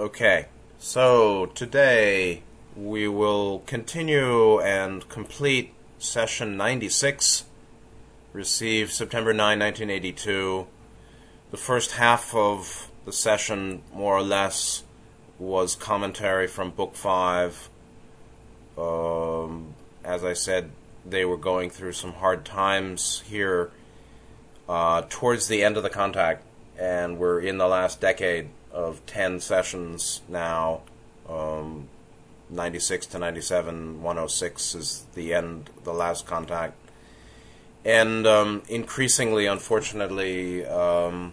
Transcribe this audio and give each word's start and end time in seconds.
Okay, 0.00 0.46
so 0.78 1.44
today 1.54 2.42
we 2.74 3.06
will 3.06 3.58
continue 3.66 4.58
and 4.58 5.06
complete 5.10 5.74
session 5.98 6.56
96, 6.56 7.44
received 8.32 8.92
September 8.92 9.34
9, 9.34 9.58
1982. 9.58 10.66
The 11.50 11.56
first 11.58 11.92
half 11.92 12.34
of 12.34 12.90
the 13.04 13.12
session, 13.12 13.82
more 13.92 14.16
or 14.16 14.22
less, 14.22 14.84
was 15.38 15.74
commentary 15.74 16.46
from 16.46 16.70
Book 16.70 16.94
5. 16.94 17.68
Um, 18.78 19.74
as 20.02 20.24
I 20.24 20.32
said, 20.32 20.70
they 21.04 21.26
were 21.26 21.36
going 21.36 21.68
through 21.68 21.92
some 21.92 22.14
hard 22.14 22.46
times 22.46 23.22
here 23.26 23.70
uh, 24.66 25.02
towards 25.10 25.48
the 25.48 25.62
end 25.62 25.76
of 25.76 25.82
the 25.82 25.90
contact, 25.90 26.42
and 26.78 27.18
we're 27.18 27.40
in 27.40 27.58
the 27.58 27.68
last 27.68 28.00
decade 28.00 28.48
of 28.72 29.04
10 29.06 29.40
sessions 29.40 30.22
now. 30.28 30.82
Um, 31.28 31.88
96 32.50 33.06
to 33.06 33.18
97, 33.18 34.02
106 34.02 34.74
is 34.74 35.06
the 35.14 35.32
end, 35.34 35.70
the 35.84 35.92
last 35.92 36.26
contact. 36.26 36.74
And 37.84 38.26
um, 38.26 38.62
increasingly, 38.68 39.46
unfortunately, 39.46 40.66
um, 40.66 41.32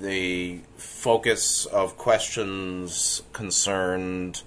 the 0.00 0.60
focus 0.76 1.66
of 1.66 1.96
questions 1.96 3.22
concerned 3.32 4.42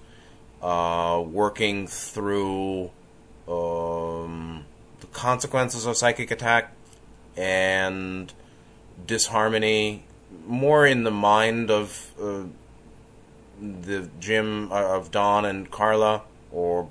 uh, 0.62 1.24
working 1.26 1.88
through 1.88 2.92
um, 3.48 4.66
the 5.00 5.08
consequences 5.12 5.86
of 5.86 5.96
psychic 5.96 6.32
attack 6.32 6.74
and 7.38 8.34
disharmony 9.06 10.04
more 10.46 10.86
in 10.86 11.04
the 11.04 11.12
mind 11.12 11.72
of 11.72 12.12
uh, 12.22 12.44
the 13.62 14.10
Jim 14.20 14.72
uh, 14.72 14.96
of 14.96 15.12
Don 15.12 15.46
and 15.46 15.70
Carla, 15.70 16.24
or 16.52 16.90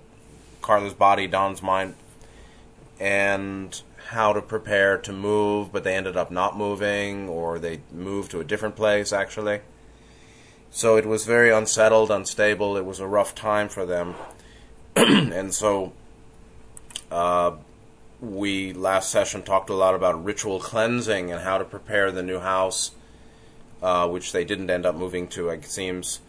Carla's 0.61 0.95
body, 0.95 1.27
Don's 1.27 1.63
mind, 1.63 1.95
and 2.99 3.81
how 4.09 4.33
to 4.33 4.43
prepare 4.43 4.99
to 4.99 5.13
move, 5.13 5.73
but 5.73 5.85
they 5.85 5.95
ended 5.95 6.17
up 6.17 6.31
not 6.31 6.57
moving, 6.57 7.29
or 7.29 7.59
they 7.59 7.81
moved 7.93 8.31
to 8.33 8.41
a 8.41 8.45
different 8.45 8.77
place 8.77 9.13
actually. 9.13 9.61
So 10.71 10.97
it 10.97 11.05
was 11.05 11.27
very 11.27 11.51
unsettled, 11.51 12.11
unstable. 12.11 12.77
It 12.77 12.87
was 12.87 12.99
a 12.99 13.07
rough 13.07 13.35
time 13.35 13.69
for 13.69 13.85
them, 13.85 14.15
and 14.97 15.53
so 15.53 15.93
uh, 17.11 17.57
we 18.21 18.73
last 18.73 19.11
session 19.11 19.43
talked 19.43 19.69
a 19.69 19.75
lot 19.75 19.95
about 19.95 20.25
ritual 20.25 20.61
cleansing 20.61 21.31
and 21.31 21.43
how 21.43 21.59
to 21.59 21.65
prepare 21.65 22.11
the 22.11 22.23
new 22.23 22.39
house 22.39 22.93
uh, 23.83 24.09
which 24.09 24.33
they 24.33 24.45
didn't 24.45 24.71
end 24.71 24.87
up 24.87 24.95
moving 24.95 25.27
to, 25.29 25.49
it 25.49 25.65
seems. 25.65 26.21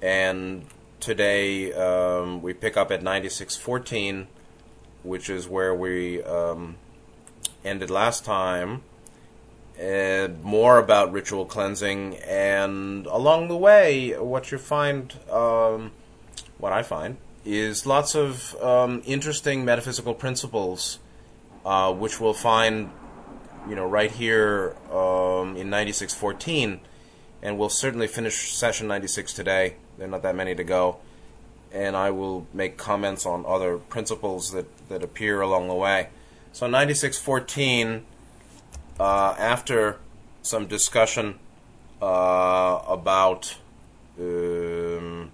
And 0.00 0.66
today 1.00 1.72
um, 1.72 2.40
we 2.40 2.54
pick 2.54 2.76
up 2.76 2.90
at 2.90 3.02
9614, 3.02 4.26
which 5.02 5.28
is 5.28 5.46
where 5.46 5.74
we 5.74 6.22
um, 6.22 6.76
ended 7.64 7.90
last 7.90 8.24
time. 8.24 8.82
And 9.78 10.42
more 10.42 10.78
about 10.78 11.12
ritual 11.12 11.46
cleansing, 11.46 12.18
and 12.18 13.06
along 13.06 13.48
the 13.48 13.56
way, 13.56 14.16
what 14.16 14.52
you 14.52 14.58
find, 14.58 15.12
um, 15.28 15.90
what 16.58 16.72
I 16.72 16.84
find, 16.84 17.16
is 17.44 17.84
lots 17.84 18.14
of 18.14 18.54
um, 18.62 19.02
interesting 19.04 19.64
metaphysical 19.64 20.14
principles, 20.14 21.00
uh, 21.66 21.92
which 21.92 22.20
we'll 22.20 22.34
find, 22.34 22.92
you 23.68 23.74
know, 23.74 23.84
right 23.84 24.12
here 24.12 24.76
um, 24.92 25.56
in 25.56 25.70
9614 25.70 26.80
and 27.44 27.58
we'll 27.58 27.68
certainly 27.68 28.06
finish 28.06 28.54
session 28.54 28.88
96 28.88 29.34
today. 29.34 29.76
There 29.98 30.08
are 30.08 30.10
not 30.10 30.22
that 30.22 30.34
many 30.34 30.54
to 30.54 30.64
go. 30.64 30.96
And 31.70 31.94
I 31.94 32.10
will 32.10 32.46
make 32.54 32.78
comments 32.78 33.26
on 33.26 33.44
other 33.46 33.76
principles 33.76 34.52
that, 34.52 34.66
that 34.88 35.02
appear 35.02 35.42
along 35.42 35.68
the 35.68 35.74
way. 35.74 36.08
So 36.52 36.66
9614, 36.66 38.06
uh, 38.98 39.34
after 39.38 39.98
some 40.40 40.66
discussion 40.66 41.38
uh, 42.00 42.80
about 42.88 43.58
um, 44.18 45.30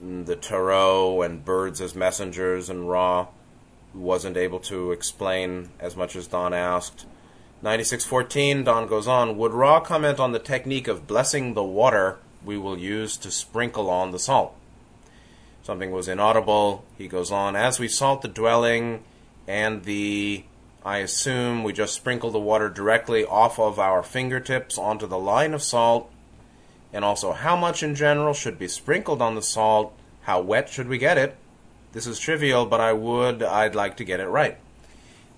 the 0.00 0.36
tarot 0.36 1.22
and 1.22 1.44
birds 1.44 1.80
as 1.80 1.96
messengers 1.96 2.70
and 2.70 2.88
Ra, 2.88 3.26
wasn't 3.92 4.36
able 4.36 4.60
to 4.60 4.92
explain 4.92 5.70
as 5.80 5.96
much 5.96 6.14
as 6.14 6.28
Don 6.28 6.54
asked. 6.54 7.06
9614, 7.62 8.64
Don 8.64 8.86
goes 8.86 9.08
on, 9.08 9.38
would 9.38 9.54
Ra 9.54 9.80
comment 9.80 10.20
on 10.20 10.32
the 10.32 10.38
technique 10.38 10.88
of 10.88 11.06
blessing 11.06 11.54
the 11.54 11.64
water 11.64 12.18
we 12.44 12.58
will 12.58 12.78
use 12.78 13.16
to 13.16 13.30
sprinkle 13.30 13.88
on 13.88 14.10
the 14.10 14.18
salt? 14.18 14.54
Something 15.62 15.90
was 15.90 16.06
inaudible. 16.06 16.84
He 16.98 17.08
goes 17.08 17.32
on, 17.32 17.56
as 17.56 17.80
we 17.80 17.88
salt 17.88 18.20
the 18.20 18.28
dwelling 18.28 19.02
and 19.48 19.84
the, 19.84 20.44
I 20.84 20.98
assume 20.98 21.64
we 21.64 21.72
just 21.72 21.94
sprinkle 21.94 22.30
the 22.30 22.38
water 22.38 22.68
directly 22.68 23.24
off 23.24 23.58
of 23.58 23.78
our 23.78 24.02
fingertips 24.02 24.76
onto 24.76 25.06
the 25.06 25.18
line 25.18 25.54
of 25.54 25.62
salt, 25.62 26.10
and 26.92 27.06
also 27.06 27.32
how 27.32 27.56
much 27.56 27.82
in 27.82 27.94
general 27.94 28.34
should 28.34 28.58
be 28.58 28.68
sprinkled 28.68 29.22
on 29.22 29.34
the 29.34 29.42
salt, 29.42 29.96
how 30.22 30.42
wet 30.42 30.68
should 30.68 30.88
we 30.88 30.98
get 30.98 31.16
it? 31.16 31.36
This 31.92 32.06
is 32.06 32.18
trivial, 32.18 32.66
but 32.66 32.82
I 32.82 32.92
would, 32.92 33.42
I'd 33.42 33.74
like 33.74 33.96
to 33.96 34.04
get 34.04 34.20
it 34.20 34.26
right 34.26 34.58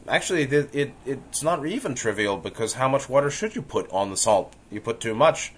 actually, 0.08 0.42
it, 0.42 0.74
it, 0.74 0.92
it's 1.06 1.42
not 1.42 1.64
even 1.66 1.94
trivial 1.94 2.36
because 2.36 2.74
how 2.74 2.88
much 2.88 3.08
water 3.08 3.30
should 3.30 3.54
you 3.54 3.62
put 3.62 3.90
on 3.90 4.10
the 4.10 4.16
salt? 4.16 4.54
You 4.70 4.80
put 4.80 5.00
too 5.00 5.14
much, 5.14 5.52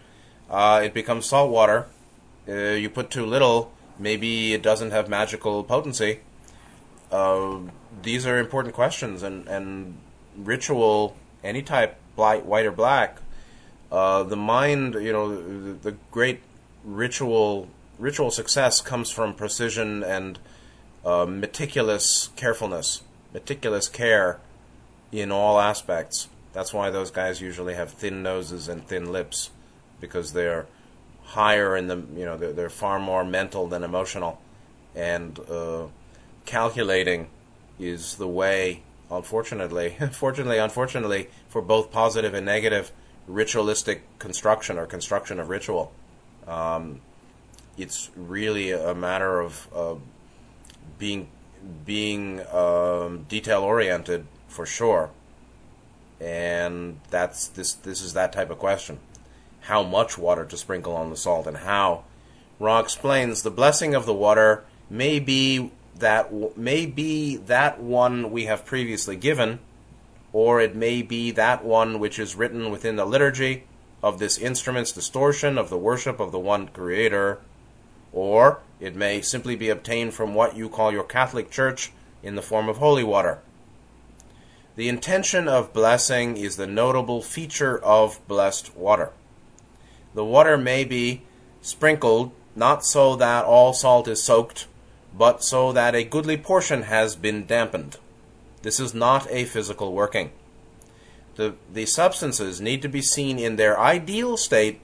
uh, 0.50 0.81
it 0.84 0.94
becomes 0.94 1.27
salt 1.27 1.50
water. 1.50 1.87
Uh, 2.49 2.72
you 2.72 2.91
put 2.91 3.10
too 3.10 3.25
little, 3.27 3.72
maybe 3.99 4.53
it 4.53 4.62
doesn't 4.62 4.91
have 4.91 5.09
magical 5.09 5.62
potency. 5.62 6.21
Uh, 7.10 7.59
these 8.03 8.27
are 8.27 8.39
important 8.39 8.75
questions, 8.75 9.22
and, 9.22 9.47
and 9.49 9.99
ritual, 10.37 11.16
any 11.43 11.62
type, 11.62 11.97
black, 12.16 12.43
white 12.43 12.66
or 12.66 12.72
black, 12.72 13.19
uh, 13.91 14.22
the 14.22 14.37
mind, 14.37 14.94
you 14.94 15.12
know, 15.12 15.28
the, 15.34 15.72
the 15.91 15.97
great 16.10 16.41
ritual 16.84 17.69
ritual 17.99 18.31
success 18.31 18.81
comes 18.81 19.10
from 19.10 19.34
precision 19.34 20.03
and 20.03 20.39
uh, 21.05 21.27
meticulous 21.27 22.31
carefulness 22.34 23.03
meticulous 23.33 23.89
care 23.89 24.41
in 25.13 25.33
all 25.33 25.59
aspects. 25.61 26.29
That's 26.53 26.73
why 26.73 26.91
those 26.91 27.11
guys 27.11 27.41
usually 27.41 27.75
have 27.75 27.91
thin 27.93 28.23
noses 28.23 28.69
and 28.69 28.87
thin 28.87 29.13
lips 29.13 29.51
because 30.01 30.33
they're 30.33 30.67
higher 31.23 31.77
in 31.77 31.87
the 31.87 31.97
you 31.97 32.25
know 32.25 32.37
they're, 32.37 32.53
they're 32.53 32.69
far 32.69 32.99
more 32.99 33.25
mental 33.25 33.69
than 33.69 33.85
emotional, 33.85 34.41
and 34.95 35.39
uh, 35.51 35.87
calculating 36.45 37.29
is 37.79 38.17
the 38.17 38.29
way. 38.29 38.83
Unfortunately, 39.11 39.97
fortunately, 40.13 40.59
unfortunately, 40.59 41.29
for 41.49 41.63
both 41.63 41.91
positive 41.91 42.35
and 42.35 42.47
negative 42.47 42.93
ritualistic 43.27 44.03
construction 44.19 44.79
or 44.79 44.87
construction 44.87 45.39
of 45.39 45.49
ritual, 45.49 45.93
um, 46.47 47.01
it's 47.77 48.11
really 48.17 48.71
a 48.73 48.95
matter 48.95 49.41
of 49.41 49.69
uh, 49.75 49.95
being 50.99 51.29
being 51.84 52.47
um, 52.48 53.25
detail 53.28 53.62
oriented 53.62 54.26
for 54.48 54.66
sure, 54.66 55.10
and 56.21 57.00
that's 57.10 57.48
this. 57.48 57.72
This 57.72 58.03
is 58.03 58.12
that 58.15 58.32
type 58.32 58.50
of 58.50 58.59
question: 58.59 58.98
how 59.60 59.82
much 59.82 60.19
water 60.19 60.44
to 60.44 60.56
sprinkle 60.56 60.94
on 60.94 61.10
the 61.10 61.16
salt, 61.16 61.47
and 61.47 61.59
how. 61.59 62.04
Ra 62.59 62.78
explains 62.78 63.43
the 63.43 63.50
blessing 63.50 63.94
of 63.94 64.04
the 64.04 64.12
water 64.12 64.65
may 64.91 65.19
be 65.19 65.71
that 65.98 66.56
may 66.56 66.84
be 66.87 67.37
that 67.37 67.81
one 67.81 68.31
we 68.31 68.44
have 68.44 68.66
previously 68.66 69.16
given, 69.16 69.60
or 70.32 70.60
it 70.60 70.75
may 70.75 71.03
be 71.03 71.31
that 71.31 71.65
one 71.65 71.98
which 71.98 72.19
is 72.19 72.37
written 72.37 72.71
within 72.71 72.97
the 72.97 73.04
liturgy 73.04 73.65
of 74.03 74.19
this 74.19 74.38
instrument's 74.38 74.92
distortion 74.92 75.59
of 75.59 75.71
the 75.71 75.78
worship 75.78 76.21
of 76.21 76.32
the 76.32 76.38
one 76.38 76.69
Creator, 76.69 77.41
or 78.12 78.60
it 78.80 78.97
may 78.97 79.21
simply 79.21 79.57
be 79.57 79.68
obtained 79.68 80.15
from 80.15 80.34
what 80.34 80.57
you 80.57 80.68
call 80.68 80.92
your 80.92 81.04
Catholic 81.04 81.51
Church 81.51 81.92
in 82.22 82.34
the 82.34 82.42
form 82.42 82.68
of 82.68 82.78
holy 82.78 83.04
water. 83.04 83.39
The 84.77 84.89
intention 84.89 85.48
of 85.48 85.72
blessing 85.72 86.36
is 86.36 86.57
the 86.57 86.66
notable 86.66 87.22
feature 87.22 87.78
of 87.78 88.27
blessed 88.27 88.77
water. 88.77 89.10
The 90.15 90.24
water 90.24 90.57
may 90.57 90.84
be 90.84 91.22
sprinkled 91.60 92.33
not 92.57 92.84
so 92.84 93.16
that 93.16 93.45
all 93.45 93.72
salt 93.72 94.09
is 94.09 94.22
soaked, 94.22 94.66
but 95.16 95.42
so 95.42 95.72
that 95.72 95.95
a 95.95 96.04
goodly 96.04 96.36
portion 96.36 96.83
has 96.83 97.16
been 97.16 97.47
dampened. 97.47 97.97
This 98.63 98.80
is 98.80 98.95
not 98.95 99.30
a 99.30 99.45
physical 99.45 99.92
working. 99.92 100.30
The, 101.36 101.54
the 101.72 101.86
substances 101.86 102.60
need 102.60 102.83
to 102.83 102.89
be 102.89 103.03
seen 103.03 103.39
in 103.39 103.56
their 103.56 103.78
ideal 103.78 104.36
state 104.36 104.80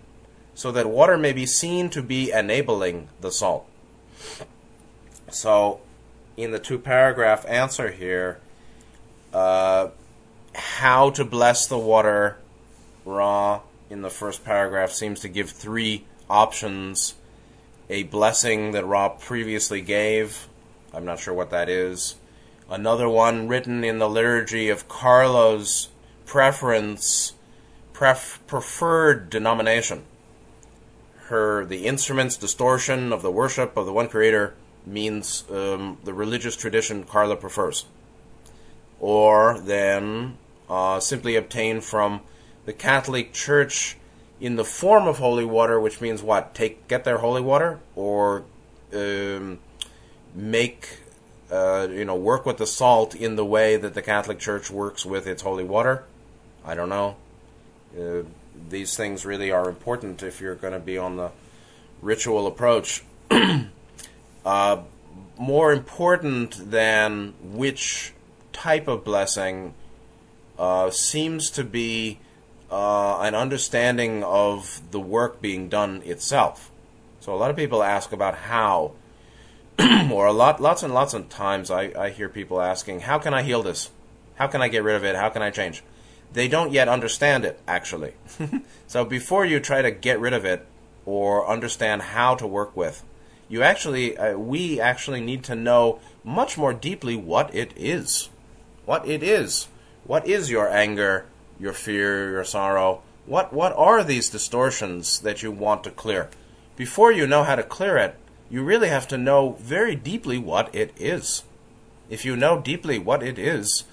so 0.57 0.73
that 0.73 0.89
water 0.89 1.19
may 1.19 1.35
be 1.35 1.45
seen 1.45 1.91
to 1.91 2.03
be 2.03 2.33
enabling 2.33 3.09
the 3.21 3.31
salt. 3.31 3.69
So, 5.31 5.81
in 6.35 6.51
the 6.51 6.59
two 6.59 6.79
paragraph 6.79 7.45
answer 7.47 7.91
here, 7.91 8.41
uh, 9.35 9.91
how 10.55 11.11
to 11.11 11.27
bless 11.27 11.67
the 11.67 11.79
water 11.79 12.39
Ra 13.05 13.61
in 13.91 14.01
the 14.01 14.09
first 14.09 14.45
paragraph 14.45 14.91
seems 14.93 15.21
to 15.21 15.29
give 15.29 15.51
three 15.51 16.07
options, 16.31 17.15
a 17.91 18.05
blessing 18.05 18.73
that 18.73 18.87
Ra 18.87 19.11
previously 19.11 19.83
gave. 19.83 20.49
I'm 20.95 21.05
not 21.05 21.21
sure 21.21 21.35
what 21.35 21.51
that 21.51 21.69
is. 21.69 22.15
Another 22.71 23.11
one 23.11 23.47
written 23.47 23.85
in 23.85 23.99
the 23.99 24.09
liturgy 24.09 24.71
of 24.71 24.89
Carla's 24.89 25.89
preference, 26.25 27.35
pref- 27.93 28.41
preferred 28.47 29.29
denomination. 29.29 30.05
Her 31.29 31.65
the 31.65 31.87
instruments 31.87 32.37
distortion 32.37 33.13
of 33.13 33.23
the 33.23 33.31
worship 33.31 33.77
of 33.77 33.87
the 33.87 33.93
one 33.93 34.09
Creator 34.09 34.55
means 34.87 35.45
um, 35.51 35.99
the 36.05 36.15
religious 36.15 36.57
tradition 36.57 37.03
Carla 37.05 37.37
prefers, 37.37 37.87
or 39.01 39.59
then 39.59 40.39
uh, 40.71 41.01
simply 41.01 41.35
obtained 41.35 41.83
from 41.83 42.21
the 42.65 42.73
Catholic 42.73 43.33
Church 43.33 43.97
in 44.41 44.57
the 44.57 44.65
form 44.65 45.09
of 45.09 45.19
holy 45.19 45.45
water, 45.45 45.81
which 45.81 46.01
means 46.01 46.23
what? 46.23 46.55
Take 46.55 46.87
get 46.87 47.05
their 47.05 47.19
holy 47.19 47.43
water, 47.43 47.81
or 47.97 48.45
um, 48.95 49.59
make 50.35 51.01
uh, 51.51 51.89
you 51.91 52.05
know 52.05 52.15
work 52.15 52.47
with 52.47 52.59
the 52.59 52.67
salt 52.67 53.15
in 53.15 53.37
the 53.37 53.45
way 53.45 53.77
that 53.77 53.95
the 53.95 54.03
Catholic 54.03 54.39
Church 54.39 54.71
works 54.71 55.05
with 55.05 55.27
its 55.27 55.43
holy 55.43 55.65
water. 55.65 56.05
I 56.65 56.75
don't 56.75 56.89
know. 56.89 57.17
Uh, 57.99 58.23
these 58.69 58.97
things 58.97 59.25
really 59.25 59.51
are 59.51 59.69
important 59.69 60.23
if 60.23 60.41
you're 60.41 60.55
going 60.55 60.73
to 60.73 60.79
be 60.79 60.99
on 60.99 61.17
the 61.17 61.31
ritual 62.03 62.47
approach. 62.47 63.05
uh, 64.45 64.79
more 65.39 65.73
important 65.73 66.71
than 66.71 67.35
which 67.43 68.13
type 68.53 68.89
of 68.89 69.05
blessing 69.05 69.75
uh, 70.59 70.91
seems 70.91 71.51
to 71.51 71.65
be 71.65 72.19
uh, 72.71 73.21
an 73.21 73.35
understanding 73.35 74.25
of 74.25 74.81
the 74.91 75.01
work 75.01 75.41
being 75.41 75.69
done 75.69 76.03
itself. 76.05 76.71
So 77.21 77.35
a 77.35 77.37
lot 77.37 77.51
of 77.51 77.57
people 77.57 77.83
ask 77.83 78.13
about 78.13 78.37
how, 78.37 78.93
or 80.11 80.27
a 80.27 80.33
lot, 80.33 80.61
lots 80.61 80.83
and 80.83 80.95
lots 80.95 81.15
of 81.15 81.29
times 81.29 81.71
I, 81.71 81.93
I 81.99 82.11
hear 82.11 82.29
people 82.29 82.61
asking, 82.61 83.01
"How 83.01 83.19
can 83.19 83.35
I 83.35 83.43
heal 83.43 83.63
this? 83.63 83.91
How 84.37 84.47
can 84.47 84.63
I 84.63 84.69
get 84.69 84.83
rid 84.83 84.97
of 84.97 85.05
it? 85.05 85.17
How 85.17 85.29
can 85.29 85.43
I 85.43 85.51
change?" 85.51 85.83
They 86.37 86.49
don't 86.49 86.71
yet 86.71 86.87
understand 86.89 87.45
it 87.45 87.59
actually. 87.67 88.13
so 88.87 89.05
before 89.05 89.47
you 89.47 89.59
try 89.59 89.81
to 89.81 89.91
get 89.91 90.21
rid 90.21 90.35
of 90.35 90.45
it 90.45 90.67
or 91.05 91.49
understand 91.49 92.03
how 92.03 92.35
to 92.37 92.47
work 92.47 92.77
with, 92.77 93.03
you 93.49 93.63
actually, 93.63 94.19
uh, 94.19 94.37
we 94.37 94.81
actually 94.81 95.21
need 95.21 95.43
to 95.45 95.55
know 95.55 95.99
much 96.23 96.59
more 96.59 96.75
deeply 96.75 97.17
what 97.17 97.55
it 97.55 97.73
is. 97.77 98.29
What 98.85 99.09
it 99.09 99.23
is. 99.23 99.69
What 100.05 100.27
is 100.27 100.51
your 100.51 100.69
anger? 100.69 101.27
your 101.59 101.73
fear, 101.73 102.31
your 102.31 102.45
sorrow. 102.45 103.03
What 103.25 103.53
what 103.53 103.73
are 103.73 104.05
these 104.05 104.31
distortions 104.31 105.21
that 105.21 105.43
you 105.43 105.51
want 105.51 105.85
to 105.85 105.91
clear? 105.91 106.31
Before 106.77 107.11
you 107.11 107.27
know 107.27 107.45
how 107.45 107.57
to 107.57 107.63
clear 107.63 107.97
it, 107.97 108.17
you 108.51 108.63
really 108.63 108.89
have 108.89 109.09
to 109.09 109.19
know 109.19 109.57
very 109.61 109.97
deeply 109.97 110.39
what 110.39 110.73
it 110.75 110.93
is. 110.97 111.43
If 112.09 112.25
you 112.25 112.37
know 112.37 112.61
deeply 112.61 112.99
what 112.99 113.23
it 113.23 113.39
is, 113.39 113.85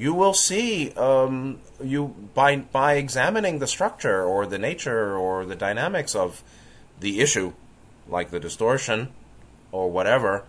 you 0.00 0.14
will 0.14 0.32
see 0.32 0.92
um, 0.92 1.60
you 1.84 2.14
by 2.32 2.56
by 2.56 2.94
examining 2.94 3.58
the 3.58 3.66
structure 3.66 4.24
or 4.24 4.46
the 4.46 4.58
nature 4.58 5.14
or 5.14 5.44
the 5.44 5.54
dynamics 5.54 6.14
of 6.14 6.42
the 6.98 7.20
issue, 7.20 7.52
like 8.08 8.30
the 8.30 8.40
distortion 8.40 9.10
or 9.72 9.90
whatever. 9.90 10.44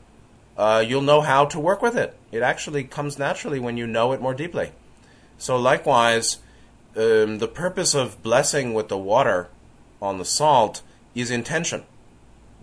Uh, 0.57 0.81
you'll 0.87 1.01
know 1.01 1.19
how 1.19 1.43
to 1.43 1.59
work 1.59 1.81
with 1.81 1.97
it. 1.97 2.17
It 2.31 2.41
actually 2.41 2.85
comes 2.85 3.19
naturally 3.19 3.59
when 3.59 3.75
you 3.75 3.85
know 3.85 4.13
it 4.13 4.21
more 4.21 4.33
deeply. 4.33 4.71
So 5.37 5.57
likewise, 5.57 6.37
um, 6.95 7.39
the 7.39 7.49
purpose 7.53 7.93
of 7.93 8.23
blessing 8.23 8.73
with 8.73 8.87
the 8.87 8.97
water 8.97 9.49
on 10.01 10.17
the 10.17 10.25
salt 10.25 10.81
is 11.13 11.29
intention. 11.29 11.83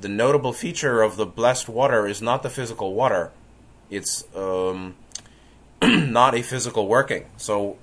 The 0.00 0.08
notable 0.08 0.54
feature 0.54 1.02
of 1.02 1.16
the 1.16 1.26
blessed 1.26 1.68
water 1.68 2.06
is 2.06 2.22
not 2.22 2.42
the 2.42 2.50
physical 2.50 2.94
water; 2.94 3.30
it's 3.90 4.24
um, 4.34 4.94
not 5.82 6.34
a 6.34 6.42
physical 6.42 6.88
working. 6.88 7.26
So, 7.36 7.76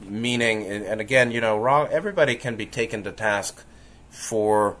meaning, 0.00 0.66
and 0.66 1.00
again, 1.00 1.30
you 1.30 1.40
know, 1.40 1.58
wrong. 1.58 1.88
everybody 1.90 2.34
can 2.36 2.56
be 2.56 2.66
taken 2.66 3.02
to 3.04 3.12
task 3.12 3.64
for 4.10 4.76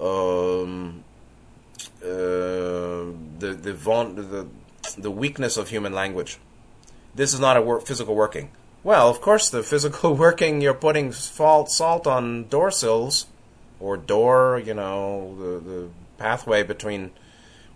um, 0.00 1.04
uh, 2.02 2.06
the 2.06 3.58
the, 3.60 3.72
the 3.72 4.46
the 4.98 5.10
weakness 5.10 5.56
of 5.56 5.68
human 5.68 5.92
language. 5.92 6.38
This 7.14 7.34
is 7.34 7.40
not 7.40 7.56
a 7.56 7.62
work, 7.62 7.86
physical 7.86 8.14
working 8.14 8.50
well, 8.84 9.08
of 9.08 9.20
course, 9.20 9.48
the 9.48 9.62
physical 9.62 10.14
working, 10.26 10.60
you're 10.60 10.74
putting 10.74 11.12
salt, 11.12 11.70
salt 11.70 12.06
on 12.06 12.48
door 12.48 12.70
sills 12.70 13.26
or 13.78 13.96
door, 13.96 14.60
you 14.64 14.74
know, 14.74 15.36
the, 15.38 15.70
the 15.70 15.88
pathway 16.18 16.62
between 16.62 17.10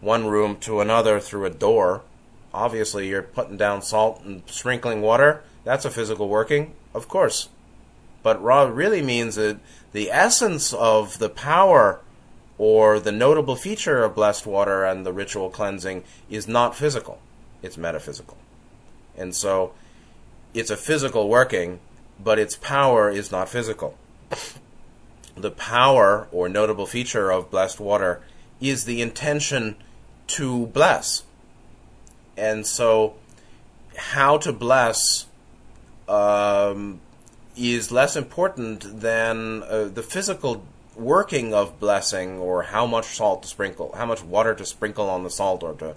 one 0.00 0.26
room 0.26 0.56
to 0.60 0.80
another 0.80 1.20
through 1.20 1.44
a 1.46 1.50
door. 1.50 2.02
Obviously, 2.56 3.08
you're 3.08 3.22
putting 3.22 3.58
down 3.58 3.82
salt 3.82 4.22
and 4.24 4.42
sprinkling 4.46 5.02
water. 5.02 5.44
That's 5.64 5.84
a 5.84 5.90
physical 5.90 6.26
working, 6.26 6.72
of 6.94 7.06
course. 7.06 7.50
But 8.22 8.42
Ra 8.42 8.62
really 8.62 9.02
means 9.02 9.34
that 9.34 9.58
the 9.92 10.10
essence 10.10 10.72
of 10.72 11.18
the 11.18 11.28
power 11.28 12.00
or 12.56 12.98
the 12.98 13.12
notable 13.12 13.56
feature 13.56 14.02
of 14.02 14.14
blessed 14.14 14.46
water 14.46 14.84
and 14.84 15.04
the 15.04 15.12
ritual 15.12 15.50
cleansing 15.50 16.02
is 16.30 16.48
not 16.48 16.74
physical, 16.74 17.20
it's 17.62 17.76
metaphysical. 17.76 18.38
And 19.18 19.34
so 19.34 19.74
it's 20.54 20.70
a 20.70 20.78
physical 20.78 21.28
working, 21.28 21.78
but 22.18 22.38
its 22.38 22.56
power 22.56 23.10
is 23.10 23.30
not 23.30 23.50
physical. 23.50 23.98
The 25.38 25.50
power 25.50 26.28
or 26.32 26.48
notable 26.48 26.86
feature 26.86 27.30
of 27.30 27.50
blessed 27.50 27.78
water 27.78 28.22
is 28.58 28.86
the 28.86 29.02
intention 29.02 29.76
to 30.28 30.68
bless. 30.68 31.24
And 32.36 32.66
so, 32.66 33.14
how 33.96 34.38
to 34.38 34.52
bless 34.52 35.26
um, 36.08 37.00
is 37.56 37.90
less 37.90 38.16
important 38.16 39.00
than 39.00 39.62
uh, 39.62 39.84
the 39.84 40.02
physical 40.02 40.64
working 40.94 41.52
of 41.52 41.78
blessing 41.80 42.38
or 42.38 42.64
how 42.64 42.86
much 42.86 43.06
salt 43.06 43.42
to 43.42 43.48
sprinkle, 43.48 43.92
how 43.96 44.06
much 44.06 44.22
water 44.22 44.54
to 44.54 44.64
sprinkle 44.64 45.08
on 45.08 45.24
the 45.24 45.30
salt 45.30 45.62
or 45.62 45.74
to, 45.74 45.94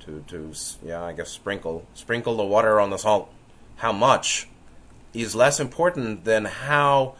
to, 0.00 0.24
to 0.28 0.52
yeah, 0.84 1.02
I 1.02 1.12
guess 1.12 1.30
sprinkle, 1.30 1.86
sprinkle 1.94 2.36
the 2.36 2.44
water 2.44 2.80
on 2.80 2.90
the 2.90 2.98
salt 2.98 3.32
how 3.78 3.92
much 3.92 4.48
is 5.14 5.34
less 5.34 5.58
important 5.58 6.24
than 6.24 6.44
how 6.44 7.14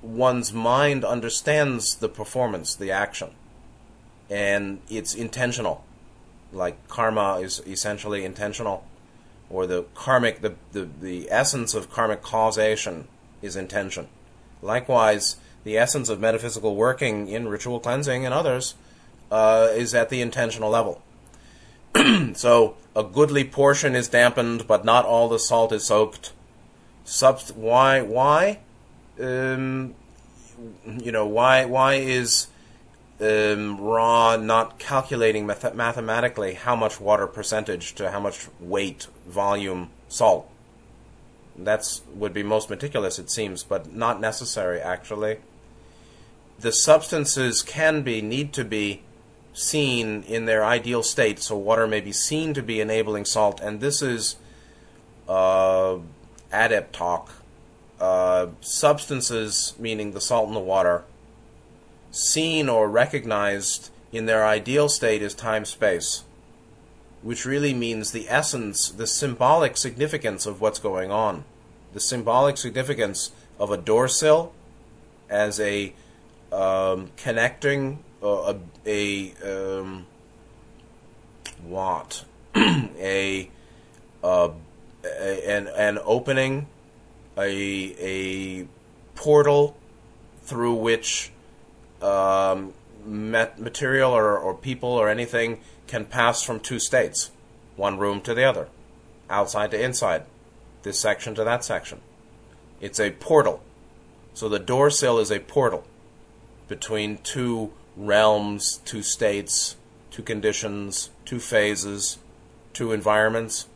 one's 0.00 0.52
mind 0.52 1.04
understands 1.04 1.96
the 1.96 2.08
performance, 2.08 2.74
the 2.74 2.90
action. 2.90 3.30
And 4.28 4.80
it's 4.88 5.14
intentional. 5.14 5.84
Like 6.52 6.88
karma 6.88 7.38
is 7.40 7.60
essentially 7.66 8.24
intentional. 8.24 8.84
Or 9.50 9.66
the 9.66 9.84
karmic, 9.94 10.40
the, 10.40 10.54
the, 10.72 10.88
the 11.00 11.30
essence 11.30 11.74
of 11.74 11.90
karmic 11.90 12.22
causation 12.22 13.08
is 13.42 13.56
intention. 13.56 14.08
Likewise, 14.62 15.36
the 15.64 15.76
essence 15.76 16.08
of 16.08 16.20
metaphysical 16.20 16.76
working 16.76 17.28
in 17.28 17.48
ritual 17.48 17.80
cleansing 17.80 18.24
and 18.24 18.34
others 18.34 18.74
uh, 19.30 19.68
is 19.72 19.94
at 19.94 20.08
the 20.08 20.20
intentional 20.20 20.70
level. 20.70 21.02
so 22.34 22.76
a 22.94 23.02
goodly 23.02 23.44
portion 23.44 23.94
is 23.94 24.08
dampened, 24.08 24.66
but 24.66 24.84
not 24.84 25.04
all 25.04 25.28
the 25.28 25.38
salt 25.38 25.72
is 25.72 25.84
soaked. 25.84 26.32
Subst- 27.04 27.56
why? 27.56 28.00
Why? 28.00 28.60
Um, 29.20 29.94
you 31.00 31.12
know 31.12 31.26
why? 31.26 31.64
Why 31.64 31.94
is 31.94 32.46
um, 33.22 33.80
Ra 33.80 34.36
not 34.36 34.78
calculating 34.78 35.46
math- 35.46 35.74
mathematically 35.74 36.54
how 36.54 36.74
much 36.74 37.00
water 37.00 37.26
percentage 37.26 37.94
to 37.94 38.10
how 38.10 38.20
much 38.20 38.48
weight, 38.58 39.06
volume, 39.26 39.90
salt? 40.08 40.50
That's 41.56 42.02
would 42.14 42.32
be 42.32 42.42
most 42.42 42.68
meticulous, 42.68 43.18
it 43.18 43.30
seems, 43.30 43.62
but 43.62 43.92
not 43.94 44.20
necessary 44.20 44.80
actually. 44.80 45.38
The 46.58 46.72
substances 46.72 47.62
can 47.62 48.02
be, 48.02 48.22
need 48.22 48.52
to 48.54 48.64
be 48.64 49.02
seen 49.52 50.22
in 50.24 50.46
their 50.46 50.64
ideal 50.64 51.02
state, 51.02 51.38
so 51.38 51.56
water 51.56 51.86
may 51.86 52.00
be 52.00 52.12
seen 52.12 52.54
to 52.54 52.62
be 52.62 52.80
enabling 52.80 53.24
salt, 53.24 53.60
and 53.60 53.80
this 53.80 54.00
is 54.02 54.36
uh, 55.28 55.98
adept 56.50 56.94
talk. 56.94 57.30
Uh, 58.00 58.48
substances, 58.60 59.74
meaning 59.78 60.12
the 60.12 60.20
salt 60.20 60.48
in 60.48 60.54
the 60.54 60.60
water, 60.60 61.04
seen 62.12 62.68
or 62.68 62.88
recognized 62.88 63.90
in 64.12 64.26
their 64.26 64.46
ideal 64.46 64.88
state 64.88 65.22
is 65.22 65.34
time 65.34 65.64
space, 65.64 66.22
which 67.22 67.44
really 67.44 67.74
means 67.74 68.12
the 68.12 68.28
essence, 68.28 68.90
the 68.90 69.06
symbolic 69.06 69.76
significance 69.76 70.46
of 70.46 70.60
what's 70.60 70.78
going 70.78 71.10
on. 71.10 71.44
The 71.94 72.00
symbolic 72.00 72.56
significance 72.56 73.32
of 73.58 73.70
a 73.70 73.76
door 73.76 74.08
sill 74.08 74.52
as 75.28 75.58
a 75.58 75.94
um, 76.52 77.10
connecting 77.16 78.04
uh, 78.22 78.54
a, 78.86 79.32
a 79.44 79.80
um, 79.80 80.06
what 81.64 82.24
a, 82.56 83.50
uh, 84.22 84.48
a 85.04 85.50
an 85.50 85.68
an 85.68 85.98
opening, 86.04 86.66
a 87.36 87.96
a 87.98 88.68
portal 89.14 89.76
through 90.42 90.74
which 90.74 91.31
um, 92.02 92.72
mat- 93.04 93.58
material 93.58 94.12
or, 94.12 94.38
or 94.38 94.54
people 94.54 94.90
or 94.90 95.08
anything 95.08 95.60
can 95.86 96.04
pass 96.04 96.42
from 96.42 96.60
two 96.60 96.78
states, 96.78 97.30
one 97.76 97.98
room 97.98 98.20
to 98.22 98.34
the 98.34 98.44
other, 98.44 98.68
outside 99.28 99.70
to 99.70 99.82
inside, 99.82 100.24
this 100.82 100.98
section 100.98 101.34
to 101.34 101.44
that 101.44 101.64
section. 101.64 102.00
It's 102.80 102.98
a 102.98 103.10
portal. 103.12 103.62
So 104.34 104.48
the 104.48 104.58
door 104.58 104.90
sill 104.90 105.18
is 105.18 105.30
a 105.30 105.38
portal 105.38 105.84
between 106.68 107.18
two 107.18 107.72
realms, 107.96 108.78
two 108.84 109.02
states, 109.02 109.76
two 110.10 110.22
conditions, 110.22 111.10
two 111.24 111.38
phases, 111.38 112.18
two 112.72 112.92
environments. 112.92 113.66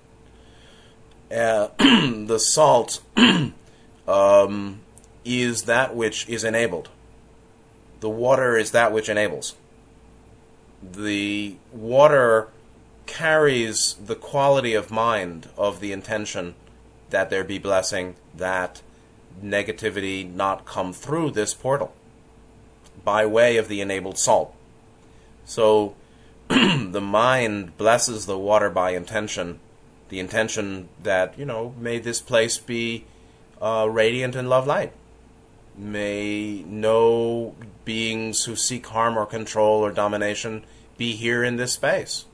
Uh, 1.31 1.69
the 1.79 2.39
salt 2.39 3.03
um, 4.09 4.81
is 5.25 5.63
that 5.65 5.95
which 5.95 6.29
is 6.29 6.45
enabled. 6.45 6.89
The 8.01 8.11
water 8.11 8.57
is 8.57 8.71
that 8.73 8.93
which 8.93 9.09
enables. 9.09 9.55
The 10.83 11.57
water 11.73 12.49
carries 13.07 13.95
the 13.95 14.15
quality 14.15 14.75
of 14.75 14.91
mind 14.91 15.49
of 15.57 15.81
the 15.81 15.93
intention 15.93 16.55
that 17.11 17.31
there 17.31 17.45
be 17.45 17.59
blessing, 17.59 18.17
that 18.35 18.83
negativity 19.43 20.31
not 20.31 20.65
come 20.65 20.93
through 20.93 21.31
this 21.31 21.55
portal 21.55 21.95
by 23.05 23.25
way 23.25 23.57
of 23.57 23.69
the 23.69 23.81
enabled 23.81 24.19
salt. 24.19 24.55
So 25.45 25.95
the 26.49 27.01
mind 27.01 27.77
blesses 27.77 28.27
the 28.27 28.39
water 28.39 28.71
by 28.71 28.91
intention, 28.91 29.61
the 30.09 30.19
intention 30.19 30.89
that, 31.03 31.39
you 31.39 31.45
know, 31.45 31.75
may 31.79 31.99
this 31.99 32.21
place 32.21 32.59
be 32.59 33.05
uh, 33.61 33.89
radiant 33.91 34.35
in 34.35 34.49
love 34.49 34.67
light. 34.67 34.93
May 35.77 36.65
no 36.67 37.55
beings 37.85 38.45
who 38.45 38.57
seek 38.57 38.87
harm 38.87 39.19
or 39.19 39.27
control 39.27 39.85
or 39.85 39.93
domination 39.93 40.65
be 40.97 41.15
here 41.15 41.45
in 41.45 41.57
this 41.57 41.75
space. 41.75 42.25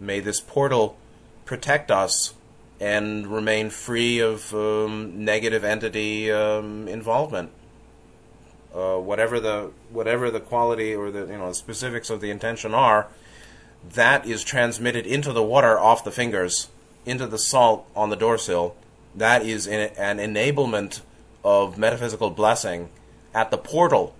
May 0.00 0.20
this 0.20 0.40
portal 0.40 0.96
protect 1.44 1.90
us 1.90 2.34
and 2.80 3.26
remain 3.26 3.70
free 3.70 4.18
of 4.18 4.54
um, 4.54 5.24
negative 5.24 5.64
entity 5.64 6.30
um, 6.30 6.88
involvement. 6.88 7.50
Uh, 8.74 8.98
whatever 8.98 9.40
the 9.40 9.70
whatever 9.90 10.30
the 10.30 10.40
quality 10.40 10.94
or 10.94 11.10
the 11.10 11.20
you 11.20 11.38
know 11.38 11.52
specifics 11.52 12.10
of 12.10 12.20
the 12.20 12.30
intention 12.30 12.74
are, 12.74 13.08
that 13.94 14.26
is 14.26 14.44
transmitted 14.44 15.06
into 15.06 15.32
the 15.32 15.42
water 15.42 15.78
off 15.78 16.04
the 16.04 16.10
fingers, 16.10 16.68
into 17.06 17.26
the 17.26 17.38
salt 17.38 17.86
on 17.94 18.10
the 18.10 18.16
door 18.16 18.36
sill. 18.36 18.74
That 19.14 19.46
is 19.46 19.66
an 19.66 20.18
enablement 20.18 21.00
of 21.46 21.78
metaphysical 21.78 22.28
blessing 22.28 22.88
at 23.32 23.52
the 23.52 23.56
portal 23.56 24.16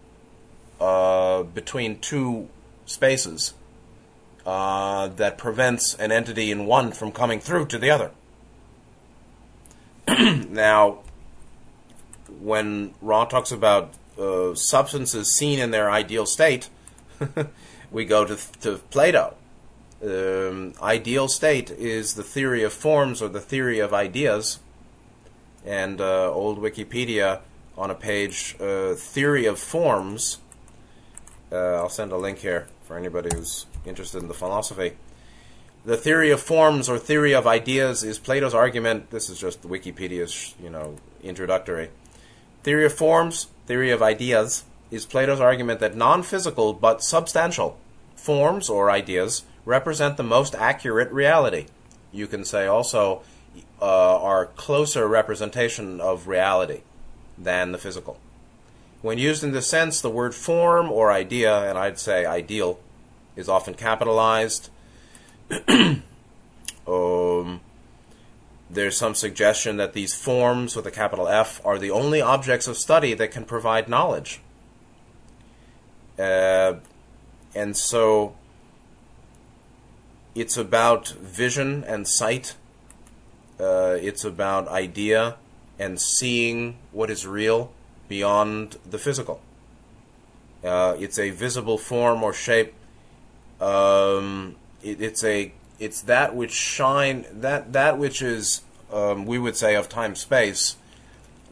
uh, 0.80 1.42
between 1.42 1.98
two 1.98 2.48
spaces 2.84 3.52
uh, 4.46 5.08
that 5.08 5.36
prevents 5.36 5.94
an 5.96 6.12
entity 6.12 6.52
in 6.52 6.66
one 6.66 6.92
from 6.92 7.10
coming 7.10 7.40
through 7.40 7.66
to 7.66 7.78
the 7.78 7.90
other. 7.90 8.12
now, 10.48 11.00
when 12.40 12.94
Ra 13.02 13.24
talks 13.24 13.50
about 13.50 13.94
uh, 14.16 14.54
substances 14.54 15.34
seen 15.34 15.58
in 15.58 15.72
their 15.72 15.90
ideal 15.90 16.26
state, 16.26 16.68
we 17.90 18.04
go 18.04 18.24
to, 18.24 18.38
to 18.60 18.78
Plato. 18.90 19.34
Um, 20.00 20.74
ideal 20.80 21.26
state 21.26 21.70
is 21.72 22.14
the 22.14 22.22
theory 22.22 22.62
of 22.62 22.72
forms 22.72 23.20
or 23.20 23.28
the 23.28 23.40
theory 23.40 23.80
of 23.80 23.92
ideas. 23.92 24.60
And 25.66 26.00
uh, 26.00 26.32
old 26.32 26.58
Wikipedia 26.58 27.40
on 27.76 27.90
a 27.90 27.94
page, 27.94 28.56
uh, 28.60 28.94
theory 28.94 29.46
of 29.46 29.58
forms. 29.58 30.38
Uh, 31.52 31.74
I'll 31.74 31.88
send 31.88 32.12
a 32.12 32.16
link 32.16 32.38
here 32.38 32.68
for 32.84 32.96
anybody 32.96 33.30
who's 33.34 33.66
interested 33.84 34.22
in 34.22 34.28
the 34.28 34.34
philosophy. 34.34 34.92
The 35.84 35.96
theory 35.96 36.30
of 36.30 36.40
forms 36.40 36.88
or 36.88 36.98
theory 36.98 37.32
of 37.32 37.46
ideas 37.46 38.02
is 38.02 38.18
Plato's 38.18 38.54
argument. 38.54 39.10
This 39.10 39.28
is 39.28 39.38
just 39.38 39.62
Wikipedia's, 39.62 40.54
you 40.60 40.70
know, 40.70 40.96
introductory. 41.22 41.90
Theory 42.62 42.86
of 42.86 42.92
forms, 42.92 43.48
theory 43.66 43.90
of 43.90 44.02
ideas 44.02 44.64
is 44.90 45.06
Plato's 45.06 45.40
argument 45.40 45.80
that 45.80 45.96
non-physical 45.96 46.74
but 46.74 47.02
substantial 47.02 47.78
forms 48.16 48.68
or 48.68 48.90
ideas 48.90 49.44
represent 49.64 50.16
the 50.16 50.22
most 50.22 50.54
accurate 50.54 51.12
reality. 51.12 51.66
You 52.12 52.26
can 52.26 52.44
say 52.44 52.66
also 52.66 53.22
uh, 53.80 54.22
are 54.22 54.46
closer 54.46 55.06
representation 55.06 56.00
of 56.00 56.28
reality 56.28 56.82
than 57.38 57.72
the 57.72 57.78
physical. 57.78 58.18
When 59.02 59.18
used 59.18 59.44
in 59.44 59.52
this 59.52 59.66
sense, 59.66 60.00
the 60.00 60.10
word 60.10 60.34
form 60.34 60.90
or 60.90 61.12
idea, 61.12 61.68
and 61.68 61.78
I'd 61.78 61.98
say 61.98 62.24
ideal, 62.24 62.78
is 63.36 63.48
often 63.48 63.74
capitalized 63.74 64.70
um, 66.88 67.60
there's 68.68 68.96
some 68.96 69.14
suggestion 69.14 69.76
that 69.76 69.92
these 69.92 70.14
forms 70.14 70.74
with 70.74 70.86
a 70.86 70.90
capital 70.90 71.28
F 71.28 71.60
are 71.64 71.78
the 71.78 71.90
only 71.90 72.20
objects 72.20 72.66
of 72.66 72.76
study 72.76 73.14
that 73.14 73.30
can 73.30 73.44
provide 73.44 73.88
knowledge. 73.88 74.40
Uh, 76.18 76.74
and 77.54 77.76
so 77.76 78.34
it's 80.34 80.56
about 80.56 81.08
vision 81.08 81.84
and 81.84 82.08
sight. 82.08 82.56
Uh, 83.58 83.96
it's 84.00 84.24
about 84.24 84.68
idea 84.68 85.36
and 85.78 86.00
seeing 86.00 86.76
what 86.92 87.10
is 87.10 87.26
real 87.26 87.72
beyond 88.08 88.76
the 88.88 88.98
physical. 88.98 89.40
Uh, 90.64 90.96
it's 90.98 91.18
a 91.18 91.30
visible 91.30 91.78
form 91.78 92.22
or 92.22 92.32
shape 92.32 92.74
um, 93.60 94.56
it, 94.82 95.00
it's 95.00 95.24
a 95.24 95.52
it's 95.78 96.02
that 96.02 96.34
which 96.34 96.52
shine 96.52 97.26
that 97.32 97.72
that 97.72 97.98
which 97.98 98.22
is 98.22 98.62
um, 98.92 99.26
we 99.26 99.38
would 99.38 99.56
say 99.56 99.74
of 99.74 99.88
time 99.88 100.14
space 100.14 100.76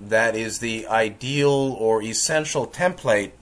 that 0.00 0.34
is 0.34 0.58
the 0.58 0.87
ideal 0.87 1.76
or 1.78 2.02
essential 2.02 2.66
template 2.66 3.32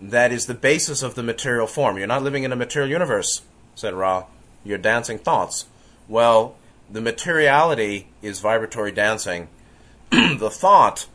that 0.00 0.32
is 0.32 0.46
the 0.46 0.54
basis 0.54 1.02
of 1.02 1.14
the 1.14 1.22
material 1.22 1.66
form. 1.66 1.98
You're 1.98 2.06
not 2.06 2.22
living 2.22 2.44
in 2.44 2.52
a 2.52 2.56
material 2.56 2.90
universe, 2.90 3.42
said 3.74 3.92
Ra. 3.92 4.24
You're 4.64 4.78
dancing 4.78 5.18
thoughts. 5.18 5.66
Well, 6.08 6.54
the 6.92 7.00
materiality 7.00 8.08
is 8.22 8.40
vibratory 8.40 8.92
dancing. 8.92 9.48
the 10.10 10.50
thought 10.50 11.06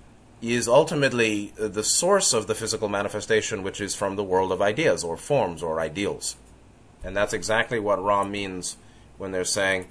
is 0.41 0.67
ultimately 0.67 1.53
the 1.58 1.84
source 1.84 2.34
of 2.34 2.48
the 2.48 2.55
physical 2.55 2.88
manifestation, 2.88 3.63
which 3.63 3.82
is 3.82 3.96
from 3.96 4.15
the 4.15 4.24
world 4.24 4.51
of 4.51 4.62
ideas 4.62 5.03
or 5.03 5.17
forms 5.17 5.63
or 5.63 5.79
ideals. 5.79 6.36
And 7.03 7.15
that's 7.15 7.34
exactly 7.34 7.79
what 7.79 8.01
Ra 8.01 8.24
means 8.24 8.77
when 9.17 9.32
they're 9.32 9.44
saying 9.44 9.88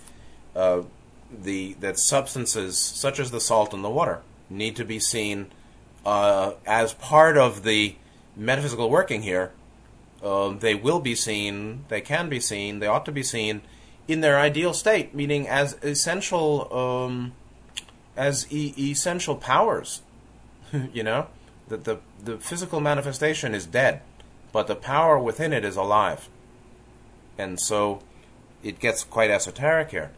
uh, 0.55 0.83
the 1.31 1.75
that 1.81 1.99
substances 1.99 2.79
such 2.79 3.19
as 3.19 3.31
the 3.31 3.41
salt 3.41 3.75
and 3.75 3.85
the 3.85 3.91
water 3.91 4.21
need 4.49 4.77
to 4.77 4.85
be 4.85 4.99
seen 4.99 5.51
uh, 6.07 6.53
as 6.67 6.95
part 6.95 7.37
of 7.37 7.63
the 7.63 7.97
metaphysical 8.37 8.91
working 8.91 9.23
here. 9.23 9.53
Uh, 10.23 10.51
they 10.51 10.75
will 10.75 11.01
be 11.01 11.15
seen, 11.15 11.85
they 11.89 12.01
can 12.01 12.29
be 12.29 12.41
seen, 12.41 12.79
they 12.79 12.87
ought 12.87 13.05
to 13.05 13.13
be 13.13 13.23
seen 13.23 13.61
in 14.07 14.21
their 14.21 14.39
ideal 14.39 14.75
state, 14.75 15.15
meaning 15.15 15.49
as 15.49 15.75
essential 15.83 16.73
um, 16.77 17.33
as 18.17 18.47
e- 18.53 18.75
essential 18.79 19.37
powers. 19.37 20.03
you 20.93 21.03
know, 21.03 21.27
that 21.69 21.85
the 21.85 21.99
the 22.23 22.39
physical 22.39 22.81
manifestation 22.81 23.55
is 23.55 23.67
dead, 23.67 24.01
but 24.53 24.67
the 24.67 24.77
power 24.77 25.19
within 25.19 25.53
it 25.53 25.65
is 25.65 25.77
alive. 25.77 26.29
And 27.37 27.61
so 27.61 28.01
it 28.63 28.79
gets 28.79 29.05
quite 29.05 29.31
esoteric 29.31 29.91
here. 29.91 30.11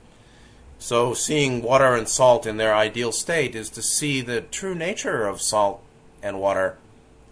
So 0.78 1.14
seeing 1.14 1.62
water 1.62 1.95
and 1.95 2.09
salt 2.09 2.47
in 2.47 2.59
their 2.59 2.75
ideal 2.75 3.11
state 3.11 3.55
is 3.55 3.71
to 3.71 3.83
see 3.83 4.21
the 4.21 4.43
true 4.43 4.75
nature 4.75 5.26
of 5.26 5.40
salt 5.40 5.83
and 6.23 6.38
water, 6.38 6.76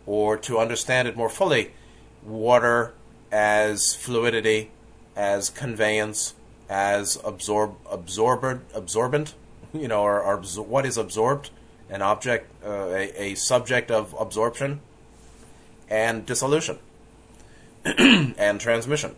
or 0.07 0.37
to 0.39 0.59
understand 0.59 1.09
it 1.09 1.17
more 1.17 1.29
fully, 1.29 1.73
water 2.23 2.95
as 3.31 3.95
fluidity, 3.95 4.71
as 5.15 5.51
conveyance, 5.51 6.35
as 6.69 7.19
absorb 7.25 7.77
absorbent 7.91 8.63
absorbent, 8.75 9.35
you 9.73 9.89
know, 9.89 10.03
or, 10.03 10.23
or 10.23 10.39
what 10.63 10.87
is 10.87 10.97
absorbed, 10.97 11.51
an 11.91 12.03
object, 12.03 12.51
uh, 12.65 12.89
a, 12.89 13.23
a 13.23 13.35
subject 13.35 13.91
of 13.91 14.15
absorption, 14.19 14.81
and 15.89 16.27
dissolution, 16.27 16.79
and 17.85 18.61
transmission 18.61 19.15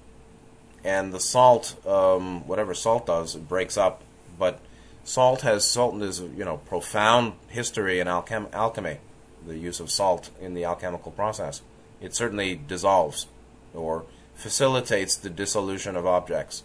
and 0.87 1.12
the 1.12 1.19
salt, 1.19 1.85
um, 1.85 2.47
whatever 2.47 2.73
salt 2.73 3.07
does, 3.07 3.35
it 3.35 3.49
breaks 3.49 3.76
up. 3.76 4.03
But 4.38 4.61
salt 5.03 5.41
has 5.41 5.69
salt 5.69 6.00
is 6.00 6.21
you 6.21 6.45
know 6.45 6.59
profound 6.59 7.33
history 7.49 7.99
in 7.99 8.07
alchem- 8.07 8.53
alchemy, 8.53 8.99
the 9.45 9.59
use 9.59 9.81
of 9.81 9.91
salt 9.91 10.31
in 10.41 10.55
the 10.55 10.65
alchemical 10.65 11.11
process. 11.11 11.61
It 12.00 12.15
certainly 12.15 12.55
dissolves 12.55 13.26
or 13.75 14.05
facilitates 14.37 15.17
the 15.17 15.29
dissolution 15.29 15.97
of 15.97 16.07
objects, 16.07 16.62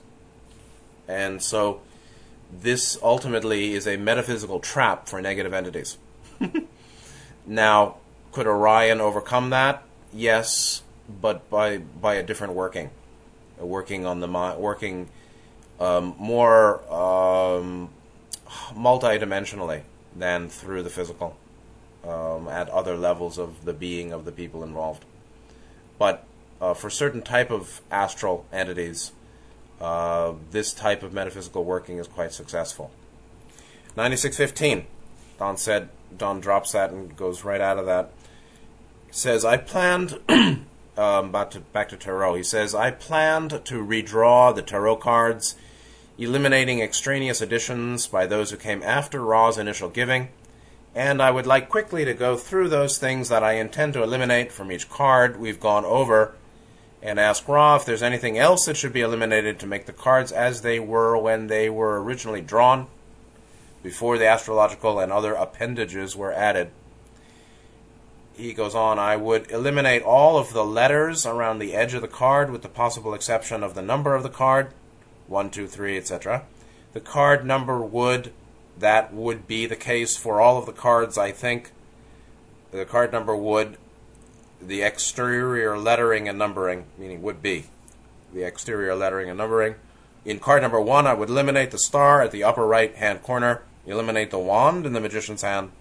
and 1.08 1.42
so 1.42 1.82
this 2.52 2.98
ultimately 3.02 3.74
is 3.74 3.88
a 3.88 3.98
metaphysical 3.98 4.60
trap 4.60 5.08
for 5.08 5.22
negative 5.22 5.54
entities. 5.54 5.98
now, 7.46 7.96
could 8.32 8.48
Orion 8.48 9.02
overcome 9.02 9.50
that? 9.52 9.84
yes, 10.14 10.84
but 11.10 11.50
by 11.50 11.78
by 11.78 12.16
a 12.16 12.24
different 12.24 12.54
working, 12.54 12.90
working 13.58 14.06
on 14.06 14.20
the 14.20 14.28
working 14.58 15.10
um, 15.80 16.16
more 16.18 16.82
um, 16.94 17.90
multidimensionally 18.74 19.84
than 20.16 20.50
through 20.50 20.84
the 20.84 20.90
physical 20.90 21.38
um, 22.06 22.48
at 22.48 22.70
other 22.70 22.98
levels 22.98 23.38
of 23.38 23.66
the 23.66 23.74
being 23.74 24.12
of 24.12 24.26
the 24.26 24.32
people 24.32 24.64
involved. 24.64 25.06
But 25.98 26.26
uh, 26.60 26.74
for 26.74 26.90
certain 26.90 27.22
type 27.22 27.52
of 27.52 27.82
astral 27.90 28.46
entities, 28.52 29.12
uh, 29.82 30.34
this 30.52 30.74
type 30.74 31.02
of 31.02 31.12
metaphysical 31.12 31.66
working 31.66 31.98
is 31.98 32.08
quite 32.08 32.32
successful. 32.32 32.92
9615. 33.98 34.86
Don 35.40 35.58
said, 35.58 35.90
Don 36.16 36.40
drops 36.40 36.74
that 36.74 36.92
and 36.92 37.18
goes 37.18 37.44
right 37.44 37.60
out 37.60 37.80
of 37.80 37.88
that. 37.88 38.12
Says, 39.10 39.44
I 39.44 39.58
planned, 39.58 40.20
um, 40.98 41.32
back, 41.32 41.50
to, 41.52 41.60
back 41.60 41.90
to 41.90 41.98
Tarot, 41.98 42.36
he 42.36 42.44
says, 42.44 42.76
I 42.76 42.92
planned 42.92 43.66
to 43.66 43.84
redraw 43.84 44.54
the 44.54 44.62
Tarot 44.62 44.98
cards, 44.98 45.56
eliminating 46.18 46.80
extraneous 46.80 47.42
additions 47.42 48.06
by 48.06 48.28
those 48.28 48.52
who 48.52 48.58
came 48.58 48.84
after 48.84 49.22
Ra's 49.22 49.58
initial 49.58 49.90
giving, 49.90 50.30
and 50.94 51.22
I 51.22 51.32
would 51.32 51.48
like 51.48 51.70
quickly 51.70 52.06
to 52.06 52.14
go 52.14 52.38
through 52.38 52.70
those 52.70 53.00
things 53.00 53.30
that 53.30 53.44
I 53.44 53.54
intend 53.54 53.94
to 53.94 54.04
eliminate 54.04 54.52
from 54.52 54.72
each 54.72 54.90
card 54.90 55.40
we've 55.40 55.60
gone 55.60 55.86
over 55.86 56.36
and 57.02 57.20
ask 57.20 57.48
Ra 57.48 57.76
if 57.76 57.86
there's 57.86 58.04
anything 58.04 58.38
else 58.38 58.66
that 58.66 58.78
should 58.78 58.94
be 58.94 59.02
eliminated 59.02 59.60
to 59.60 59.68
make 59.68 59.86
the 59.86 59.94
cards 59.94 60.32
as 60.32 60.62
they 60.62 60.80
were 60.80 61.18
when 61.18 61.48
they 61.48 61.70
were 61.70 62.02
originally 62.02 62.42
drawn, 62.42 62.88
before 63.84 64.18
the 64.18 64.28
astrological 64.28 65.00
and 65.00 65.12
other 65.12 65.34
appendages 65.34 66.16
were 66.16 66.32
added. 66.32 66.70
He 68.34 68.54
goes 68.54 68.76
on, 68.76 69.00
I 69.00 69.16
would 69.16 69.50
eliminate 69.52 70.04
all 70.04 70.38
of 70.38 70.54
the 70.54 70.66
letters 70.66 71.26
around 71.26 71.60
the 71.60 71.74
edge 71.74 71.94
of 71.94 72.02
the 72.02 72.08
card 72.08 72.52
with 72.52 72.62
the 72.62 72.70
possible 72.70 73.14
exception 73.14 73.64
of 73.64 73.76
the 73.76 73.82
number 73.82 74.16
of 74.16 74.24
the 74.24 74.30
card, 74.30 74.74
1, 75.28 75.50
2, 75.50 75.68
3, 75.68 75.98
etc. 75.98 76.44
The 76.94 77.02
card 77.02 77.46
number 77.46 77.82
would, 77.82 78.32
that 78.78 79.14
would 79.14 79.48
be 79.48 79.66
the 79.66 79.76
case 79.76 80.16
for 80.18 80.40
all 80.40 80.58
of 80.58 80.66
the 80.66 80.72
cards, 80.72 81.18
I 81.18 81.32
think. 81.32 81.72
The 82.72 82.86
card 82.86 83.12
number 83.12 83.36
would 83.36 83.78
the 84.62 84.82
exterior 84.82 85.78
lettering 85.78 86.30
and 86.30 86.38
numbering, 86.38 86.86
meaning 86.98 87.22
would 87.22 87.42
be 87.42 87.66
the 88.34 88.44
exterior 88.44 88.96
lettering 88.96 89.30
and 89.30 89.38
numbering. 89.38 89.76
In 90.24 90.40
card 90.40 90.62
number 90.62 90.80
one, 90.80 91.08
I 91.08 91.14
would 91.14 91.30
eliminate 91.30 91.72
the 91.72 91.80
star 91.80 92.22
at 92.22 92.32
the 92.32 92.44
upper 92.44 92.66
right 92.66 92.96
hand 92.96 93.24
corner, 93.24 93.64
eliminate 93.86 94.32
the 94.32 94.40
wand 94.40 94.86
in 94.86 94.94
the 94.94 95.00
magician's 95.00 95.42
hand. 95.42 95.72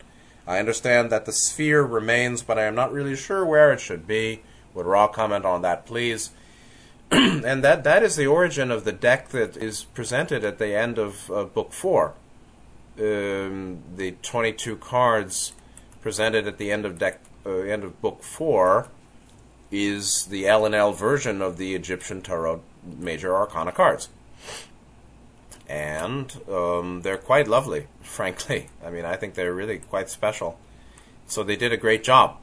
I 0.47 0.59
understand 0.59 1.11
that 1.13 1.27
the 1.27 1.33
sphere 1.33 1.83
remains, 1.83 2.43
but 2.43 2.59
I 2.59 2.65
am 2.65 2.75
not 2.75 2.93
really 2.93 3.15
sure 3.15 3.45
where 3.45 3.73
it 3.73 3.81
should 3.81 4.07
be. 4.07 4.43
Would 4.75 4.87
Ra 4.87 5.09
comment 5.09 5.45
on 5.45 5.63
that, 5.63 5.85
please? 5.85 6.31
and 7.11 7.63
that 7.63 7.85
that 7.85 8.03
is 8.03 8.17
the 8.17 8.27
origin 8.27 8.71
of 8.71 8.85
the 8.85 8.93
deck 8.93 9.29
that 9.29 9.57
is 9.57 9.85
presented 9.85 10.45
at 10.45 10.59
the 10.59 10.75
end 10.75 10.99
of 10.99 11.27
book 11.55 11.73
four. 11.73 12.15
Um, 12.99 13.83
the 13.97 14.15
22 14.23 14.77
cards 14.77 15.53
presented 16.01 16.47
at 16.47 16.59
the 16.59 16.71
end 16.71 16.85
of 16.85 16.99
deck 16.99 17.21
uh, 17.47 17.51
end 17.51 17.85
of 17.85 18.01
book 18.01 18.23
four 18.23 18.89
is 19.71 20.27
the 20.27 20.47
L 20.47 20.67
and 20.67 20.75
L 20.75 20.93
version 20.93 21.41
of 21.41 21.57
the 21.57 21.75
Egyptian 21.75 22.23
Tarot 22.23 22.63
Major 22.99 23.35
Arcana 23.35 23.73
cards, 23.73 24.09
and 25.69 26.41
um, 26.51 27.03
they're 27.03 27.19
quite 27.19 27.49
lovely. 27.49 27.87
Frankly, 28.03 28.69
I 28.85 28.91
mean, 28.91 29.05
I 29.05 29.17
think 29.17 29.35
they're 29.35 29.55
really 29.55 29.79
quite 29.79 30.11
special. 30.11 30.59
So 31.27 31.45
they 31.45 31.57
did 31.57 31.73
a 31.73 31.77
great 31.77 32.03
job, 32.03 32.39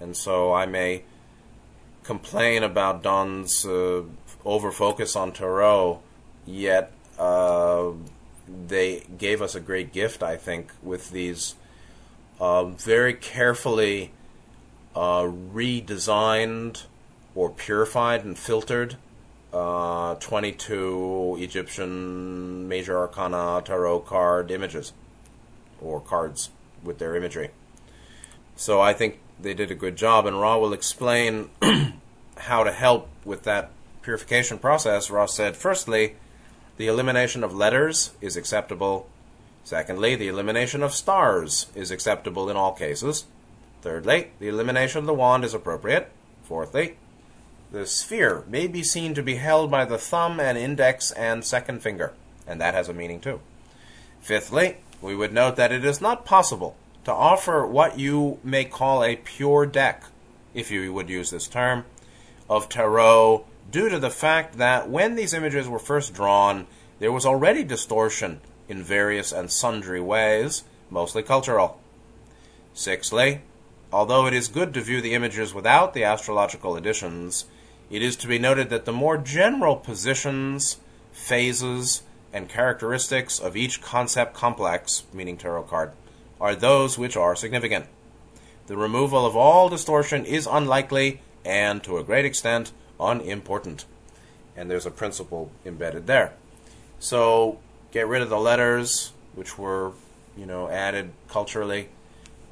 and 0.00 0.16
so 0.16 0.54
I 0.54 0.64
may 0.64 1.02
complain 2.02 2.62
about 2.62 3.02
Don's 3.02 3.64
uh, 3.64 4.02
over 4.44 4.72
focus 4.72 5.14
on 5.14 5.32
Tarot, 5.32 6.00
yet 6.46 6.92
uh, 7.18 7.90
they 8.66 9.04
gave 9.18 9.42
us 9.42 9.54
a 9.54 9.60
great 9.60 9.92
gift, 9.92 10.22
I 10.22 10.36
think, 10.36 10.72
with 10.82 11.10
these 11.10 11.54
uh, 12.40 12.64
very 12.64 13.14
carefully 13.14 14.10
uh, 14.94 15.22
redesigned 15.22 16.84
or 17.34 17.50
purified 17.50 18.24
and 18.24 18.38
filtered 18.38 18.96
uh, 19.52 20.14
22 20.16 21.36
Egyptian 21.40 22.68
major 22.68 22.98
arcana 22.98 23.62
tarot 23.64 24.00
card 24.00 24.50
images 24.50 24.92
or 25.80 26.00
cards 26.00 26.50
with 26.82 26.98
their 26.98 27.16
imagery. 27.16 27.50
So 28.56 28.80
I 28.80 28.92
think 28.92 29.18
they 29.40 29.54
did 29.54 29.70
a 29.70 29.74
good 29.74 29.96
job, 29.96 30.26
and 30.26 30.40
Ra 30.40 30.58
will 30.58 30.72
explain 30.72 31.50
how 32.36 32.64
to 32.64 32.72
help 32.72 33.08
with 33.24 33.42
that 33.44 33.70
purification 34.02 34.58
process. 34.58 35.10
Ra 35.10 35.26
said, 35.26 35.56
firstly, 35.56 36.16
the 36.76 36.86
elimination 36.86 37.44
of 37.44 37.54
letters 37.54 38.12
is 38.20 38.36
acceptable. 38.36 39.08
Secondly, 39.64 40.16
the 40.16 40.28
elimination 40.28 40.82
of 40.82 40.94
stars 40.94 41.66
is 41.74 41.90
acceptable 41.90 42.50
in 42.50 42.56
all 42.56 42.72
cases. 42.72 43.24
Thirdly, 43.82 44.30
the 44.38 44.48
elimination 44.48 45.00
of 45.00 45.06
the 45.06 45.14
wand 45.14 45.44
is 45.44 45.54
appropriate. 45.54 46.10
Fourthly, 46.44 46.96
the 47.72 47.84
sphere 47.86 48.44
may 48.46 48.68
be 48.68 48.82
seen 48.82 49.12
to 49.14 49.22
be 49.22 49.36
held 49.36 49.70
by 49.70 49.84
the 49.84 49.98
thumb 49.98 50.38
and 50.38 50.56
index 50.56 51.10
and 51.12 51.44
second 51.44 51.82
finger, 51.82 52.12
and 52.46 52.60
that 52.60 52.74
has 52.74 52.88
a 52.88 52.94
meaning 52.94 53.20
too. 53.20 53.40
Fifthly, 54.20 54.76
we 55.00 55.16
would 55.16 55.32
note 55.32 55.56
that 55.56 55.72
it 55.72 55.84
is 55.84 56.00
not 56.00 56.24
possible 56.24 56.76
to 57.04 57.12
offer 57.12 57.66
what 57.66 57.98
you 57.98 58.38
may 58.44 58.64
call 58.64 59.02
a 59.02 59.16
pure 59.16 59.66
deck, 59.66 60.04
if 60.54 60.70
you 60.70 60.92
would 60.92 61.10
use 61.10 61.30
this 61.30 61.48
term, 61.48 61.84
of 62.48 62.68
tarot 62.68 63.44
due 63.70 63.88
to 63.88 63.98
the 63.98 64.10
fact 64.10 64.58
that 64.58 64.88
when 64.88 65.16
these 65.16 65.34
images 65.34 65.68
were 65.68 65.80
first 65.80 66.14
drawn, 66.14 66.68
there 67.00 67.10
was 67.10 67.26
already 67.26 67.64
distortion 67.64 68.40
in 68.68 68.80
various 68.82 69.32
and 69.32 69.50
sundry 69.50 70.00
ways, 70.00 70.62
mostly 70.88 71.22
cultural. 71.22 71.80
Sixthly, 72.74 73.40
although 73.92 74.26
it 74.26 74.32
is 74.32 74.48
good 74.48 74.72
to 74.74 74.80
view 74.80 75.00
the 75.00 75.14
images 75.14 75.52
without 75.52 75.92
the 75.92 76.04
astrological 76.04 76.76
additions, 76.76 77.44
it 77.90 78.02
is 78.02 78.16
to 78.16 78.26
be 78.26 78.38
noted 78.38 78.70
that 78.70 78.86
the 78.86 78.92
more 78.92 79.18
general 79.18 79.76
positions, 79.76 80.78
phases, 81.12 82.02
and 82.32 82.48
characteristics 82.48 83.38
of 83.38 83.56
each 83.56 83.82
concept 83.82 84.32
complex, 84.32 85.04
meaning 85.12 85.36
tarot 85.36 85.64
card, 85.64 85.92
are 86.40 86.54
those 86.54 86.96
which 86.96 87.16
are 87.16 87.36
significant. 87.36 87.86
The 88.66 88.76
removal 88.76 89.26
of 89.26 89.36
all 89.36 89.68
distortion 89.68 90.24
is 90.24 90.48
unlikely 90.50 91.20
and, 91.44 91.82
to 91.84 91.98
a 91.98 92.04
great 92.04 92.24
extent, 92.24 92.72
unimportant. 92.98 93.84
And 94.56 94.70
there's 94.70 94.86
a 94.86 94.90
principle 94.90 95.50
embedded 95.66 96.06
there. 96.06 96.32
So, 96.98 97.58
get 97.90 98.06
rid 98.06 98.22
of 98.22 98.30
the 98.30 98.38
letters, 98.38 99.12
which 99.34 99.58
were, 99.58 99.92
you 100.36 100.46
know, 100.46 100.68
added 100.68 101.10
culturally 101.28 101.88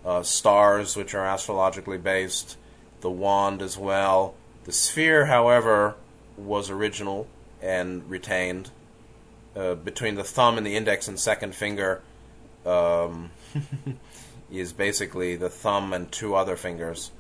uh, 0.05 0.23
stars, 0.23 0.97
which 0.97 1.15
are 1.15 1.27
astrologically 1.27 1.99
based, 1.99 2.57
the 3.01 3.11
wand 3.11 3.63
as 3.63 3.77
well. 3.77 4.35
The 4.65 4.73
sphere, 4.73 5.27
however, 5.27 5.97
was 6.37 6.71
original 6.71 7.29
and 7.63 8.09
retained. 8.09 8.71
Uh, 9.57 9.75
between 9.75 10.15
the 10.15 10.25
thumb 10.25 10.57
and 10.57 10.67
the 10.67 10.77
index 10.77 11.09
and 11.09 11.19
second 11.19 11.55
finger 11.55 12.01
um, 12.65 13.31
is 14.51 14.73
basically 14.73 15.37
the 15.37 15.49
thumb 15.49 15.93
and 15.93 16.11
two 16.13 16.35
other 16.35 16.57
fingers. 16.57 17.11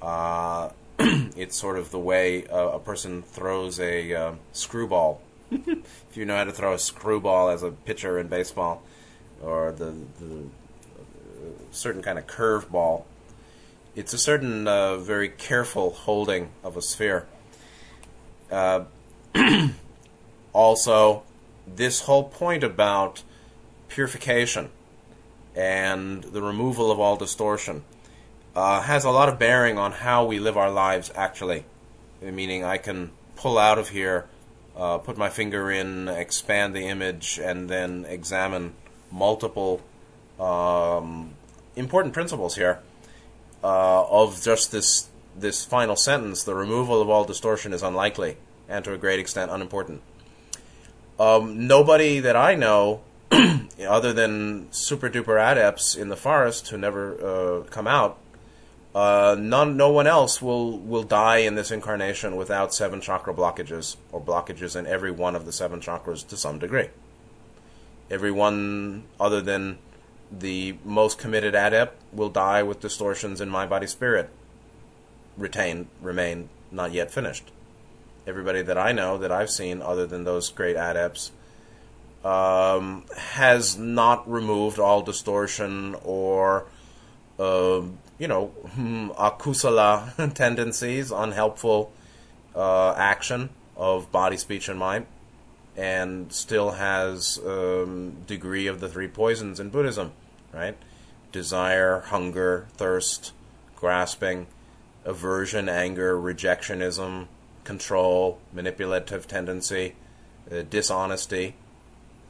Uh, 0.00 0.70
it's 0.98 1.56
sort 1.56 1.78
of 1.78 1.90
the 1.90 1.98
way 1.98 2.44
a, 2.50 2.68
a 2.68 2.78
person 2.78 3.22
throws 3.22 3.80
a 3.80 4.14
uh, 4.14 4.32
screwball. 4.52 5.20
if 5.50 6.14
you 6.14 6.24
know 6.24 6.36
how 6.36 6.44
to 6.44 6.52
throw 6.52 6.74
a 6.74 6.78
screwball 6.78 7.48
as 7.48 7.62
a 7.62 7.70
pitcher 7.70 8.18
in 8.18 8.28
baseball, 8.28 8.82
or 9.42 9.72
the, 9.72 9.94
the 10.20 10.44
certain 11.70 12.02
kind 12.02 12.18
of 12.18 12.26
curve 12.26 12.70
ball. 12.70 13.06
It's 13.94 14.12
a 14.12 14.18
certain 14.18 14.66
uh, 14.66 14.96
very 14.96 15.28
careful 15.28 15.90
holding 15.90 16.50
of 16.62 16.76
a 16.76 16.82
sphere. 16.82 17.26
Uh, 18.50 18.84
also, 20.52 21.22
this 21.66 22.02
whole 22.02 22.24
point 22.24 22.64
about 22.64 23.22
purification 23.88 24.70
and 25.54 26.24
the 26.24 26.40
removal 26.40 26.90
of 26.90 26.98
all 26.98 27.16
distortion 27.16 27.84
uh, 28.54 28.80
has 28.82 29.04
a 29.04 29.10
lot 29.10 29.28
of 29.28 29.38
bearing 29.38 29.78
on 29.78 29.92
how 29.92 30.24
we 30.24 30.38
live 30.38 30.56
our 30.56 30.70
lives 30.70 31.10
actually. 31.14 31.64
Meaning, 32.20 32.62
I 32.64 32.78
can 32.78 33.10
pull 33.34 33.58
out 33.58 33.78
of 33.78 33.88
here, 33.88 34.28
uh, 34.76 34.98
put 34.98 35.18
my 35.18 35.28
finger 35.28 35.72
in, 35.72 36.08
expand 36.08 36.72
the 36.72 36.86
image, 36.86 37.40
and 37.42 37.68
then 37.68 38.06
examine 38.08 38.74
multiple 39.10 39.80
um, 40.42 41.34
important 41.76 42.14
principles 42.14 42.56
here 42.56 42.80
uh, 43.62 44.04
of 44.04 44.42
just 44.42 44.72
this 44.72 45.08
this 45.36 45.64
final 45.64 45.96
sentence: 45.96 46.42
the 46.42 46.54
removal 46.54 47.00
of 47.00 47.08
all 47.08 47.24
distortion 47.24 47.72
is 47.72 47.82
unlikely 47.82 48.36
and 48.68 48.84
to 48.84 48.92
a 48.92 48.98
great 48.98 49.20
extent 49.20 49.50
unimportant. 49.50 50.02
Um, 51.18 51.66
nobody 51.66 52.20
that 52.20 52.36
I 52.36 52.54
know, 52.54 53.02
other 53.86 54.12
than 54.12 54.72
super 54.72 55.08
duper 55.08 55.38
adepts 55.38 55.94
in 55.94 56.08
the 56.08 56.16
forest 56.16 56.68
who 56.68 56.78
never 56.78 57.14
uh, 57.20 57.62
come 57.70 57.86
out, 57.86 58.18
Uh, 58.94 59.34
none, 59.38 59.76
no 59.76 59.88
one 59.88 60.06
else 60.06 60.42
will, 60.42 60.78
will 60.78 61.02
die 61.02 61.38
in 61.38 61.54
this 61.54 61.70
incarnation 61.70 62.36
without 62.36 62.74
seven 62.74 63.00
chakra 63.00 63.32
blockages 63.32 63.96
or 64.12 64.20
blockages 64.20 64.76
in 64.76 64.86
every 64.86 65.10
one 65.10 65.34
of 65.34 65.46
the 65.46 65.52
seven 65.52 65.80
chakras 65.80 66.26
to 66.28 66.36
some 66.36 66.58
degree. 66.58 66.88
Everyone 68.10 69.04
other 69.18 69.40
than 69.40 69.78
the 70.38 70.76
most 70.84 71.18
committed 71.18 71.54
adept 71.54 72.00
will 72.12 72.30
die 72.30 72.62
with 72.62 72.80
distortions 72.80 73.40
in 73.40 73.48
mind, 73.48 73.70
body, 73.70 73.86
spirit. 73.86 74.30
Retain, 75.36 75.88
remain, 76.00 76.48
not 76.70 76.92
yet 76.92 77.10
finished. 77.10 77.50
Everybody 78.26 78.62
that 78.62 78.78
I 78.78 78.92
know, 78.92 79.18
that 79.18 79.32
I've 79.32 79.50
seen, 79.50 79.82
other 79.82 80.06
than 80.06 80.24
those 80.24 80.48
great 80.50 80.76
adepts, 80.76 81.32
um, 82.24 83.04
has 83.16 83.76
not 83.76 84.30
removed 84.30 84.78
all 84.78 85.02
distortion 85.02 85.96
or, 86.04 86.66
uh, 87.38 87.82
you 88.18 88.28
know, 88.28 88.52
akusala 89.18 90.34
tendencies, 90.34 91.10
unhelpful 91.10 91.92
uh, 92.54 92.92
action 92.92 93.50
of 93.76 94.12
body, 94.12 94.36
speech, 94.36 94.68
and 94.68 94.78
mind 94.78 95.06
and 95.76 96.32
still 96.32 96.72
has 96.72 97.40
um, 97.46 98.16
degree 98.26 98.66
of 98.66 98.80
the 98.80 98.88
three 98.88 99.08
poisons 99.08 99.58
in 99.58 99.70
Buddhism, 99.70 100.12
right? 100.52 100.76
Desire, 101.32 102.00
hunger, 102.00 102.66
thirst, 102.76 103.32
grasping, 103.76 104.46
aversion, 105.04 105.68
anger, 105.68 106.16
rejectionism, 106.16 107.26
control, 107.64 108.38
manipulative 108.52 109.26
tendency, 109.26 109.94
uh, 110.50 110.62
dishonesty, 110.68 111.54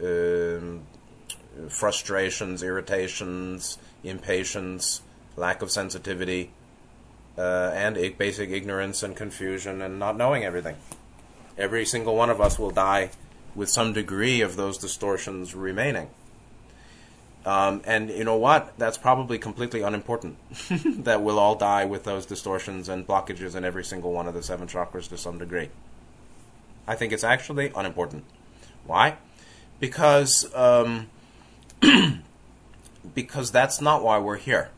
um, 0.02 0.82
frustrations, 1.68 2.62
irritations, 2.62 3.78
impatience, 4.02 5.02
lack 5.36 5.62
of 5.62 5.70
sensitivity, 5.70 6.50
uh, 7.38 7.70
and 7.74 7.96
basic 8.18 8.50
ignorance 8.50 9.02
and 9.02 9.16
confusion 9.16 9.80
and 9.80 9.98
not 9.98 10.16
knowing 10.16 10.44
everything. 10.44 10.76
Every 11.56 11.84
single 11.84 12.14
one 12.14 12.30
of 12.30 12.40
us 12.40 12.58
will 12.58 12.70
die 12.70 13.10
with 13.54 13.68
some 13.68 13.92
degree 13.92 14.40
of 14.40 14.56
those 14.56 14.78
distortions 14.78 15.54
remaining. 15.54 16.08
Um, 17.44 17.82
and 17.84 18.08
you 18.08 18.24
know 18.24 18.36
what? 18.36 18.72
That's 18.78 18.96
probably 18.96 19.38
completely 19.38 19.82
unimportant. 19.82 20.36
that 21.04 21.22
we'll 21.22 21.38
all 21.38 21.56
die 21.56 21.84
with 21.84 22.04
those 22.04 22.24
distortions 22.24 22.88
and 22.88 23.06
blockages 23.06 23.54
in 23.54 23.64
every 23.64 23.84
single 23.84 24.12
one 24.12 24.28
of 24.28 24.34
the 24.34 24.42
seven 24.42 24.68
chakras 24.68 25.08
to 25.08 25.18
some 25.18 25.38
degree. 25.38 25.70
I 26.86 26.94
think 26.94 27.12
it's 27.12 27.24
actually 27.24 27.72
unimportant. 27.74 28.24
Why? 28.86 29.16
Because 29.80 30.52
um, 30.54 31.08
because 33.14 33.50
that's 33.50 33.80
not 33.80 34.02
why 34.02 34.18
we're 34.18 34.36
here. 34.36 34.70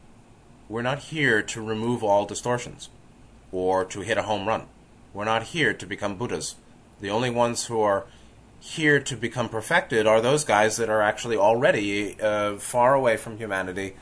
We're 0.68 0.82
not 0.82 0.98
here 0.98 1.42
to 1.42 1.62
remove 1.62 2.02
all 2.02 2.24
distortions 2.24 2.88
or 3.52 3.84
to 3.84 4.00
hit 4.00 4.18
a 4.18 4.22
home 4.22 4.48
run. 4.48 4.66
We're 5.12 5.24
not 5.24 5.44
here 5.44 5.74
to 5.74 5.86
become 5.86 6.16
Buddhas. 6.16 6.56
The 7.00 7.10
only 7.10 7.30
ones 7.30 7.66
who 7.66 7.80
are 7.80 8.06
here 8.64 8.98
to 8.98 9.14
become 9.14 9.46
perfected 9.46 10.06
are 10.06 10.22
those 10.22 10.42
guys 10.42 10.78
that 10.78 10.88
are 10.88 11.02
actually 11.02 11.36
already 11.36 12.18
uh, 12.18 12.56
far 12.56 12.94
away 12.94 13.14
from 13.14 13.36
humanity, 13.36 13.94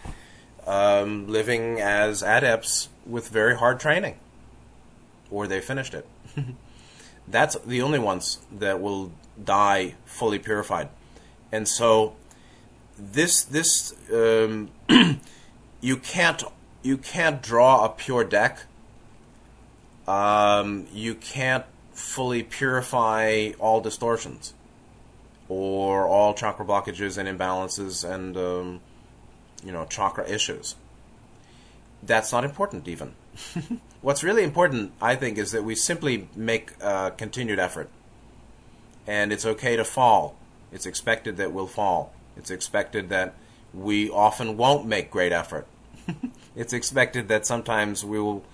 um, 0.69 1.27
living 1.27 1.81
as 1.81 2.23
adepts 2.23 2.89
with 3.05 3.29
very 3.29 3.57
hard 3.57 3.81
training, 3.81 4.15
or 5.33 5.49
they 5.49 5.61
finished 5.61 5.95
it. 5.95 6.07
That's 7.29 7.57
the 7.67 7.83
only 7.83 7.99
ones 7.99 8.39
that 8.57 8.81
will 8.81 9.11
die 9.43 9.97
fully 10.05 10.39
purified, 10.39 10.89
and 11.51 11.67
so 11.67 12.15
this 12.97 13.43
this 13.43 13.95
um, 14.13 14.71
you 15.81 15.97
can't 15.97 16.45
you 16.85 16.97
can't 16.97 17.43
draw 17.43 17.85
a 17.85 17.89
pure 17.89 18.23
deck. 18.23 18.61
Um, 20.07 20.87
you 20.93 21.15
can't 21.15 21.65
fully 21.93 22.43
purify 22.43 23.53
all 23.59 23.81
distortions 23.81 24.55
or 25.49 26.07
all 26.07 26.35
chakra 26.35 26.65
blockages 26.65 27.19
and 27.19 27.29
imbalances 27.29 28.09
and 28.09 28.37
um, 28.37 28.81
you 29.65 29.73
know 29.73 29.85
chakra 29.87 30.29
issues. 30.29 30.77
That's 32.03 32.33
not 32.33 32.45
important 32.45 32.89
even. 32.89 33.15
What's 34.03 34.25
really 34.25 34.43
important, 34.43 34.93
I 35.01 35.15
think, 35.15 35.39
is 35.39 35.53
that 35.53 35.63
we 35.63 35.77
simply 35.77 36.29
make 36.35 36.77
continued 37.17 37.61
effort. 37.61 37.89
And 39.07 39.33
it's 39.33 39.47
okay 39.47 39.77
to 39.77 39.85
fall. 39.85 40.37
It's 40.73 40.87
expected 40.87 41.37
that 41.37 41.53
we'll 41.53 41.69
fall. 41.69 42.13
It's 42.37 42.51
expected 42.51 43.09
that 43.11 43.35
we 43.73 44.11
often 44.11 44.57
won't 44.57 44.87
make 44.87 45.11
great 45.11 45.33
effort. 45.33 45.67
it's 46.57 46.73
expected 46.73 47.29
that 47.29 47.47
sometimes 47.47 48.05
we 48.05 48.19
will 48.19 48.45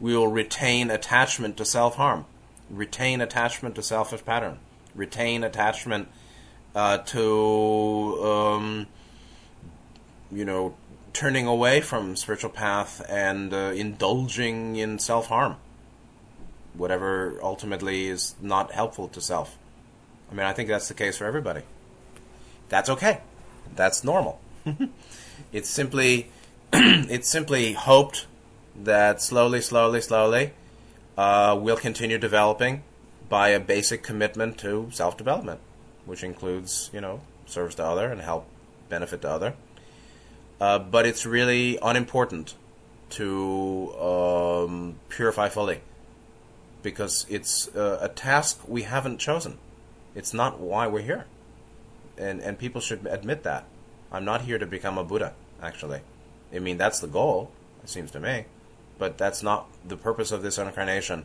we 0.00 0.16
will 0.16 0.28
retain 0.28 0.90
attachment 0.90 1.56
to 1.56 1.64
self 1.64 1.96
harm 1.96 2.26
retain 2.70 3.20
attachment 3.20 3.74
to 3.76 3.82
selfish 3.82 4.24
pattern, 4.24 4.58
retain 4.94 5.44
attachment 5.44 6.08
uh, 6.74 6.98
to 6.98 8.22
um, 8.24 8.86
you 10.30 10.44
know 10.44 10.74
turning 11.12 11.46
away 11.46 11.80
from 11.80 12.14
spiritual 12.14 12.50
path 12.50 13.02
and 13.08 13.54
uh, 13.54 13.72
indulging 13.74 14.76
in 14.76 14.98
self 14.98 15.28
harm, 15.28 15.56
whatever 16.74 17.38
ultimately 17.42 18.06
is 18.06 18.34
not 18.40 18.72
helpful 18.72 19.08
to 19.08 19.20
self. 19.20 19.56
I 20.30 20.34
mean, 20.34 20.44
I 20.44 20.52
think 20.52 20.68
that's 20.68 20.88
the 20.88 20.94
case 20.94 21.18
for 21.18 21.24
everybody. 21.24 21.62
That's 22.68 22.90
okay. 22.90 23.20
That's 23.74 24.04
normal. 24.04 24.40
it's 25.52 25.68
simply 25.68 26.30
it's 26.72 27.28
simply 27.28 27.72
hoped 27.72 28.26
that 28.74 29.22
slowly, 29.22 29.62
slowly, 29.62 30.00
slowly 30.00 30.52
uh, 31.16 31.58
we'll 31.60 31.76
continue 31.76 32.18
developing 32.18 32.82
by 33.28 33.48
a 33.48 33.60
basic 33.60 34.02
commitment 34.02 34.58
to 34.58 34.88
self 34.92 35.16
development, 35.16 35.60
which 36.04 36.22
includes, 36.22 36.90
you 36.92 37.00
know, 37.00 37.20
service 37.46 37.74
to 37.76 37.84
other 37.84 38.10
and 38.10 38.20
help 38.20 38.46
benefit 38.88 39.22
to 39.22 39.30
other. 39.30 39.54
Uh, 40.60 40.78
but 40.78 41.06
it's 41.06 41.26
really 41.26 41.78
unimportant 41.82 42.54
to 43.10 43.92
um, 43.98 44.96
purify 45.08 45.48
fully 45.48 45.80
because 46.82 47.26
it's 47.28 47.74
uh, 47.74 47.98
a 48.00 48.08
task 48.08 48.60
we 48.66 48.82
haven't 48.82 49.18
chosen. 49.18 49.58
It's 50.14 50.32
not 50.32 50.60
why 50.60 50.86
we're 50.86 51.02
here. 51.02 51.26
And, 52.16 52.40
and 52.40 52.58
people 52.58 52.80
should 52.80 53.06
admit 53.06 53.42
that. 53.42 53.64
I'm 54.10 54.24
not 54.24 54.42
here 54.42 54.58
to 54.58 54.66
become 54.66 54.96
a 54.96 55.04
Buddha, 55.04 55.34
actually. 55.62 56.00
I 56.54 56.60
mean, 56.60 56.78
that's 56.78 57.00
the 57.00 57.08
goal, 57.08 57.50
it 57.82 57.90
seems 57.90 58.10
to 58.12 58.20
me 58.20 58.46
but 58.98 59.18
that's 59.18 59.42
not 59.42 59.68
the 59.86 59.96
purpose 59.96 60.32
of 60.32 60.42
this 60.42 60.58
incarnation 60.58 61.24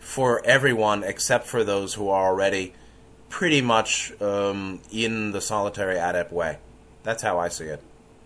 for 0.00 0.44
everyone 0.44 1.02
except 1.02 1.46
for 1.46 1.64
those 1.64 1.94
who 1.94 2.08
are 2.08 2.26
already 2.26 2.74
pretty 3.28 3.60
much 3.60 4.12
um, 4.20 4.80
in 4.92 5.32
the 5.32 5.40
solitary 5.40 5.98
adept 5.98 6.32
way. 6.32 6.58
That's 7.02 7.22
how 7.22 7.38
I 7.38 7.48
see 7.48 7.66
it. 7.66 7.82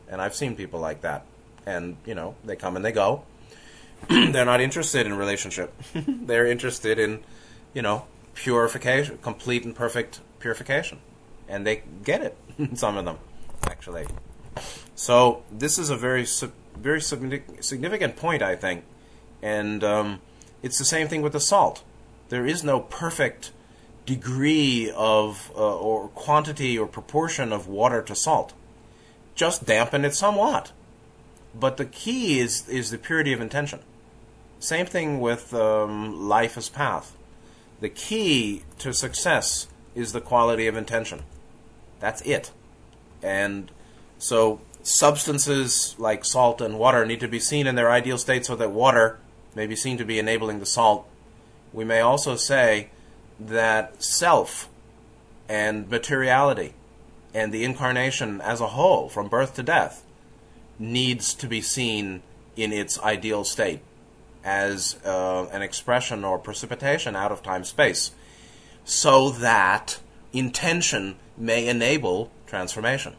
And 0.08 0.20
I've 0.20 0.34
seen 0.34 0.56
people 0.56 0.80
like 0.80 1.02
that. 1.02 1.24
And, 1.66 1.96
you 2.04 2.14
know, 2.14 2.34
they 2.44 2.56
come 2.56 2.76
and 2.76 2.84
they 2.84 2.92
go. 2.92 3.22
They're 4.08 4.44
not 4.44 4.60
interested 4.60 5.06
in 5.06 5.16
relationship. 5.16 5.72
They're 5.94 6.46
interested 6.46 6.98
in, 6.98 7.22
you 7.74 7.82
know, 7.82 8.06
purification, 8.34 9.18
complete 9.18 9.64
and 9.64 9.74
perfect 9.74 10.20
purification. 10.38 10.98
And 11.48 11.66
they 11.66 11.82
get 12.04 12.22
it, 12.22 12.36
some 12.74 12.96
of 12.96 13.04
them, 13.04 13.18
actually. 13.66 14.06
So, 14.94 15.42
this 15.50 15.78
is 15.78 15.90
a 15.90 15.96
very 15.96 16.24
very 16.80 17.00
significant 17.00 18.16
point, 18.16 18.42
I 18.42 18.56
think. 18.56 18.84
And 19.42 19.82
um, 19.84 20.20
it's 20.62 20.78
the 20.78 20.84
same 20.84 21.08
thing 21.08 21.22
with 21.22 21.32
the 21.32 21.40
salt. 21.40 21.82
There 22.28 22.46
is 22.46 22.62
no 22.62 22.80
perfect 22.80 23.52
degree 24.06 24.90
of 24.94 25.52
uh, 25.56 25.76
or 25.78 26.08
quantity 26.08 26.78
or 26.78 26.86
proportion 26.86 27.52
of 27.52 27.68
water 27.68 28.02
to 28.02 28.14
salt. 28.14 28.52
Just 29.34 29.66
dampen 29.66 30.04
it 30.04 30.14
somewhat. 30.14 30.72
But 31.58 31.76
the 31.76 31.84
key 31.84 32.38
is 32.38 32.68
is 32.68 32.90
the 32.90 32.98
purity 32.98 33.32
of 33.32 33.40
intention. 33.40 33.80
Same 34.58 34.86
thing 34.86 35.20
with 35.20 35.54
um, 35.54 36.28
life 36.28 36.56
as 36.56 36.68
path. 36.68 37.16
The 37.80 37.88
key 37.88 38.62
to 38.78 38.92
success 38.92 39.66
is 39.94 40.12
the 40.12 40.20
quality 40.20 40.66
of 40.66 40.76
intention. 40.76 41.22
That's 41.98 42.20
it. 42.22 42.50
And 43.22 43.70
so 44.18 44.60
substances 44.82 45.94
like 45.98 46.24
salt 46.24 46.60
and 46.60 46.78
water 46.78 47.04
need 47.04 47.20
to 47.20 47.28
be 47.28 47.38
seen 47.38 47.66
in 47.66 47.74
their 47.74 47.90
ideal 47.90 48.18
state 48.18 48.46
so 48.46 48.56
that 48.56 48.70
water 48.70 49.18
may 49.54 49.66
be 49.66 49.76
seen 49.76 49.98
to 49.98 50.04
be 50.04 50.18
enabling 50.18 50.60
the 50.60 50.66
salt. 50.66 51.06
We 51.72 51.84
may 51.84 52.00
also 52.00 52.36
say 52.36 52.90
that 53.38 54.02
self 54.02 54.68
and 55.48 55.88
materiality 55.88 56.74
and 57.34 57.52
the 57.52 57.64
incarnation 57.64 58.40
as 58.40 58.60
a 58.60 58.68
whole, 58.68 59.08
from 59.08 59.28
birth 59.28 59.54
to 59.54 59.62
death, 59.62 60.04
needs 60.78 61.34
to 61.34 61.46
be 61.46 61.60
seen 61.60 62.22
in 62.56 62.72
its 62.72 62.98
ideal 63.00 63.44
state 63.44 63.80
as 64.42 64.96
uh, 65.04 65.46
an 65.52 65.62
expression 65.62 66.24
or 66.24 66.38
precipitation 66.38 67.14
out 67.14 67.30
of 67.30 67.42
time 67.42 67.64
space, 67.64 68.12
so 68.84 69.30
that 69.30 70.00
intention 70.32 71.16
may 71.36 71.68
enable 71.68 72.30
transformation 72.46 73.14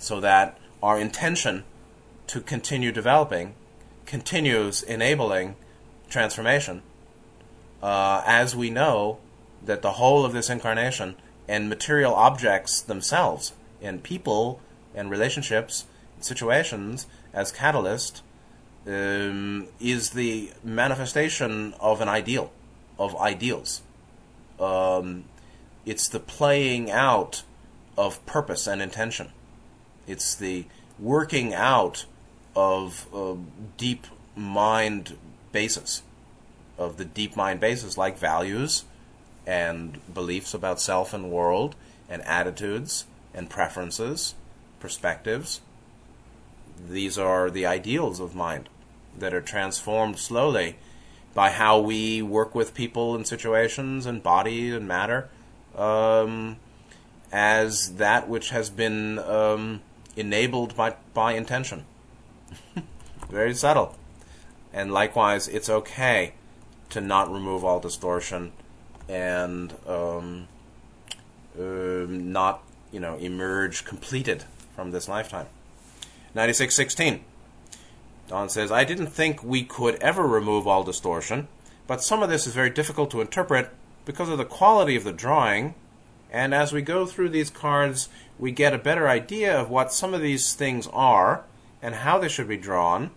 so 0.00 0.18
that 0.20 0.58
our 0.82 0.98
intention 0.98 1.64
to 2.26 2.40
continue 2.40 2.90
developing 2.90 3.54
continues 4.06 4.82
enabling 4.82 5.54
transformation, 6.08 6.82
uh, 7.82 8.22
as 8.26 8.56
we 8.56 8.70
know 8.70 9.18
that 9.64 9.82
the 9.82 9.92
whole 9.92 10.24
of 10.24 10.32
this 10.32 10.50
incarnation 10.50 11.14
and 11.46 11.68
material 11.68 12.14
objects 12.14 12.80
themselves 12.80 13.52
and 13.80 14.02
people 14.02 14.60
and 14.94 15.10
relationships 15.10 15.84
and 16.16 16.24
situations 16.24 17.06
as 17.32 17.52
catalyst 17.52 18.22
um, 18.86 19.68
is 19.78 20.10
the 20.10 20.50
manifestation 20.64 21.74
of 21.78 22.00
an 22.00 22.08
ideal, 22.08 22.50
of 22.98 23.14
ideals. 23.16 23.82
Um, 24.58 25.24
it's 25.84 26.08
the 26.08 26.20
playing 26.20 26.90
out 26.90 27.42
of 27.96 28.24
purpose 28.26 28.66
and 28.66 28.80
intention. 28.82 29.30
It's 30.06 30.34
the 30.34 30.66
working 30.98 31.54
out 31.54 32.04
of 32.54 33.06
uh, 33.14 33.34
deep 33.76 34.06
mind 34.34 35.16
basis, 35.52 36.02
of 36.78 36.96
the 36.96 37.04
deep 37.04 37.36
mind 37.36 37.60
basis, 37.60 37.96
like 37.96 38.18
values 38.18 38.84
and 39.46 40.00
beliefs 40.12 40.54
about 40.54 40.80
self 40.80 41.14
and 41.14 41.30
world, 41.30 41.74
and 42.08 42.22
attitudes 42.22 43.04
and 43.32 43.48
preferences, 43.48 44.34
perspectives. 44.80 45.60
These 46.88 47.18
are 47.18 47.50
the 47.50 47.66
ideals 47.66 48.20
of 48.20 48.34
mind 48.34 48.68
that 49.18 49.34
are 49.34 49.40
transformed 49.40 50.18
slowly 50.18 50.76
by 51.34 51.50
how 51.50 51.78
we 51.78 52.22
work 52.22 52.54
with 52.54 52.74
people 52.74 53.14
and 53.14 53.26
situations 53.26 54.06
and 54.06 54.22
body 54.22 54.70
and 54.70 54.88
matter 54.88 55.28
um, 55.76 56.56
as 57.32 57.96
that 57.96 58.28
which 58.28 58.50
has 58.50 58.70
been 58.70 59.18
um, 59.20 59.80
enabled 60.20 60.76
by, 60.76 60.94
by 61.14 61.32
intention. 61.32 61.84
Very 63.30 63.54
subtle. 63.54 63.96
And 64.72 64.92
likewise, 64.92 65.48
it's 65.48 65.68
okay 65.68 66.34
to 66.90 67.00
not 67.00 67.32
remove 67.32 67.64
all 67.64 67.80
distortion 67.80 68.52
and 69.08 69.74
um, 69.86 70.48
uh, 71.58 71.62
not, 71.62 72.62
you 72.92 73.00
know, 73.00 73.16
emerge 73.16 73.84
completed 73.84 74.44
from 74.76 74.90
this 74.92 75.08
lifetime. 75.08 75.46
9616. 76.34 77.24
Don 78.28 78.48
says, 78.48 78.70
I 78.70 78.84
didn't 78.84 79.08
think 79.08 79.42
we 79.42 79.64
could 79.64 79.96
ever 79.96 80.22
remove 80.22 80.68
all 80.68 80.84
distortion, 80.84 81.48
but 81.88 82.02
some 82.02 82.22
of 82.22 82.28
this 82.28 82.46
is 82.46 82.54
very 82.54 82.70
difficult 82.70 83.10
to 83.10 83.20
interpret 83.20 83.70
because 84.04 84.28
of 84.28 84.38
the 84.38 84.44
quality 84.44 84.94
of 84.94 85.02
the 85.02 85.12
drawing. 85.12 85.74
And 86.30 86.54
as 86.54 86.72
we 86.72 86.82
go 86.82 87.06
through 87.06 87.30
these 87.30 87.50
cards, 87.50 88.08
we 88.40 88.50
get 88.50 88.72
a 88.72 88.78
better 88.78 89.06
idea 89.06 89.60
of 89.60 89.68
what 89.68 89.92
some 89.92 90.14
of 90.14 90.22
these 90.22 90.54
things 90.54 90.88
are 90.94 91.44
and 91.82 91.94
how 91.94 92.18
they 92.18 92.28
should 92.28 92.48
be 92.48 92.56
drawn. 92.56 93.10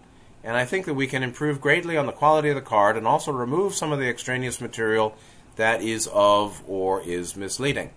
And 0.44 0.58
I 0.58 0.66
think 0.66 0.86
that 0.86 0.96
we 0.96 1.08
can 1.08 1.24
improve 1.24 1.62
greatly 1.62 1.96
on 1.96 2.06
the 2.06 2.12
quality 2.12 2.50
of 2.50 2.56
the 2.56 2.62
card 2.62 2.98
and 2.98 3.08
also 3.08 3.32
remove 3.32 3.74
some 3.74 3.94
of 3.94 4.00
the 4.00 4.10
extraneous 4.10 4.60
material 4.60 5.16
that 5.56 5.82
is 5.82 6.10
of 6.12 6.62
or 6.68 7.02
is 7.02 7.38
misleading. 7.38 7.92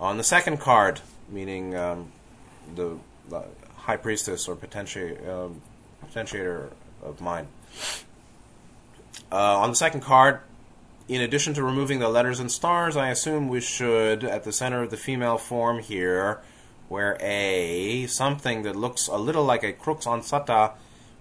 On 0.00 0.16
the 0.16 0.24
second 0.24 0.58
card, 0.58 1.00
meaning 1.28 1.76
um, 1.76 2.10
the, 2.74 2.98
the, 3.28 3.44
high 3.76 3.96
priestess 3.96 4.48
or 4.48 4.56
potenti- 4.56 5.26
um, 5.26 5.62
potentiator 6.04 6.70
of 7.02 7.20
mine, 7.20 7.46
Uh, 9.30 9.58
on 9.58 9.70
the 9.70 9.76
second 9.76 10.00
card, 10.00 10.40
in 11.08 11.22
addition 11.22 11.54
to 11.54 11.62
removing 11.62 11.98
the 11.98 12.08
letters 12.08 12.38
and 12.38 12.52
stars, 12.52 12.96
I 12.96 13.08
assume 13.08 13.48
we 13.48 13.62
should, 13.62 14.22
at 14.24 14.44
the 14.44 14.52
center 14.52 14.82
of 14.82 14.90
the 14.90 14.96
female 14.98 15.38
form 15.38 15.78
here, 15.80 16.40
where 16.88 17.16
a 17.20 18.06
something 18.06 18.62
that 18.62 18.76
looks 18.76 19.08
a 19.08 19.16
little 19.16 19.44
like 19.44 19.64
a 19.64 19.72
crux 19.72 20.04
ansata, 20.04 20.72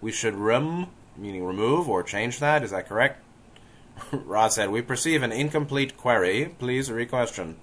we 0.01 0.11
should 0.11 0.35
rem, 0.35 0.87
meaning 1.15 1.45
remove 1.45 1.89
or 1.89 2.03
change 2.03 2.39
that. 2.39 2.63
Is 2.63 2.71
that 2.71 2.87
correct? 2.87 3.23
Ra 4.11 4.49
said, 4.49 4.69
We 4.69 4.81
perceive 4.81 5.23
an 5.23 5.31
incomplete 5.31 5.97
query. 5.97 6.53
Please 6.59 6.91
requestion. 6.91 7.55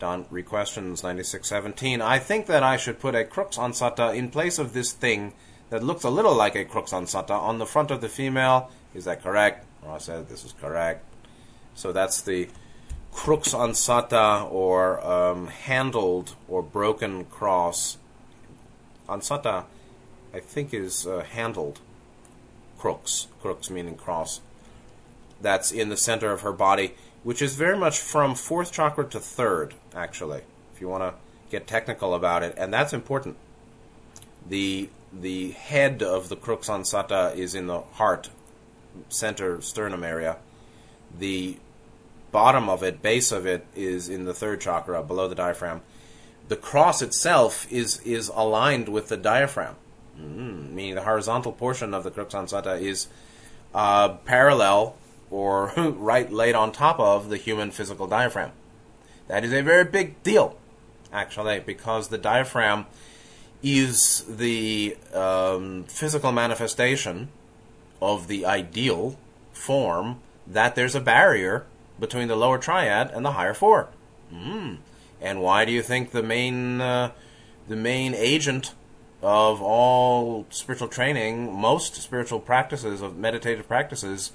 Don 0.00 0.26
requestions 0.30 1.02
9617. 1.02 2.02
I 2.02 2.18
think 2.18 2.46
that 2.46 2.62
I 2.62 2.76
should 2.76 3.00
put 3.00 3.14
a 3.14 3.24
crux 3.24 3.56
ansata 3.56 4.14
in 4.14 4.30
place 4.30 4.58
of 4.58 4.72
this 4.72 4.92
thing 4.92 5.32
that 5.70 5.82
looks 5.82 6.04
a 6.04 6.10
little 6.10 6.34
like 6.34 6.56
a 6.56 6.64
crux 6.64 6.92
ansata 6.92 7.30
on 7.30 7.58
the 7.58 7.66
front 7.66 7.90
of 7.90 8.00
the 8.00 8.08
female. 8.08 8.70
Is 8.94 9.04
that 9.04 9.22
correct? 9.22 9.64
Ra 9.82 9.98
said 9.98 10.28
this 10.28 10.44
is 10.44 10.54
correct. 10.60 11.04
So 11.74 11.92
that's 11.92 12.20
the 12.20 12.48
crux 13.12 13.52
ansata 13.54 14.50
or 14.50 15.04
um, 15.04 15.46
handled 15.48 16.34
or 16.48 16.62
broken 16.62 17.24
cross. 17.24 17.98
Ansata, 19.08 19.64
I 20.34 20.40
think, 20.40 20.74
is 20.74 21.06
uh, 21.06 21.24
handled 21.30 21.80
crux. 22.78 23.28
Crux 23.40 23.70
meaning 23.70 23.96
cross. 23.96 24.40
That's 25.40 25.70
in 25.70 25.88
the 25.88 25.96
center 25.96 26.32
of 26.32 26.42
her 26.42 26.52
body, 26.52 26.94
which 27.22 27.40
is 27.40 27.54
very 27.54 27.78
much 27.78 27.98
from 28.00 28.34
fourth 28.34 28.72
chakra 28.72 29.04
to 29.06 29.20
third, 29.20 29.74
actually, 29.94 30.42
if 30.74 30.80
you 30.80 30.88
want 30.88 31.04
to 31.04 31.14
get 31.50 31.66
technical 31.66 32.14
about 32.14 32.42
it. 32.42 32.54
And 32.58 32.72
that's 32.72 32.92
important. 32.92 33.36
The 34.46 34.90
the 35.12 35.52
head 35.52 36.02
of 36.02 36.28
the 36.28 36.36
crux 36.36 36.68
ansata 36.68 37.34
is 37.34 37.54
in 37.54 37.66
the 37.66 37.80
heart, 37.80 38.28
center 39.08 39.60
sternum 39.60 40.04
area. 40.04 40.36
The 41.16 41.56
bottom 42.30 42.68
of 42.68 42.82
it, 42.82 43.02
base 43.02 43.32
of 43.32 43.46
it, 43.46 43.66
is 43.74 44.08
in 44.08 44.24
the 44.24 44.34
third 44.34 44.60
chakra, 44.60 45.02
below 45.02 45.28
the 45.28 45.34
diaphragm. 45.34 45.82
The 46.48 46.56
cross 46.56 47.02
itself 47.02 47.70
is 47.70 48.00
is 48.00 48.28
aligned 48.34 48.88
with 48.88 49.08
the 49.08 49.16
diaphragm, 49.16 49.76
mm, 50.18 50.70
meaning 50.72 50.94
the 50.94 51.02
horizontal 51.02 51.52
portion 51.52 51.92
of 51.92 52.04
the 52.04 52.10
crux 52.10 52.34
ansata 52.34 52.80
is 52.80 53.08
uh, 53.74 54.10
parallel 54.24 54.96
or 55.30 55.72
right 55.76 56.32
laid 56.32 56.54
on 56.54 56.72
top 56.72 56.98
of 56.98 57.28
the 57.28 57.36
human 57.36 57.70
physical 57.70 58.06
diaphragm. 58.06 58.52
That 59.28 59.44
is 59.44 59.52
a 59.52 59.62
very 59.62 59.84
big 59.84 60.22
deal, 60.22 60.56
actually, 61.12 61.60
because 61.60 62.08
the 62.08 62.16
diaphragm 62.16 62.86
is 63.62 64.24
the 64.28 64.96
um, 65.12 65.84
physical 65.84 66.32
manifestation 66.32 67.28
of 68.00 68.28
the 68.28 68.44
ideal 68.44 69.16
form 69.52 70.20
that 70.46 70.74
there's 70.74 70.94
a 70.94 71.00
barrier 71.00 71.66
between 71.98 72.28
the 72.28 72.36
lower 72.36 72.58
triad 72.58 73.10
and 73.10 73.24
the 73.24 73.32
higher 73.32 73.54
four. 73.54 73.88
Mm. 74.32 74.78
And 75.20 75.42
why 75.42 75.64
do 75.64 75.72
you 75.72 75.82
think 75.82 76.10
the 76.10 76.22
main 76.22 76.80
uh, 76.80 77.12
the 77.66 77.76
main 77.76 78.14
agent 78.14 78.74
of 79.20 79.60
all 79.60 80.46
spiritual 80.50 80.88
training, 80.88 81.52
most 81.52 81.96
spiritual 81.96 82.40
practices 82.40 83.02
of 83.02 83.16
meditative 83.16 83.66
practices, 83.66 84.32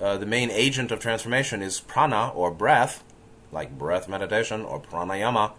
uh, 0.00 0.16
the 0.16 0.26
main 0.26 0.50
agent 0.50 0.90
of 0.90 1.00
transformation 1.00 1.60
is 1.62 1.80
prana 1.80 2.30
or 2.30 2.50
breath, 2.50 3.04
like 3.52 3.78
breath 3.78 4.08
meditation 4.08 4.62
or 4.62 4.80
pranayama, 4.80 5.52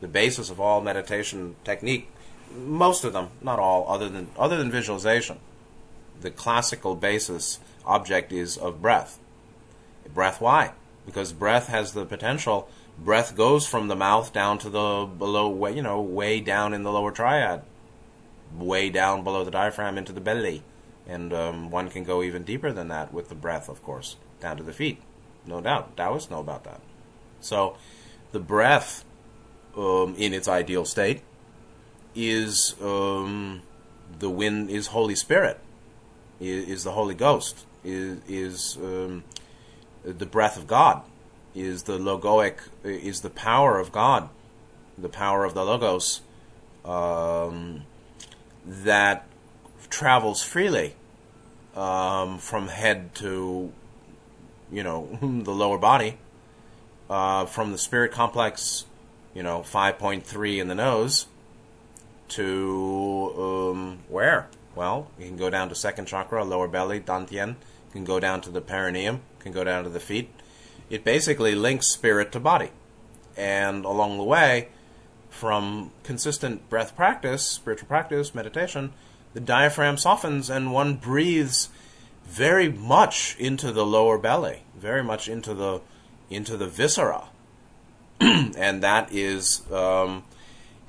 the 0.00 0.08
basis 0.08 0.50
of 0.50 0.60
all 0.60 0.82
meditation 0.82 1.56
technique 1.64 2.10
most 2.54 3.04
of 3.04 3.12
them, 3.12 3.28
not 3.40 3.58
all, 3.58 3.86
other 3.88 4.08
than 4.08 4.28
other 4.38 4.56
than 4.56 4.70
visualization. 4.70 5.38
The 6.20 6.30
classical 6.30 6.94
basis 6.94 7.60
object 7.84 8.32
is 8.32 8.56
of 8.56 8.82
breath. 8.82 9.18
Breath 10.12 10.40
why? 10.40 10.72
Because 11.06 11.32
breath 11.32 11.68
has 11.68 11.92
the 11.92 12.04
potential. 12.04 12.68
Breath 12.98 13.36
goes 13.36 13.66
from 13.66 13.88
the 13.88 13.96
mouth 13.96 14.32
down 14.32 14.58
to 14.58 14.70
the 14.70 15.06
below, 15.06 15.48
way, 15.48 15.74
you 15.74 15.82
know, 15.82 16.00
way 16.00 16.40
down 16.40 16.74
in 16.74 16.82
the 16.82 16.92
lower 16.92 17.12
triad, 17.12 17.62
way 18.56 18.90
down 18.90 19.22
below 19.22 19.44
the 19.44 19.50
diaphragm 19.50 19.96
into 19.96 20.12
the 20.12 20.20
belly, 20.20 20.62
and 21.06 21.32
um, 21.32 21.70
one 21.70 21.88
can 21.90 22.04
go 22.04 22.22
even 22.22 22.42
deeper 22.42 22.72
than 22.72 22.88
that 22.88 23.12
with 23.12 23.28
the 23.28 23.34
breath, 23.34 23.68
of 23.68 23.82
course, 23.82 24.16
down 24.40 24.56
to 24.56 24.62
the 24.62 24.72
feet. 24.72 25.00
No 25.46 25.60
doubt, 25.60 25.96
Taoists 25.96 26.30
know 26.30 26.40
about 26.40 26.64
that. 26.64 26.80
So, 27.40 27.76
the 28.32 28.40
breath, 28.40 29.04
um, 29.76 30.14
in 30.18 30.34
its 30.34 30.48
ideal 30.48 30.84
state, 30.84 31.22
is 32.14 32.74
um, 32.82 33.62
the 34.18 34.28
wind 34.28 34.70
is 34.70 34.88
Holy 34.88 35.14
Spirit, 35.14 35.60
is, 36.40 36.68
is 36.68 36.84
the 36.84 36.92
Holy 36.92 37.14
Ghost, 37.14 37.64
is 37.84 38.18
is 38.28 38.76
um, 38.82 39.24
the 40.04 40.26
breath 40.26 40.56
of 40.56 40.66
God, 40.66 41.02
is 41.54 41.84
the 41.84 41.98
logoic, 41.98 42.56
is 42.84 43.20
the 43.20 43.30
power 43.30 43.78
of 43.78 43.92
God, 43.92 44.28
the 44.96 45.08
power 45.08 45.44
of 45.44 45.54
the 45.54 45.64
logos 45.64 46.20
um, 46.84 47.84
that 48.64 49.26
travels 49.90 50.42
freely 50.42 50.94
um, 51.74 52.38
from 52.38 52.68
head 52.68 53.14
to 53.16 53.72
you 54.70 54.82
know 54.82 55.18
the 55.22 55.52
lower 55.52 55.78
body, 55.78 56.18
uh, 57.08 57.46
from 57.46 57.72
the 57.72 57.78
spirit 57.78 58.12
complex, 58.12 58.84
you 59.34 59.42
know, 59.42 59.62
five 59.62 59.98
point 59.98 60.26
three 60.26 60.60
in 60.60 60.68
the 60.68 60.74
nose 60.74 61.26
to 62.28 63.34
um, 63.38 63.98
where? 64.08 64.48
Well, 64.78 65.10
you 65.18 65.26
can 65.26 65.36
go 65.36 65.50
down 65.50 65.70
to 65.70 65.74
second 65.74 66.06
chakra, 66.06 66.44
lower 66.44 66.68
belly, 66.68 67.00
dantian. 67.00 67.48
You 67.48 67.92
can 67.92 68.04
go 68.04 68.20
down 68.20 68.40
to 68.42 68.50
the 68.50 68.60
perineum. 68.60 69.16
You 69.16 69.42
can 69.42 69.50
go 69.50 69.64
down 69.64 69.82
to 69.82 69.90
the 69.90 69.98
feet. 69.98 70.30
It 70.88 71.02
basically 71.02 71.56
links 71.56 71.88
spirit 71.88 72.30
to 72.30 72.38
body. 72.38 72.70
And 73.36 73.84
along 73.84 74.18
the 74.18 74.22
way, 74.22 74.68
from 75.30 75.90
consistent 76.04 76.70
breath 76.70 76.94
practice, 76.94 77.42
spiritual 77.42 77.88
practice, 77.88 78.36
meditation, 78.36 78.92
the 79.34 79.40
diaphragm 79.40 79.96
softens 79.96 80.48
and 80.48 80.72
one 80.72 80.94
breathes 80.94 81.70
very 82.24 82.70
much 82.70 83.34
into 83.36 83.72
the 83.72 83.84
lower 83.84 84.16
belly, 84.16 84.62
very 84.76 85.02
much 85.02 85.28
into 85.28 85.54
the 85.54 85.80
into 86.30 86.56
the 86.56 86.68
viscera, 86.68 87.24
and 88.20 88.80
that 88.84 89.10
is 89.10 89.68
um, 89.72 90.22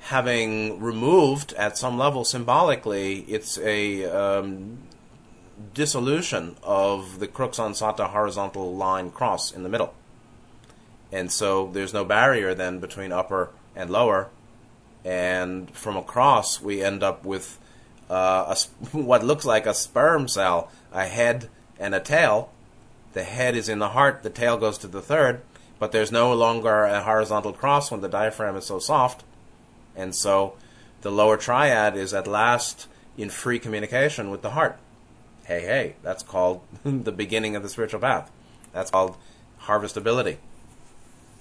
having 0.00 0.80
removed 0.80 1.52
at 1.54 1.76
some 1.76 1.98
level 1.98 2.24
symbolically. 2.24 3.20
It's 3.28 3.58
a 3.58 4.04
um, 4.06 4.78
dissolution 5.74 6.56
of 6.62 7.20
the 7.20 7.28
crux 7.28 7.58
ansata 7.58 8.10
horizontal 8.10 8.74
line 8.74 9.10
cross 9.10 9.52
in 9.52 9.62
the 9.62 9.68
middle, 9.68 9.94
and 11.12 11.30
so 11.30 11.68
there's 11.68 11.92
no 11.92 12.04
barrier 12.04 12.54
then 12.54 12.78
between 12.78 13.12
upper 13.12 13.50
and 13.76 13.90
lower, 13.90 14.30
and 15.04 15.70
from 15.70 15.96
across 15.96 16.60
we 16.60 16.82
end 16.82 17.02
up 17.02 17.24
with 17.24 17.58
uh, 18.08 18.54
a, 18.54 18.96
what 18.96 19.22
looks 19.22 19.44
like 19.44 19.66
a 19.66 19.74
sperm 19.74 20.28
cell, 20.28 20.70
a 20.92 21.06
head 21.06 21.48
and 21.78 21.94
a 21.94 22.00
tail. 22.00 22.50
The 23.12 23.24
head 23.24 23.56
is 23.56 23.68
in 23.68 23.80
the 23.80 23.88
heart, 23.90 24.22
the 24.22 24.30
tail 24.30 24.56
goes 24.56 24.78
to 24.78 24.86
the 24.86 25.02
third, 25.02 25.42
but 25.80 25.90
there's 25.90 26.12
no 26.12 26.32
longer 26.32 26.84
a 26.84 27.02
horizontal 27.02 27.52
cross 27.52 27.90
when 27.90 28.02
the 28.02 28.08
diaphragm 28.08 28.56
is 28.56 28.66
so 28.66 28.78
soft. 28.78 29.24
And 30.00 30.14
so 30.14 30.54
the 31.02 31.10
lower 31.10 31.36
triad 31.36 31.94
is 31.94 32.14
at 32.14 32.26
last 32.26 32.88
in 33.18 33.28
free 33.28 33.58
communication 33.58 34.30
with 34.30 34.40
the 34.40 34.50
heart. 34.50 34.78
Hey, 35.44 35.60
hey, 35.60 35.96
that's 36.02 36.22
called 36.22 36.62
the 36.84 37.12
beginning 37.12 37.54
of 37.54 37.62
the 37.62 37.68
spiritual 37.68 38.00
path. 38.00 38.30
That's 38.72 38.90
called 38.90 39.16
harvestability. 39.62 40.38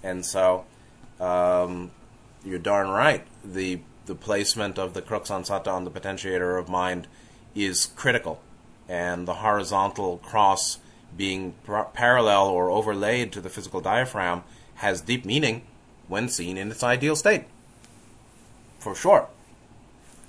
And 0.03 0.25
so 0.25 0.65
um, 1.21 1.91
you're 2.43 2.59
darn 2.59 2.89
right. 2.89 3.25
The 3.43 3.79
the 4.05 4.15
placement 4.15 4.79
of 4.79 4.95
the 4.95 5.03
crux 5.03 5.29
ansata 5.29 5.67
on 5.67 5.83
the 5.83 5.91
potentiator 5.91 6.59
of 6.59 6.67
mind 6.67 7.07
is 7.53 7.85
critical, 7.95 8.41
and 8.87 9.27
the 9.27 9.35
horizontal 9.35 10.17
cross 10.17 10.79
being 11.15 11.53
par- 11.63 11.89
parallel 11.93 12.47
or 12.47 12.71
overlaid 12.71 13.31
to 13.33 13.39
the 13.39 13.49
physical 13.49 13.81
diaphragm 13.81 14.43
has 14.75 15.01
deep 15.01 15.25
meaning 15.25 15.61
when 16.07 16.27
seen 16.27 16.57
in 16.57 16.71
its 16.71 16.83
ideal 16.83 17.15
state, 17.15 17.43
for 18.79 18.95
sure. 18.95 19.27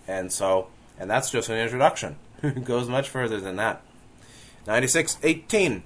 And 0.06 0.30
so, 0.30 0.68
and 0.98 1.10
that's 1.10 1.30
just 1.30 1.48
an 1.48 1.56
introduction. 1.56 2.16
it 2.42 2.64
goes 2.64 2.88
much 2.88 3.08
further 3.08 3.40
than 3.40 3.56
that. 3.56 3.82
9618. 4.66 5.84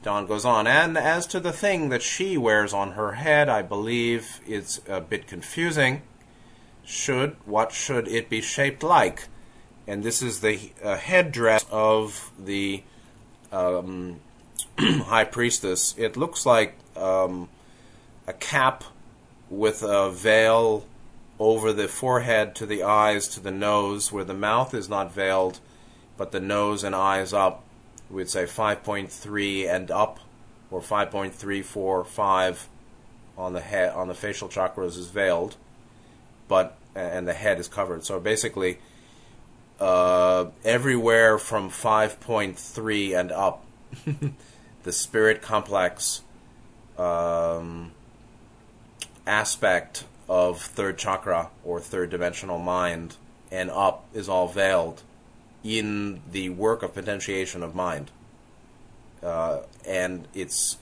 Don 0.00 0.26
goes 0.26 0.44
on, 0.44 0.68
and 0.68 0.96
as 0.96 1.26
to 1.26 1.40
the 1.40 1.52
thing 1.52 1.88
that 1.88 2.02
she 2.02 2.38
wears 2.38 2.72
on 2.72 2.92
her 2.92 3.12
head, 3.12 3.48
I 3.48 3.62
believe 3.62 4.40
it's 4.46 4.80
a 4.88 5.00
bit 5.00 5.26
confusing 5.26 6.02
should 6.88 7.36
what 7.44 7.70
should 7.70 8.08
it 8.08 8.30
be 8.30 8.40
shaped 8.40 8.82
like? 8.82 9.28
And 9.86 10.02
this 10.02 10.22
is 10.22 10.40
the 10.40 10.72
uh, 10.82 10.96
headdress 10.96 11.66
of 11.70 12.32
the 12.38 12.82
um, 13.52 14.20
high 14.78 15.24
priestess. 15.24 15.94
It 15.98 16.16
looks 16.16 16.46
like 16.46 16.76
um, 16.96 17.48
a 18.26 18.32
cap 18.32 18.84
with 19.50 19.82
a 19.82 20.10
veil 20.10 20.86
over 21.38 21.72
the 21.72 21.88
forehead 21.88 22.54
to 22.56 22.66
the 22.66 22.82
eyes 22.82 23.28
to 23.28 23.40
the 23.40 23.50
nose, 23.50 24.12
where 24.12 24.24
the 24.24 24.34
mouth 24.34 24.74
is 24.74 24.88
not 24.88 25.12
veiled, 25.12 25.60
but 26.16 26.32
the 26.32 26.40
nose 26.40 26.82
and 26.82 26.94
eyes 26.94 27.32
up. 27.32 27.64
We'd 28.10 28.28
say 28.28 28.44
5.3 28.44 29.68
and 29.68 29.90
up, 29.90 30.18
or 30.70 30.80
5.345 30.80 32.66
on 33.36 33.52
the 33.52 33.60
head 33.60 33.92
on 33.92 34.08
the 34.08 34.14
facial 34.14 34.48
chakras 34.48 34.98
is 34.98 35.08
veiled, 35.08 35.56
but 36.48 36.76
and 36.94 37.28
the 37.28 37.34
head 37.34 37.60
is 37.60 37.68
covered. 37.68 38.04
So 38.04 38.18
basically, 38.18 38.78
uh, 39.78 40.46
everywhere 40.64 41.38
from 41.38 41.70
5.3 41.70 43.18
and 43.18 43.30
up, 43.30 43.64
the 44.82 44.92
spirit 44.92 45.40
complex 45.40 46.22
um, 46.98 47.92
aspect 49.26 50.04
of 50.28 50.60
third 50.60 50.98
chakra 50.98 51.50
or 51.64 51.80
third 51.80 52.10
dimensional 52.10 52.58
mind 52.58 53.16
and 53.50 53.70
up 53.70 54.04
is 54.12 54.28
all 54.28 54.48
veiled 54.48 55.02
in 55.64 56.20
the 56.30 56.48
work 56.50 56.82
of 56.82 56.94
potentiation 56.94 57.62
of 57.62 57.74
mind. 57.74 58.10
Uh, 59.22 59.60
and 59.86 60.28
it's 60.34 60.76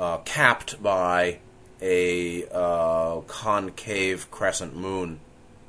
uh, 0.00 0.18
capped 0.18 0.82
by 0.82 1.38
a 1.80 2.44
uh, 2.52 3.20
concave 3.26 4.30
crescent 4.30 4.74
moon 4.74 5.20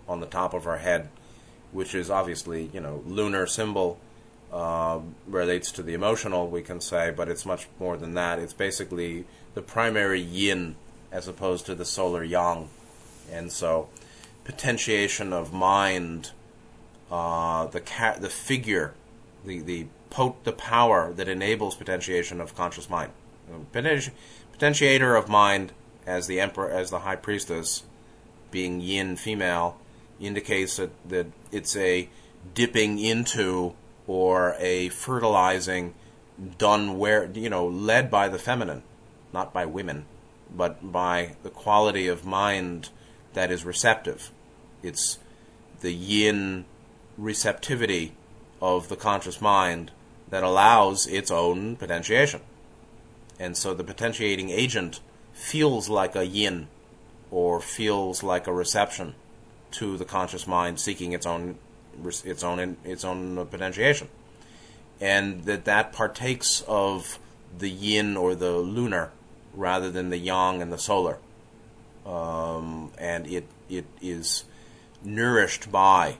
on 0.07 0.19
the 0.19 0.25
top 0.25 0.53
of 0.53 0.63
her 0.63 0.77
head, 0.77 1.09
which 1.71 1.93
is 1.93 2.09
obviously, 2.09 2.69
you 2.73 2.79
know, 2.79 3.03
lunar 3.05 3.45
symbol 3.45 3.99
uh, 4.51 4.99
relates 5.27 5.71
to 5.71 5.83
the 5.83 5.93
emotional, 5.93 6.47
we 6.47 6.61
can 6.61 6.79
say, 6.79 7.11
but 7.11 7.27
it's 7.27 7.45
much 7.45 7.67
more 7.79 7.97
than 7.97 8.13
that. 8.13 8.39
It's 8.39 8.53
basically 8.53 9.25
the 9.55 9.61
primary 9.61 10.21
yin 10.21 10.75
as 11.11 11.27
opposed 11.27 11.65
to 11.65 11.75
the 11.75 11.85
solar 11.85 12.23
yang. 12.23 12.69
And 13.31 13.51
so, 13.51 13.89
potentiation 14.43 15.33
of 15.33 15.53
mind, 15.53 16.31
uh, 17.11 17.67
the 17.67 17.81
ca- 17.81 18.17
the 18.19 18.29
figure, 18.29 18.93
the 19.45 19.61
the 19.61 19.87
pot- 20.09 20.43
the 20.43 20.51
power 20.51 21.13
that 21.13 21.27
enables 21.27 21.75
potentiation 21.75 22.39
of 22.41 22.55
conscious 22.55 22.89
mind, 22.89 23.11
Potenti- 23.71 24.11
potentiator 24.57 25.17
of 25.17 25.29
mind 25.29 25.73
as 26.05 26.27
the 26.27 26.39
emperor, 26.39 26.69
as 26.69 26.89
the 26.89 26.99
high 26.99 27.15
priestess, 27.15 27.83
being 28.51 28.81
yin 28.81 29.15
female, 29.15 29.77
indicates 30.19 30.77
that, 30.77 30.91
that 31.07 31.27
it's 31.51 31.75
a 31.75 32.09
dipping 32.53 32.99
into 32.99 33.73
or 34.07 34.55
a 34.59 34.89
fertilizing 34.89 35.93
done 36.57 36.97
where 36.97 37.29
you 37.33 37.49
know 37.49 37.65
led 37.67 38.09
by 38.09 38.27
the 38.27 38.39
feminine 38.39 38.83
not 39.31 39.53
by 39.53 39.65
women 39.65 40.05
but 40.55 40.91
by 40.91 41.35
the 41.43 41.49
quality 41.49 42.07
of 42.07 42.25
mind 42.25 42.89
that 43.33 43.51
is 43.51 43.65
receptive. 43.65 44.31
It's 44.81 45.19
the 45.81 45.93
yin 45.93 46.65
receptivity 47.17 48.13
of 48.61 48.89
the 48.89 48.95
conscious 48.95 49.41
mind 49.41 49.91
that 50.29 50.43
allows 50.43 51.05
its 51.07 51.29
own 51.29 51.75
potentiation. 51.75 52.41
And 53.39 53.57
so 53.57 53.73
the 53.73 53.83
potentiating 53.83 54.49
agent 54.49 55.01
feels 55.33 55.89
like 55.89 56.15
a 56.15 56.25
yin 56.25 56.67
or 57.31 57.59
feels 57.59 58.23
like 58.23 58.47
a 58.47 58.53
reception 58.53 59.15
to 59.71 59.97
the 59.97 60.05
conscious 60.05 60.47
mind 60.47 60.79
seeking 60.79 61.13
its 61.13 61.25
own 61.25 61.57
its 62.23 62.43
own 62.43 62.77
its 62.83 63.03
own 63.03 63.45
potentiation, 63.47 64.07
and 65.01 65.43
that 65.45 65.65
that 65.65 65.93
partakes 65.93 66.63
of 66.67 67.19
the 67.57 67.69
yin 67.69 68.15
or 68.17 68.35
the 68.35 68.51
lunar 68.57 69.11
rather 69.53 69.91
than 69.91 70.09
the 70.09 70.17
yang 70.17 70.61
and 70.61 70.71
the 70.71 70.77
solar, 70.77 71.17
um, 72.05 72.91
and 72.97 73.27
it 73.27 73.47
it 73.69 73.85
is 74.01 74.43
nourished 75.03 75.71
by 75.71 76.17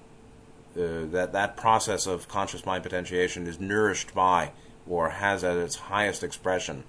uh, 0.75 1.05
that 1.11 1.31
that 1.33 1.55
process 1.57 2.07
of 2.07 2.27
conscious 2.27 2.65
mind 2.65 2.83
potentiation 2.83 3.47
is 3.47 3.59
nourished 3.59 4.13
by 4.13 4.51
or 4.87 5.09
has 5.09 5.43
at 5.43 5.57
its 5.57 5.75
highest 5.75 6.23
expression 6.23 6.83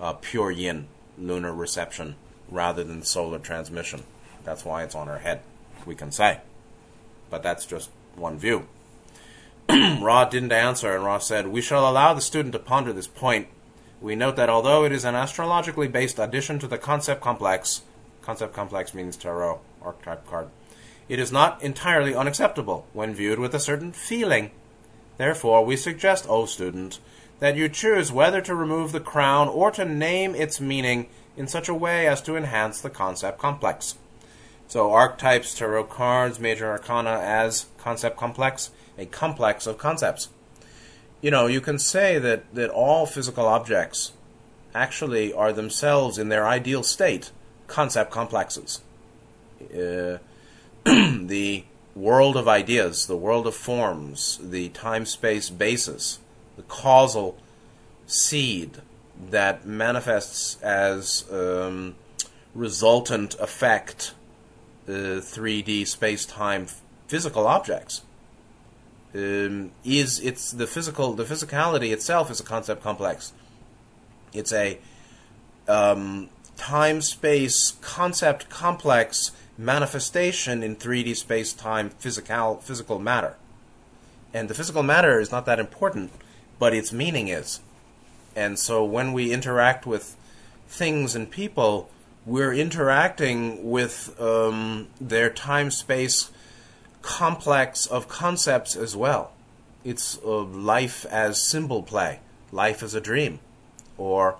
uh, 0.00 0.12
pure 0.14 0.50
yin 0.50 0.86
lunar 1.18 1.52
reception 1.52 2.16
rather 2.50 2.84
than 2.84 3.02
solar 3.02 3.38
transmission. 3.38 4.02
That's 4.44 4.64
why 4.64 4.82
it's 4.82 4.94
on 4.94 5.06
her 5.06 5.18
head 5.18 5.40
we 5.86 5.94
can 5.94 6.10
say. 6.10 6.40
But 7.30 7.42
that's 7.42 7.66
just 7.66 7.90
one 8.16 8.38
view. 8.38 8.66
Ra 9.68 10.24
didn't 10.26 10.52
answer, 10.52 10.94
and 10.94 11.04
Ra 11.04 11.18
said, 11.18 11.48
We 11.48 11.60
shall 11.60 11.88
allow 11.88 12.14
the 12.14 12.20
student 12.20 12.52
to 12.52 12.58
ponder 12.58 12.92
this 12.92 13.06
point. 13.06 13.48
We 14.00 14.14
note 14.14 14.36
that 14.36 14.50
although 14.50 14.84
it 14.84 14.92
is 14.92 15.04
an 15.04 15.14
astrologically 15.14 15.88
based 15.88 16.18
addition 16.18 16.58
to 16.58 16.66
the 16.66 16.78
concept 16.78 17.22
complex, 17.22 17.82
concept 18.24 18.54
complex 18.54 18.94
means 18.94 19.16
tarot 19.16 19.60
archetype 19.82 20.26
card, 20.26 20.48
it 21.08 21.18
is 21.18 21.30
not 21.30 21.62
entirely 21.62 22.14
unacceptable 22.14 22.86
when 22.92 23.14
viewed 23.14 23.38
with 23.38 23.54
a 23.54 23.60
certain 23.60 23.92
feeling. 23.92 24.50
Therefore, 25.18 25.64
we 25.64 25.76
suggest, 25.76 26.26
O 26.28 26.46
student, 26.46 26.98
that 27.40 27.56
you 27.56 27.68
choose 27.68 28.10
whether 28.10 28.40
to 28.40 28.54
remove 28.54 28.92
the 28.92 29.00
crown 29.00 29.48
or 29.48 29.70
to 29.72 29.84
name 29.84 30.34
its 30.34 30.60
meaning 30.60 31.08
in 31.36 31.46
such 31.46 31.68
a 31.68 31.74
way 31.74 32.06
as 32.06 32.22
to 32.22 32.36
enhance 32.36 32.80
the 32.80 32.90
concept 32.90 33.38
complex. 33.38 33.96
So 34.66 34.92
archetypes, 34.92 35.54
tarot 35.54 35.84
cards, 35.84 36.40
major 36.40 36.70
arcana 36.70 37.20
as 37.22 37.66
concept 37.76 38.16
complex, 38.16 38.70
a 38.96 39.06
complex 39.06 39.66
of 39.66 39.78
concepts. 39.78 40.28
You 41.20 41.30
know, 41.30 41.46
you 41.46 41.60
can 41.60 41.78
say 41.78 42.18
that, 42.18 42.44
that 42.54 42.70
all 42.70 43.06
physical 43.06 43.46
objects 43.46 44.12
actually 44.74 45.32
are 45.32 45.52
themselves 45.52 46.18
in 46.18 46.28
their 46.28 46.46
ideal 46.46 46.82
state 46.82 47.30
concept 47.74 48.10
complexes. 48.12 48.80
Uh, 49.62 50.18
the 50.84 51.64
world 51.96 52.36
of 52.36 52.46
ideas, 52.46 53.06
the 53.06 53.16
world 53.16 53.46
of 53.48 53.54
forms, 53.54 54.38
the 54.40 54.68
time 54.68 55.04
space 55.04 55.50
basis, 55.50 56.20
the 56.56 56.62
causal 56.62 57.36
seed 58.06 58.78
that 59.30 59.66
manifests 59.66 60.60
as 60.62 61.24
um, 61.32 61.96
resultant 62.54 63.34
effect 63.40 64.14
3D 64.86 65.86
space 65.86 66.26
time 66.26 66.66
physical 67.08 67.46
objects 67.46 68.02
um, 69.14 69.70
is 69.84 70.20
it's 70.20 70.50
the 70.50 70.66
physical 70.66 71.14
the 71.14 71.24
physicality 71.24 71.92
itself 71.92 72.30
is 72.30 72.40
a 72.40 72.44
concept 72.44 72.82
complex. 72.82 73.32
It's 74.32 74.52
a 74.52 74.78
um, 75.68 76.28
time 76.56 77.00
space 77.00 77.72
concept 77.80 78.48
complex 78.48 79.32
manifestation 79.56 80.62
in 80.62 80.76
3D 80.76 81.16
space 81.16 81.52
time 81.52 81.90
physical 81.90 82.56
physical 82.56 82.98
matter. 82.98 83.36
And 84.32 84.48
the 84.48 84.54
physical 84.54 84.82
matter 84.82 85.20
is 85.20 85.30
not 85.30 85.46
that 85.46 85.60
important, 85.60 86.10
but 86.58 86.74
its 86.74 86.92
meaning 86.92 87.28
is. 87.28 87.60
And 88.34 88.58
so 88.58 88.84
when 88.84 89.12
we 89.12 89.32
interact 89.32 89.86
with 89.86 90.16
things 90.66 91.14
and 91.14 91.30
people, 91.30 91.88
we're 92.26 92.52
interacting 92.52 93.70
with 93.70 94.20
um, 94.20 94.88
their 95.00 95.30
time 95.30 95.70
space 95.70 96.30
complex 97.02 97.86
of 97.86 98.08
concepts 98.08 98.74
as 98.74 98.96
well. 98.96 99.32
It's 99.84 100.18
uh, 100.24 100.42
life 100.42 101.04
as 101.06 101.40
symbol 101.40 101.82
play, 101.82 102.20
life 102.50 102.82
as 102.82 102.94
a 102.94 103.00
dream, 103.00 103.40
or 103.98 104.36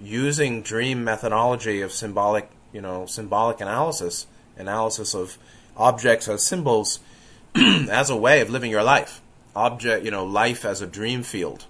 using 0.00 0.62
dream 0.62 1.04
methodology 1.04 1.80
of 1.80 1.92
symbolic, 1.92 2.48
you 2.72 2.80
know, 2.80 3.06
symbolic 3.06 3.60
analysis, 3.60 4.26
analysis 4.56 5.14
of 5.14 5.38
objects 5.76 6.28
as 6.28 6.44
symbols 6.44 7.00
as 7.54 8.10
a 8.10 8.16
way 8.16 8.40
of 8.40 8.50
living 8.50 8.70
your 8.70 8.82
life. 8.82 9.20
Object, 9.56 10.04
you 10.04 10.10
know, 10.10 10.24
life 10.24 10.64
as 10.64 10.80
a 10.80 10.86
dream 10.86 11.22
field. 11.22 11.66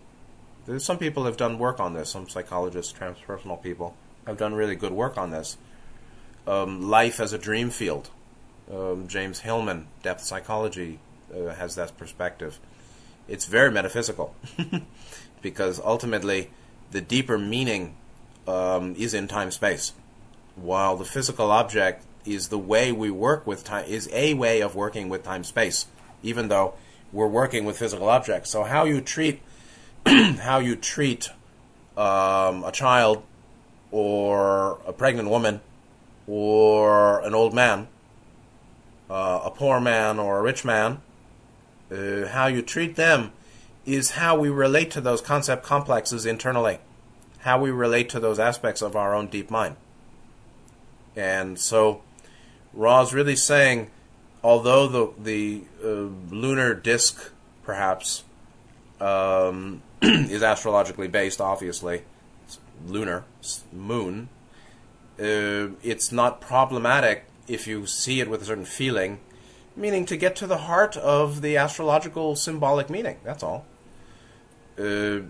There's 0.67 0.85
some 0.85 0.99
people 0.99 1.25
have 1.25 1.37
done 1.37 1.59
work 1.59 1.81
on 1.81 1.95
this. 1.95 2.11
Some 2.11 2.29
psychologists, 2.29 2.93
transpersonal 2.93 3.63
people 3.63 3.97
have 4.27 4.37
done 4.37 4.55
really 4.55 4.77
good 4.77 4.93
work 4.93 5.17
on 5.17 5.31
this. 5.31 5.57
Um, 6.47 6.83
life 6.83 7.21
as 7.21 7.33
a 7.33 7.39
dream 7.39 7.71
field. 7.71 8.11
Um, 8.71 9.09
James 9.09 9.41
Hillman, 9.41 9.87
depth 10.03 10.23
psychology, 10.23 10.99
uh, 11.35 11.55
has 11.55 11.75
that 11.77 11.97
perspective. 11.97 12.59
It's 13.27 13.47
very 13.47 13.71
metaphysical 13.71 14.35
because 15.43 15.81
ultimately 15.81 16.51
the 16.91 17.01
deeper 17.01 17.39
meaning 17.39 17.95
um, 18.49 18.95
is 18.97 19.13
in 19.15 19.29
time 19.29 19.51
space, 19.51 19.93
while 20.57 20.97
the 20.97 21.05
physical 21.05 21.51
object 21.51 22.05
is 22.25 22.49
the 22.49 22.59
way 22.59 22.91
we 22.91 23.11
work 23.11 23.47
with 23.47 23.63
time 23.63 23.85
is 23.87 24.09
a 24.13 24.35
way 24.35 24.61
of 24.61 24.75
working 24.75 25.09
with 25.09 25.23
time 25.23 25.45
space, 25.45 25.87
even 26.23 26.49
though 26.49 26.75
we're 27.13 27.29
working 27.29 27.65
with 27.65 27.79
physical 27.79 28.09
objects. 28.09 28.51
So 28.51 28.65
how 28.65 28.85
you 28.85 29.01
treat 29.01 29.43
how 30.07 30.59
you 30.59 30.77
treat 30.77 31.29
um, 31.97 32.65
a 32.65 32.73
child 32.73 33.23
or 33.91 34.79
a 34.87 34.93
pregnant 34.93 35.29
woman 35.29 35.61
or 36.27 37.21
an 37.21 37.35
old 37.35 37.55
man, 37.55 37.89
uh, 39.11 39.41
a 39.45 39.51
poor 39.51 39.81
man 39.81 40.19
or 40.19 40.39
a 40.39 40.43
rich 40.43 40.65
man, 40.65 41.01
uh, 41.91 42.27
how 42.29 42.47
you 42.47 42.63
treat 42.63 42.97
them 42.97 43.33
is 43.85 44.13
how 44.13 44.39
we 44.39 44.49
relate 44.49 44.91
to 44.91 45.01
those 45.01 45.21
concept 45.21 45.63
complexes 45.63 46.27
internally, 46.27 46.79
how 47.39 47.61
we 47.61 47.71
relate 47.71 48.09
to 48.11 48.21
those 48.21 48.39
aspects 48.39 48.83
of 48.83 48.97
our 48.97 49.15
own 49.15 49.29
deep 49.29 49.51
mind. 49.51 49.77
And 51.17 51.59
so 51.59 52.03
Ra's 52.73 53.13
really 53.13 53.37
saying, 53.37 53.91
although 54.43 54.87
the 54.87 55.13
the 55.19 55.65
uh, 55.83 56.35
lunar 56.35 56.75
disk 56.75 57.33
perhaps 57.63 58.25
um, 59.01 59.83
is 60.03 60.43
astrologically 60.43 61.09
based, 61.09 61.41
obviously, 61.41 62.03
it's 62.45 62.59
lunar 62.87 63.25
moon. 63.73 64.29
Uh, 65.19 65.75
it's 65.83 66.13
not 66.13 66.41
problematic 66.41 67.25
if 67.49 67.67
you 67.67 67.87
see 67.87 68.21
it 68.21 68.31
with 68.31 68.43
a 68.43 68.45
certain 68.45 68.65
feeling, 68.65 69.19
meaning 69.75 70.07
to 70.07 70.17
get 70.17 70.37
to 70.37 70.47
the 70.47 70.59
heart 70.59 70.97
of 70.97 71.41
the 71.43 71.57
astrological 71.57 72.37
symbolic 72.37 72.89
meaning. 72.89 73.19
That's 73.25 73.43
all. 73.43 73.65
Uh, 74.79 75.21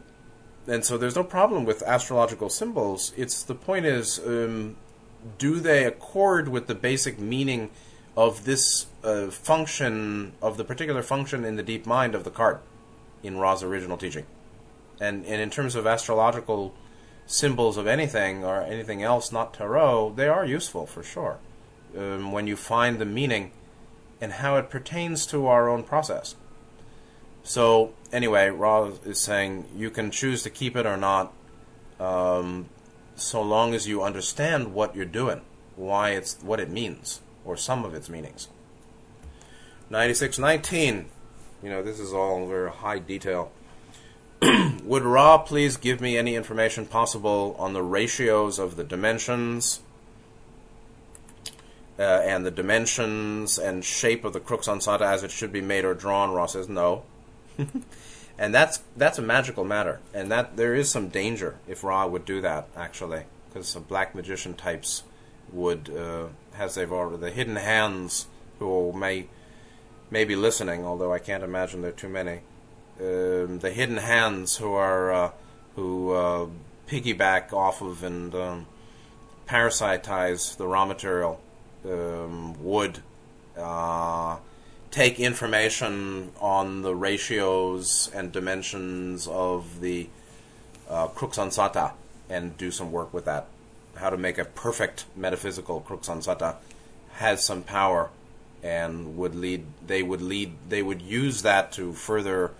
and 0.69 0.85
so 0.85 0.99
there's 0.99 1.17
no 1.17 1.25
problem 1.25 1.65
with 1.65 1.83
astrological 1.83 2.51
symbols. 2.51 3.13
It's 3.17 3.43
the 3.43 3.55
point 3.55 3.87
is, 3.87 4.21
um, 4.25 4.77
do 5.39 5.61
they 5.61 5.85
accord 5.85 6.49
with 6.49 6.67
the 6.67 6.75
basic 6.75 7.19
meaning 7.19 7.71
of 8.17 8.45
this 8.45 8.87
uh, 9.03 9.29
function 9.29 10.33
of 10.43 10.57
the 10.57 10.65
particular 10.65 11.03
function 11.03 11.45
in 11.45 11.57
the 11.57 11.63
deep 11.63 11.87
mind 11.87 12.15
of 12.15 12.25
the 12.25 12.31
card 12.31 12.59
in 13.23 13.39
Ra's 13.39 13.63
original 13.63 13.97
teaching? 13.97 14.27
And 15.01 15.25
and 15.25 15.41
in 15.41 15.51
terms 15.51 15.75
of 15.75 15.87
astrological 15.87 16.75
symbols 17.27 17.77
of 17.77 17.87
anything 17.87 18.45
or 18.45 18.63
anything 18.63 19.03
else 19.03 19.33
not 19.33 19.55
tarot, 19.55 20.15
they 20.17 20.29
are 20.29 20.45
useful 20.45 20.87
for 20.87 21.03
sure. 21.03 21.39
Um, 21.97 22.33
when 22.33 22.47
you 22.47 22.57
find 22.57 22.99
the 22.99 23.07
meaning 23.07 23.53
and 24.21 24.33
how 24.33 24.57
it 24.57 24.71
pertains 24.71 25.27
to 25.27 25.47
our 25.47 25.69
own 25.69 25.83
process. 25.83 26.35
So 27.43 27.93
anyway, 28.13 28.49
Ra 28.49 28.91
is 29.05 29.19
saying 29.19 29.67
you 29.77 29.91
can 29.91 30.11
choose 30.11 30.43
to 30.43 30.51
keep 30.51 30.77
it 30.77 30.87
or 30.87 30.97
not, 30.97 31.33
um, 31.99 32.69
so 33.17 33.43
long 33.43 33.75
as 33.75 33.89
you 33.89 34.03
understand 34.03 34.75
what 34.75 34.95
you're 34.95 35.05
doing, 35.05 35.41
why 35.77 36.11
it's 36.11 36.39
what 36.43 36.61
it 36.61 36.71
means, 36.71 37.21
or 37.45 37.57
some 37.57 37.85
of 37.85 37.95
its 37.95 38.09
meanings. 38.09 38.49
9619. 39.91 41.07
You 41.63 41.71
know, 41.71 41.83
this 41.83 41.99
is 41.99 42.13
all 42.13 42.47
very 42.47 42.71
high 42.71 42.99
detail. 42.99 43.51
Would 44.85 45.03
Ra 45.03 45.39
please 45.39 45.77
give 45.77 46.01
me 46.01 46.17
any 46.17 46.37
information 46.37 46.87
possible 46.87 47.57
on 47.59 47.73
the 47.73 47.83
ratios 47.83 48.59
of 48.59 48.77
the 48.77 48.85
dimensions 48.85 49.81
uh, 51.99 52.03
and 52.03 52.47
the 52.47 52.51
dimensions 52.53 53.59
and 53.59 53.85
shape 53.85 54.25
of 54.25 54.33
the 54.33 54.41
crux 54.41 54.69
ansata 54.69 55.01
as 55.01 55.25
it 55.25 55.33
should 55.33 55.53
be 55.53 55.61
made 55.61 55.85
or 55.85 55.95
drawn? 55.95 56.31
Ra 56.31 56.47
says 56.47 56.69
no. 56.69 57.03
and 58.39 58.55
that's 58.55 58.83
that's 58.97 59.19
a 59.19 59.23
magical 59.23 59.65
matter, 59.65 60.01
and 60.15 60.31
that 60.31 60.57
there 60.57 60.75
is 60.75 60.91
some 60.91 61.09
danger 61.09 61.57
if 61.67 61.85
Ra 61.85 62.07
would 62.07 62.25
do 62.25 62.41
that 62.41 62.69
actually, 62.77 63.25
because 63.49 63.69
some 63.69 63.83
black 63.83 64.15
magician 64.15 64.55
types 64.55 65.03
would, 65.53 65.91
uh, 65.91 66.27
as 66.57 66.75
they've 66.75 66.93
already 66.93 67.21
the 67.21 67.31
hidden 67.31 67.57
hands 67.57 68.27
who 68.59 68.93
may 68.93 69.29
may 70.11 70.25
be 70.25 70.37
listening, 70.37 70.85
although 70.85 71.13
I 71.13 71.19
can't 71.19 71.43
imagine 71.43 71.83
there 71.83 71.91
are 71.91 71.95
too 71.95 72.09
many. 72.09 72.41
Um, 73.01 73.61
the 73.61 73.71
hidden 73.71 73.99
hands 73.99 74.57
who 74.57 74.73
are 74.73 75.13
uh, 75.13 75.31
who 75.77 76.13
uh, 76.13 76.47
piggyback 76.89 77.53
off 77.53 77.83
of 77.83 78.03
and 78.03 78.35
um, 78.35 78.67
parasitize 79.47 80.57
the 80.57 80.67
Ra 80.67 80.85
material 80.85 81.41
um, 81.85 82.63
would 82.63 83.01
uh, 83.57 84.37
take 84.91 85.21
information 85.21 86.33
on 86.41 86.83
the 86.83 86.95
ratios 86.95 88.11
and 88.15 88.33
dimensions 88.33 89.27
of 89.27 89.81
the 89.81 90.09
uh, 90.89 91.09
crux 91.09 91.37
ansata 91.39 91.93
and 92.29 92.57
do 92.57 92.71
some 92.71 92.91
work 92.93 93.13
with 93.13 93.25
that. 93.27 93.47
How 93.97 94.11
to 94.11 94.17
make 94.17 94.39
a 94.39 94.45
perfect 94.45 95.05
metaphysical 95.17 95.81
crux 95.81 96.09
ansata 96.09 96.57
has 97.13 97.45
some 97.45 97.63
power 97.63 98.11
and 98.63 99.17
would 99.17 99.35
lead. 99.35 99.67
They 99.87 100.03
would 100.03 100.23
lead. 100.23 100.55
They 100.69 100.83
would 100.83 101.03
use 101.03 101.43
that 101.43 101.73
to 101.73 101.93
further 101.93 102.53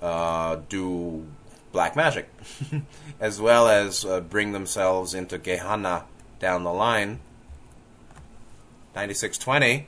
uh, 0.00 0.56
do 0.68 1.26
black 1.72 1.96
magic, 1.96 2.28
as 3.20 3.40
well 3.40 3.68
as 3.68 4.04
uh, 4.04 4.20
bring 4.20 4.52
themselves 4.52 5.14
into 5.14 5.38
Gehenna 5.38 6.04
down 6.38 6.64
the 6.64 6.72
line. 6.72 7.20
9620 8.94 9.86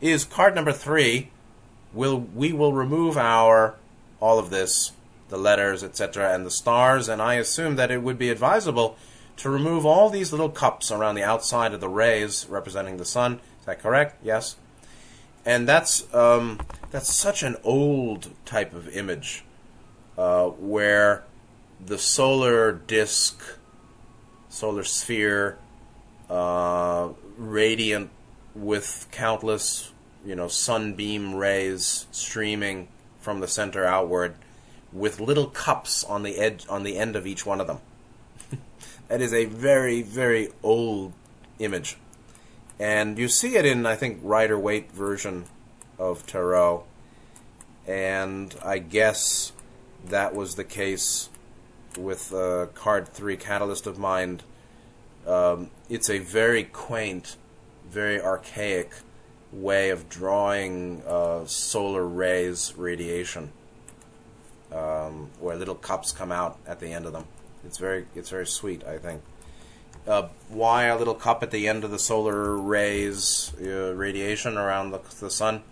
is 0.00 0.24
card 0.24 0.54
number 0.54 0.72
three. 0.72 1.30
Will 1.92 2.18
we 2.18 2.52
will 2.52 2.72
remove 2.72 3.16
our 3.16 3.74
all 4.20 4.38
of 4.38 4.50
this, 4.50 4.92
the 5.28 5.36
letters, 5.36 5.82
etc., 5.82 6.34
and 6.34 6.46
the 6.46 6.50
stars, 6.50 7.08
and 7.08 7.20
I 7.20 7.34
assume 7.34 7.76
that 7.76 7.90
it 7.90 8.02
would 8.02 8.18
be 8.18 8.30
advisable 8.30 8.96
to 9.38 9.50
remove 9.50 9.86
all 9.86 10.10
these 10.10 10.30
little 10.30 10.50
cups 10.50 10.92
around 10.92 11.14
the 11.14 11.24
outside 11.24 11.72
of 11.72 11.80
the 11.80 11.88
rays 11.88 12.46
representing 12.48 12.98
the 12.98 13.04
sun. 13.04 13.40
Is 13.58 13.66
that 13.66 13.80
correct? 13.80 14.18
Yes 14.22 14.56
and 15.44 15.68
that's 15.68 16.12
um, 16.14 16.60
that's 16.90 17.12
such 17.14 17.42
an 17.42 17.56
old 17.64 18.30
type 18.44 18.72
of 18.72 18.88
image 18.88 19.44
uh, 20.18 20.46
where 20.46 21.24
the 21.84 21.98
solar 21.98 22.72
disk, 22.72 23.42
solar 24.48 24.84
sphere, 24.84 25.58
uh, 26.28 27.08
radiant 27.36 28.10
with 28.54 29.06
countless 29.10 29.89
you 30.24 30.34
know 30.34 30.48
sunbeam 30.48 31.34
rays 31.34 32.06
streaming 32.10 32.88
from 33.20 33.40
the 33.40 33.48
center 33.48 33.84
outward, 33.84 34.34
with 34.92 35.20
little 35.20 35.46
cups 35.46 36.04
on 36.04 36.22
the 36.22 36.38
edge 36.38 36.66
on 36.68 36.82
the 36.82 36.96
end 36.96 37.16
of 37.16 37.26
each 37.26 37.44
one 37.44 37.60
of 37.60 37.66
them. 37.66 37.78
that 39.08 39.20
is 39.20 39.32
a 39.32 39.44
very 39.44 40.02
very 40.02 40.48
old 40.62 41.12
image. 41.58 41.96
And 42.78 43.18
you 43.18 43.28
see 43.28 43.56
it 43.56 43.66
in, 43.66 43.84
I 43.84 43.94
think, 43.94 44.20
Rider 44.22 44.58
Waite 44.58 44.90
version 44.90 45.44
of 45.98 46.26
Tarot. 46.26 46.84
And 47.86 48.56
I 48.64 48.78
guess 48.78 49.52
that 50.06 50.34
was 50.34 50.54
the 50.54 50.64
case 50.64 51.28
with 51.98 52.32
uh, 52.32 52.66
card 52.74 53.08
three, 53.08 53.36
Catalyst 53.36 53.86
of 53.86 53.98
Mind. 53.98 54.44
Um, 55.26 55.68
it's 55.90 56.08
a 56.08 56.18
very 56.18 56.64
quaint, 56.64 57.36
very 57.90 58.20
archaic 58.20 58.94
way 59.52 59.90
of 59.90 60.08
drawing 60.08 61.02
uh, 61.06 61.44
solar 61.46 62.06
rays 62.06 62.74
radiation, 62.76 63.52
um, 64.72 65.30
where 65.40 65.56
little 65.56 65.74
cups 65.74 66.12
come 66.12 66.30
out 66.30 66.58
at 66.66 66.80
the 66.80 66.92
end 66.92 67.06
of 67.06 67.12
them. 67.12 67.24
It's 67.64 67.78
very 67.78 68.06
it's 68.14 68.30
very 68.30 68.46
sweet, 68.46 68.84
I 68.84 68.98
think. 68.98 69.22
Uh, 70.06 70.28
why 70.48 70.84
a 70.84 70.96
little 70.96 71.14
cup 71.14 71.42
at 71.42 71.50
the 71.50 71.68
end 71.68 71.84
of 71.84 71.90
the 71.90 71.98
solar 71.98 72.56
rays 72.56 73.52
uh, 73.60 73.94
radiation 73.94 74.56
around 74.56 74.92
the, 74.92 75.00
the 75.20 75.30
sun? 75.30 75.62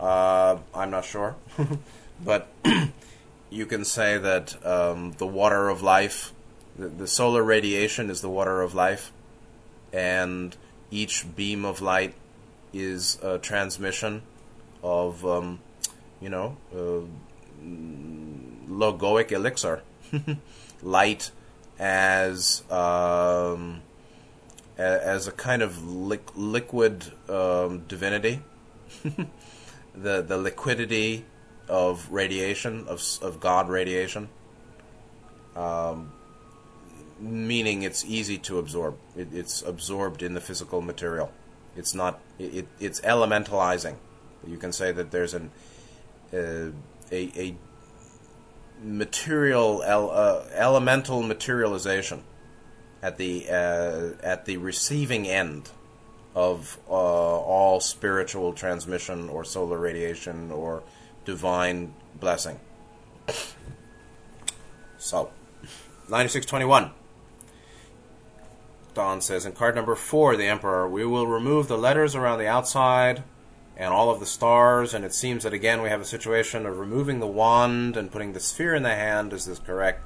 Uh, 0.00 0.58
I'm 0.74 0.90
not 0.90 1.04
sure, 1.04 1.36
but 2.24 2.48
you 3.50 3.66
can 3.66 3.84
say 3.84 4.18
that 4.18 4.64
um, 4.66 5.12
the 5.18 5.26
water 5.26 5.68
of 5.68 5.82
life, 5.82 6.32
the, 6.76 6.88
the 6.88 7.06
solar 7.06 7.42
radiation 7.42 8.10
is 8.10 8.20
the 8.20 8.30
water 8.30 8.62
of 8.62 8.74
life, 8.74 9.12
and 9.92 10.56
each 10.90 11.26
beam 11.36 11.64
of 11.64 11.82
light 11.82 12.14
is 12.72 13.18
a 13.22 13.38
transmission 13.38 14.22
of, 14.82 15.24
um, 15.26 15.60
you 16.20 16.28
know, 16.28 16.56
uh, 16.74 17.02
logoic 18.68 19.32
elixir. 19.32 19.82
light 20.82 21.30
as 21.78 22.62
um, 22.70 23.82
as 24.76 25.26
a 25.26 25.32
kind 25.32 25.62
of 25.62 25.86
li- 25.86 26.18
liquid 26.34 27.12
um, 27.28 27.84
divinity, 27.88 28.40
the 29.94 30.22
the 30.22 30.36
liquidity 30.36 31.24
of 31.68 32.10
radiation 32.10 32.86
of 32.88 33.02
of 33.22 33.40
God 33.40 33.68
radiation, 33.68 34.28
um, 35.56 36.12
meaning 37.20 37.82
it's 37.82 38.04
easy 38.04 38.38
to 38.38 38.58
absorb. 38.58 38.98
It, 39.16 39.28
it's 39.32 39.62
absorbed 39.62 40.22
in 40.22 40.34
the 40.34 40.40
physical 40.40 40.82
material. 40.82 41.32
It's 41.76 41.94
not. 41.94 42.20
It, 42.38 42.66
it's 42.80 43.00
elementalizing. 43.00 43.96
You 44.46 44.58
can 44.58 44.72
say 44.72 44.92
that 44.92 45.10
there's 45.10 45.34
an 45.34 45.50
uh, 46.32 46.70
a, 47.10 47.32
a 47.36 47.54
material 48.82 49.82
uh, 49.84 50.44
elemental 50.54 51.22
materialization 51.22 52.24
at 53.02 53.16
the 53.18 53.48
uh, 53.48 54.10
at 54.22 54.44
the 54.44 54.56
receiving 54.56 55.26
end 55.26 55.70
of 56.34 56.78
uh, 56.88 56.92
all 56.92 57.80
spiritual 57.80 58.52
transmission 58.52 59.28
or 59.28 59.44
solar 59.44 59.78
radiation 59.78 60.50
or 60.50 60.82
divine 61.24 61.94
blessing. 62.18 62.58
So, 64.98 65.30
9621. 66.08 66.92
Don 68.94 69.20
says 69.20 69.46
in 69.46 69.52
card 69.52 69.74
number 69.74 69.94
four, 69.94 70.36
the 70.36 70.46
Emperor, 70.46 70.88
we 70.88 71.04
will 71.04 71.26
remove 71.26 71.68
the 71.68 71.78
letters 71.78 72.14
around 72.14 72.38
the 72.38 72.46
outside 72.46 73.22
and 73.76 73.92
all 73.92 74.10
of 74.10 74.20
the 74.20 74.26
stars, 74.26 74.92
and 74.92 75.04
it 75.04 75.14
seems 75.14 75.44
that 75.44 75.54
again 75.54 75.80
we 75.80 75.88
have 75.88 76.00
a 76.00 76.04
situation 76.04 76.66
of 76.66 76.78
removing 76.78 77.20
the 77.20 77.26
wand 77.26 77.96
and 77.96 78.12
putting 78.12 78.32
the 78.32 78.40
sphere 78.40 78.74
in 78.74 78.82
the 78.82 78.94
hand. 78.94 79.32
Is 79.32 79.46
this 79.46 79.58
correct? 79.58 80.04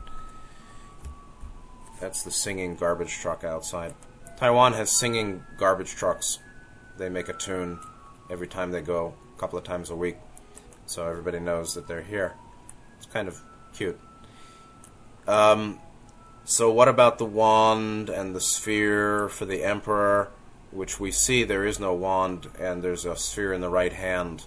That's 2.00 2.22
the 2.22 2.30
singing 2.30 2.76
garbage 2.76 3.12
truck 3.18 3.42
outside. 3.42 3.94
Taiwan 4.36 4.74
has 4.74 4.90
singing 4.90 5.44
garbage 5.56 5.94
trucks. 5.94 6.38
They 6.98 7.08
make 7.08 7.28
a 7.28 7.32
tune 7.32 7.80
every 8.30 8.46
time 8.46 8.70
they 8.70 8.82
go, 8.82 9.14
a 9.34 9.40
couple 9.40 9.58
of 9.58 9.64
times 9.64 9.90
a 9.90 9.96
week, 9.96 10.16
so 10.86 11.06
everybody 11.08 11.40
knows 11.40 11.74
that 11.74 11.88
they're 11.88 12.02
here. 12.02 12.34
It's 12.98 13.06
kind 13.06 13.26
of 13.26 13.40
cute. 13.74 13.98
Um, 15.26 15.80
so, 16.46 16.70
what 16.70 16.88
about 16.88 17.18
the 17.18 17.26
wand 17.26 18.08
and 18.08 18.34
the 18.34 18.40
sphere 18.40 19.28
for 19.28 19.44
the 19.44 19.62
emperor? 19.62 20.30
which 20.76 21.00
we 21.00 21.10
see 21.10 21.42
there 21.42 21.64
is 21.64 21.80
no 21.80 21.94
wand 21.94 22.48
and 22.58 22.82
there's 22.82 23.04
a 23.04 23.16
sphere 23.16 23.52
in 23.52 23.60
the 23.60 23.68
right 23.68 23.94
hand 23.94 24.44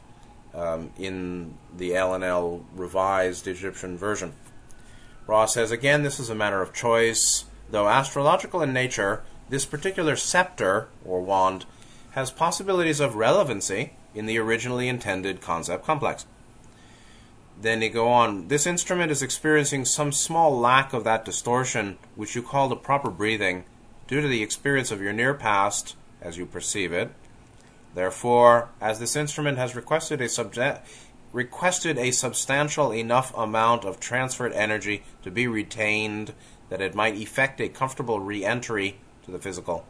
um, 0.54 0.92
in 0.98 1.56
the 1.76 1.96
L/L 1.96 2.64
revised 2.76 3.48
Egyptian 3.48 3.98
version. 3.98 4.34
Ra 5.28 5.46
says 5.46 5.72
again, 5.72 6.04
this 6.04 6.20
is 6.20 6.30
a 6.30 6.36
matter 6.36 6.62
of 6.62 6.74
choice. 6.74 7.46
Though 7.70 7.88
astrological 7.88 8.62
in 8.62 8.74
nature, 8.74 9.24
this 9.50 9.66
particular 9.66 10.16
scepter 10.16 10.88
or 11.06 11.22
wand 11.22 11.66
has 12.12 12.32
possibilities 12.32 13.00
of 13.00 13.16
relevancy 13.16 13.94
in 14.16 14.26
the 14.26 14.40
originally 14.40 14.88
intended 14.88 15.42
concept 15.42 15.86
complex. 15.86 16.26
Then 17.62 17.82
you 17.82 17.90
go 17.90 18.08
on. 18.08 18.48
This 18.48 18.66
instrument 18.66 19.12
is 19.12 19.22
experiencing 19.22 19.84
some 19.84 20.14
small 20.14 20.58
lack 20.58 20.94
of 20.94 21.04
that 21.04 21.26
distortion 21.26 21.98
which 22.16 22.34
you 22.36 22.42
call 22.42 22.70
the 22.70 22.76
proper 22.76 23.10
breathing 23.10 23.66
due 24.08 24.22
to 24.22 24.28
the 24.28 24.42
experience 24.42 24.92
of 24.92 25.02
your 25.02 25.12
near 25.12 25.34
past 25.34 25.96
as 26.22 26.38
you 26.38 26.46
perceive 26.46 26.94
it. 26.94 27.12
Therefore, 27.96 28.70
as 28.80 29.00
this 29.00 29.16
instrument 29.16 29.58
has 29.58 29.76
requested 29.76 30.22
a 30.22 30.26
subje- 30.26 30.80
requested 31.34 31.98
a 31.98 32.12
substantial 32.12 32.94
enough 32.94 33.36
amount 33.36 33.84
of 33.84 34.00
transferred 34.00 34.54
energy 34.54 35.04
to 35.24 35.30
be 35.30 35.48
retained 35.48 36.34
that 36.70 36.82
it 36.82 36.96
might 36.96 37.16
effect 37.16 37.60
a 37.60 37.68
comfortable 37.68 38.20
re-entry 38.20 38.98
to 39.26 39.32
the 39.32 39.40
physical. 39.40 39.86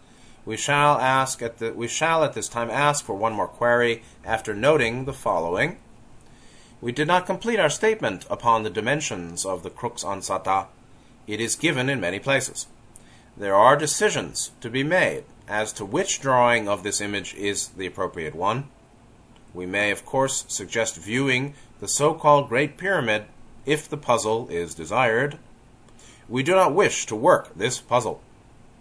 We 0.46 0.58
shall 0.58 0.98
ask 0.98 1.42
at 1.42 1.60
the 1.60 1.74
we 1.74 1.88
shall 1.88 2.24
at 2.24 2.34
this 2.34 2.50
time 2.50 2.70
ask 2.72 3.06
for 3.06 3.14
one 3.14 3.34
more 3.34 3.48
query 3.48 4.02
after 4.26 4.56
noting 4.56 5.06
the 5.06 5.14
following. 5.14 5.78
We 6.82 6.92
did 6.94 7.08
not 7.08 7.26
complete 7.26 7.60
our 7.60 7.70
statement 7.70 8.26
upon 8.30 8.64
the 8.64 8.70
dimensions 8.70 9.46
of 9.46 9.64
the 9.64 9.70
crux 9.70 10.04
ansata. 10.04 10.68
It 11.28 11.42
is 11.42 11.56
given 11.56 11.90
in 11.90 12.00
many 12.00 12.20
places. 12.20 12.68
There 13.36 13.56
are 13.56 13.76
decisions 13.76 14.52
to 14.62 14.70
be 14.70 14.84
made 14.84 15.26
as 15.48 15.74
to 15.74 15.86
which 15.86 16.22
drawing 16.22 16.70
of 16.70 16.84
this 16.84 17.02
image 17.02 17.34
is 17.36 17.70
the 17.70 17.86
appropriate 17.86 18.36
one. 18.36 18.70
We 19.54 19.66
may, 19.66 19.92
of 19.92 20.06
course, 20.06 20.46
suggest 20.48 20.96
viewing 20.96 21.54
the 21.82 21.88
so 21.88 22.14
called 22.14 22.50
Great 22.50 22.78
Pyramid 22.78 23.26
if 23.66 23.90
the 23.90 23.98
puzzle 23.98 24.48
is 24.50 24.74
desired. 24.74 25.38
We 26.30 26.44
do 26.44 26.54
not 26.54 26.74
wish 26.74 27.06
to 27.08 27.16
work 27.16 27.54
this 27.56 27.80
puzzle. 27.80 28.22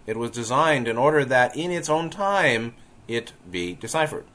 It 0.07 0.17
was 0.17 0.31
designed 0.31 0.87
in 0.87 0.97
order 0.97 1.25
that 1.25 1.55
in 1.55 1.71
its 1.71 1.89
own 1.89 2.09
time 2.09 2.75
it 3.07 3.33
be 3.49 3.73
deciphered. 3.73 4.25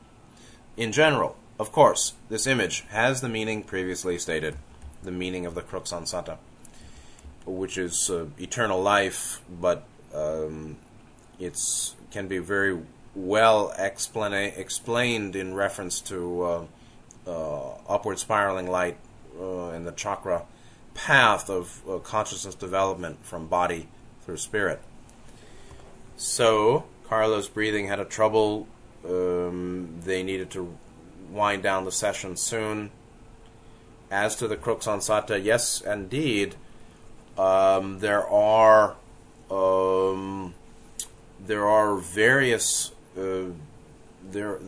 In 0.77 0.93
general, 0.93 1.37
of 1.59 1.71
course, 1.73 2.15
this 2.29 2.47
image 2.47 2.85
has 2.91 3.21
the 3.21 3.29
meaning 3.29 3.63
previously 3.63 4.19
stated, 4.19 4.57
the 5.03 5.13
meaning 5.13 5.47
of 5.47 5.55
the 5.55 5.63
crux 5.63 5.93
ansata, 5.93 6.39
which 7.47 7.79
is 7.79 8.11
uh, 8.11 8.27
eternal 8.39 8.83
life, 8.83 9.41
but 9.49 9.85
um, 10.15 10.77
can 12.11 12.29
be 12.29 12.39
very 12.39 12.81
well 13.15 13.73
explain- 13.79 14.53
explained 14.57 15.37
in 15.37 15.55
reference 15.55 16.01
to 16.01 16.43
uh, 16.43 16.65
uh, 17.27 17.71
upward 17.89 18.19
spiraling 18.19 18.69
light 18.69 18.97
uh, 19.39 19.69
and 19.69 19.87
the 19.87 19.93
chakra 19.93 20.43
path 20.95 21.51
of 21.51 21.83
uh, 21.89 21.99
consciousness 21.99 22.55
development 22.55 23.25
from 23.25 23.47
body 23.47 23.89
through 24.25 24.37
spirit. 24.37 24.81
So, 26.17 26.85
Carla's 27.09 27.49
breathing 27.49 27.89
had 27.89 27.99
a 27.99 28.05
trouble. 28.05 28.67
Um, 29.05 30.01
they 30.05 30.23
needed 30.23 30.51
to 30.53 30.77
wind 31.31 31.63
down 31.63 31.85
the 31.85 31.93
session 31.93 32.37
soon. 32.37 32.91
As 34.11 34.37
to 34.37 34.47
the 34.47 34.57
crux 34.57 34.87
ansata, 34.87 35.43
yes, 35.43 35.81
indeed, 35.81 36.55
um, 37.37 37.99
there 37.99 38.27
are 38.29 38.97
um, 39.51 40.55
there 41.41 41.67
are 41.67 41.97
various 41.97 42.93
uh, 43.19 43.47
there 44.31 44.59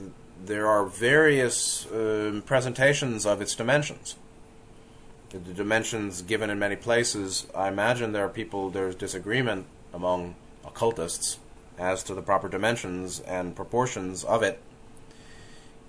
there 0.45 0.67
are 0.67 0.85
various 0.85 1.87
uh, 1.87 2.41
presentations 2.45 3.25
of 3.27 3.41
its 3.41 3.55
dimensions. 3.55 4.17
The 5.31 5.39
dimensions 5.39 6.23
given 6.23 6.51
in 6.51 6.59
many 6.59 6.77
places. 6.77 7.47
I 7.55 7.69
imagine 7.69 8.13
there 8.13 8.25
are 8.25 8.31
people. 8.31 8.71
There's 8.71 8.95
disagreement 8.95 9.67
among 9.93 10.35
occultists 10.65 11.39
as 11.79 12.03
to 12.05 12.15
the 12.15 12.23
proper 12.23 12.49
dimensions 12.49 13.21
and 13.21 13.55
proportions 13.55 14.25
of 14.25 14.43
it. 14.43 14.63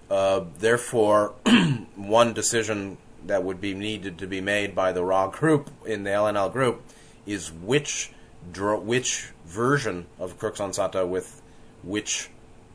Uh, 0.10 0.45
therefore, 0.60 1.34
one 1.95 2.34
decision 2.34 2.97
that 3.26 3.43
would 3.43 3.60
be 3.60 3.74
needed 3.74 4.18
to 4.20 4.28
be 4.28 4.39
made 4.41 4.74
by 4.74 4.91
the 4.91 5.03
Ra 5.03 5.28
group 5.28 5.70
in 5.86 6.03
the 6.03 6.12
L/L 6.12 6.49
group 6.49 6.82
is 7.26 7.51
which 7.51 8.12
which 8.55 9.32
version 9.45 10.05
of 10.20 10.39
Crux 10.39 10.60
Ansata 10.60 11.05
with 11.05 11.41
which 11.84 12.30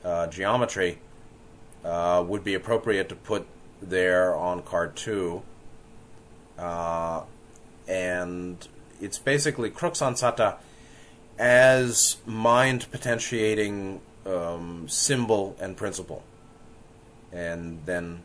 uh, 0.05 0.27
geometry 0.27 0.99
uh, 1.85 2.23
would 2.27 2.45
be 2.45 2.55
appropriate 2.55 3.09
to 3.09 3.15
put 3.15 3.47
there 3.81 4.35
on 4.35 4.63
card 4.63 4.95
two. 4.95 5.43
Uh, 6.59 7.23
and 7.89 8.69
it's 9.01 9.19
basically 9.19 9.71
Crux 9.71 10.01
Ansata 10.01 10.57
as 11.39 12.19
mind 12.27 12.87
potentiating 12.91 14.01
um, 14.27 14.87
symbol 14.89 15.57
and 15.59 15.77
principle. 15.77 16.23
And 17.33 17.81
then 17.87 18.23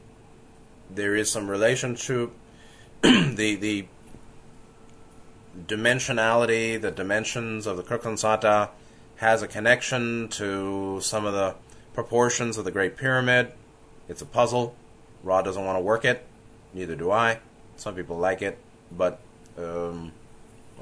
there 0.90 1.16
is 1.16 1.32
some 1.32 1.50
relationship. 1.50 2.32
the 3.02 3.56
the 3.56 3.88
dimensionality, 5.66 6.80
the 6.80 6.92
dimensions 6.92 7.66
of 7.66 7.78
the 7.78 7.84
Crux 7.84 8.06
Ansata 8.06 8.70
has 9.18 9.42
a 9.42 9.48
connection 9.48 10.28
to 10.30 11.00
some 11.02 11.26
of 11.26 11.34
the 11.34 11.56
proportions 11.94 12.58
of 12.58 12.66
the 12.66 12.72
Great 12.72 12.96
Pyramid, 12.96 13.52
It's 14.08 14.22
a 14.22 14.26
puzzle. 14.26 14.76
Ra 15.24 15.42
doesn't 15.42 15.66
want 15.66 15.78
to 15.78 15.82
work 15.82 16.06
it. 16.06 16.24
Neither 16.74 16.96
do 16.96 17.12
I. 17.12 17.40
Some 17.76 17.96
people 17.96 18.18
like 18.18 18.44
it, 18.44 18.60
but 18.92 19.20
um, 19.58 20.12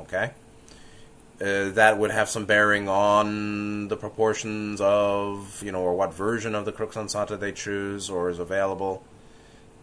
okay. 0.01 0.31
Uh, 1.41 1.69
that 1.71 1.97
would 1.97 2.11
have 2.11 2.29
some 2.29 2.45
bearing 2.45 2.87
on 2.87 3.89
the 3.89 3.97
proportions 3.97 4.79
of, 4.79 5.61
you 5.61 5.71
know, 5.71 5.81
or 5.81 5.93
what 5.93 6.13
version 6.13 6.55
of 6.55 6.63
the 6.63 6.71
Crux 6.71 6.95
Ansata 6.95 7.37
they 7.37 7.51
choose 7.51 8.09
or 8.09 8.29
is 8.29 8.39
available, 8.39 9.03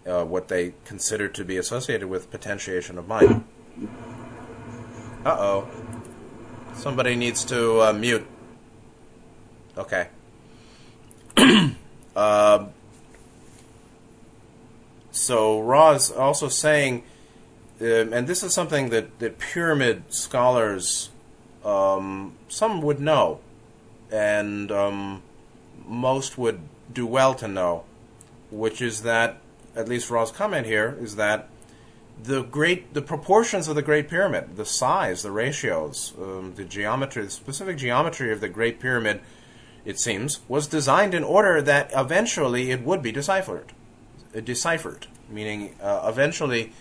uh, 0.06 0.24
what 0.24 0.48
they 0.48 0.72
consider 0.86 1.28
to 1.28 1.44
be 1.44 1.58
associated 1.58 2.08
with 2.08 2.30
potentiation 2.30 2.96
of 2.96 3.06
mind. 3.06 3.44
Uh 5.24 5.36
oh. 5.38 5.68
Somebody 6.74 7.16
needs 7.16 7.44
to 7.44 7.82
uh, 7.82 7.92
mute. 7.92 8.26
Okay. 9.76 10.08
uh, 12.16 12.66
so 15.10 15.60
Ra 15.60 15.92
is 15.92 16.10
also 16.10 16.48
saying, 16.48 17.04
um, 17.80 18.12
and 18.12 18.26
this 18.26 18.42
is 18.42 18.52
something 18.52 18.88
that, 18.88 19.18
that 19.18 19.38
pyramid 19.38 20.12
scholars, 20.12 21.10
um, 21.64 22.34
some 22.48 22.82
would 22.82 23.00
know, 23.00 23.40
and 24.10 24.70
um, 24.70 25.22
most 25.86 26.38
would 26.38 26.60
do 26.92 27.06
well 27.06 27.34
to 27.34 27.48
know, 27.48 27.84
which 28.50 28.82
is 28.82 29.02
that, 29.02 29.38
at 29.74 29.88
least 29.88 30.10
Ra's 30.10 30.30
comment 30.30 30.66
here, 30.66 30.96
is 31.00 31.16
that 31.16 31.48
the 32.22 32.42
great, 32.42 32.94
the 32.94 33.02
proportions 33.02 33.68
of 33.68 33.74
the 33.74 33.82
Great 33.82 34.08
Pyramid, 34.08 34.56
the 34.56 34.66
size, 34.66 35.22
the 35.22 35.30
ratios, 35.30 36.12
um, 36.20 36.54
the 36.56 36.64
geometry, 36.64 37.24
the 37.24 37.30
specific 37.30 37.78
geometry 37.78 38.32
of 38.32 38.40
the 38.40 38.48
Great 38.48 38.80
Pyramid, 38.80 39.20
it 39.84 39.98
seems, 39.98 40.40
was 40.48 40.66
designed 40.66 41.14
in 41.14 41.24
order 41.24 41.60
that 41.62 41.90
eventually 41.94 42.70
it 42.70 42.82
would 42.82 43.02
be 43.02 43.12
deciphered. 43.12 43.72
Deciphered, 44.44 45.06
meaning 45.28 45.74
uh, 45.80 46.06
eventually 46.08 46.72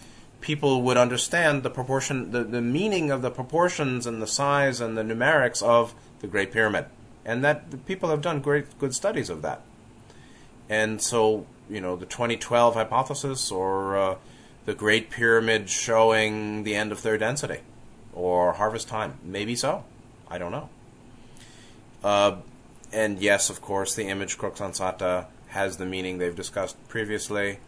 people 0.42 0.82
would 0.82 0.98
understand 0.98 1.64
the 1.64 1.70
proportion, 1.70 2.32
the, 2.32 2.44
the 2.44 2.62
meaning 2.62 3.12
of 3.12 3.22
the 3.22 3.32
proportions 3.32 4.06
and 4.06 4.22
the 4.22 4.28
size 4.28 4.82
and 4.82 4.98
the 4.98 5.04
numerics 5.04 5.64
of 5.64 5.94
the 6.20 6.28
Great 6.28 6.52
Pyramid, 6.52 6.86
and 7.24 7.44
that 7.44 7.86
people 7.86 8.10
have 8.10 8.22
done 8.22 8.42
great 8.42 8.78
good 8.80 8.94
studies 8.94 9.30
of 9.30 9.42
that. 9.44 9.62
And 10.68 11.02
so, 11.02 11.46
you 11.70 11.82
know, 11.82 11.96
the 11.96 12.06
2012 12.06 12.76
hypothesis 12.76 13.52
or 13.52 13.98
uh, 13.98 14.16
the 14.66 14.74
Great 14.74 15.10
Pyramid 15.10 15.70
showing 15.70 16.64
the 16.64 16.76
end 16.76 16.92
of 16.92 17.00
third 17.00 17.20
density 17.20 17.60
or 18.14 18.54
harvest 18.54 18.88
time, 18.88 19.18
maybe 19.24 19.56
so. 19.56 19.84
I 20.28 20.38
don't 20.38 20.52
know. 20.52 20.70
Uh, 22.04 22.38
and 22.92 23.20
yes, 23.20 23.50
of 23.50 23.62
course, 23.62 23.96
the 23.96 24.08
image 24.08 24.38
Crux 24.38 24.60
Ansata 24.60 25.28
has 25.48 25.78
the 25.78 25.86
meaning 25.86 26.18
they've 26.18 26.36
discussed 26.36 26.76
previously, 26.88 27.60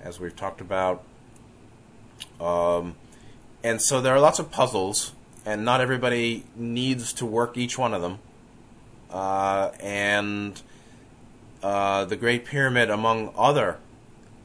as 0.00 0.20
we've 0.20 0.36
talked 0.36 0.60
about. 0.60 1.02
Um, 2.40 2.94
and 3.62 3.80
so 3.82 4.00
there 4.00 4.14
are 4.14 4.20
lots 4.20 4.38
of 4.38 4.50
puzzles, 4.50 5.12
and 5.44 5.64
not 5.64 5.80
everybody 5.80 6.44
needs 6.54 7.12
to 7.14 7.26
work 7.26 7.56
each 7.56 7.78
one 7.78 7.94
of 7.94 8.02
them. 8.02 8.18
Uh, 9.10 9.70
and 9.80 10.60
uh, 11.62 12.04
the 12.04 12.16
Great 12.16 12.44
Pyramid, 12.44 12.90
among 12.90 13.32
other 13.36 13.78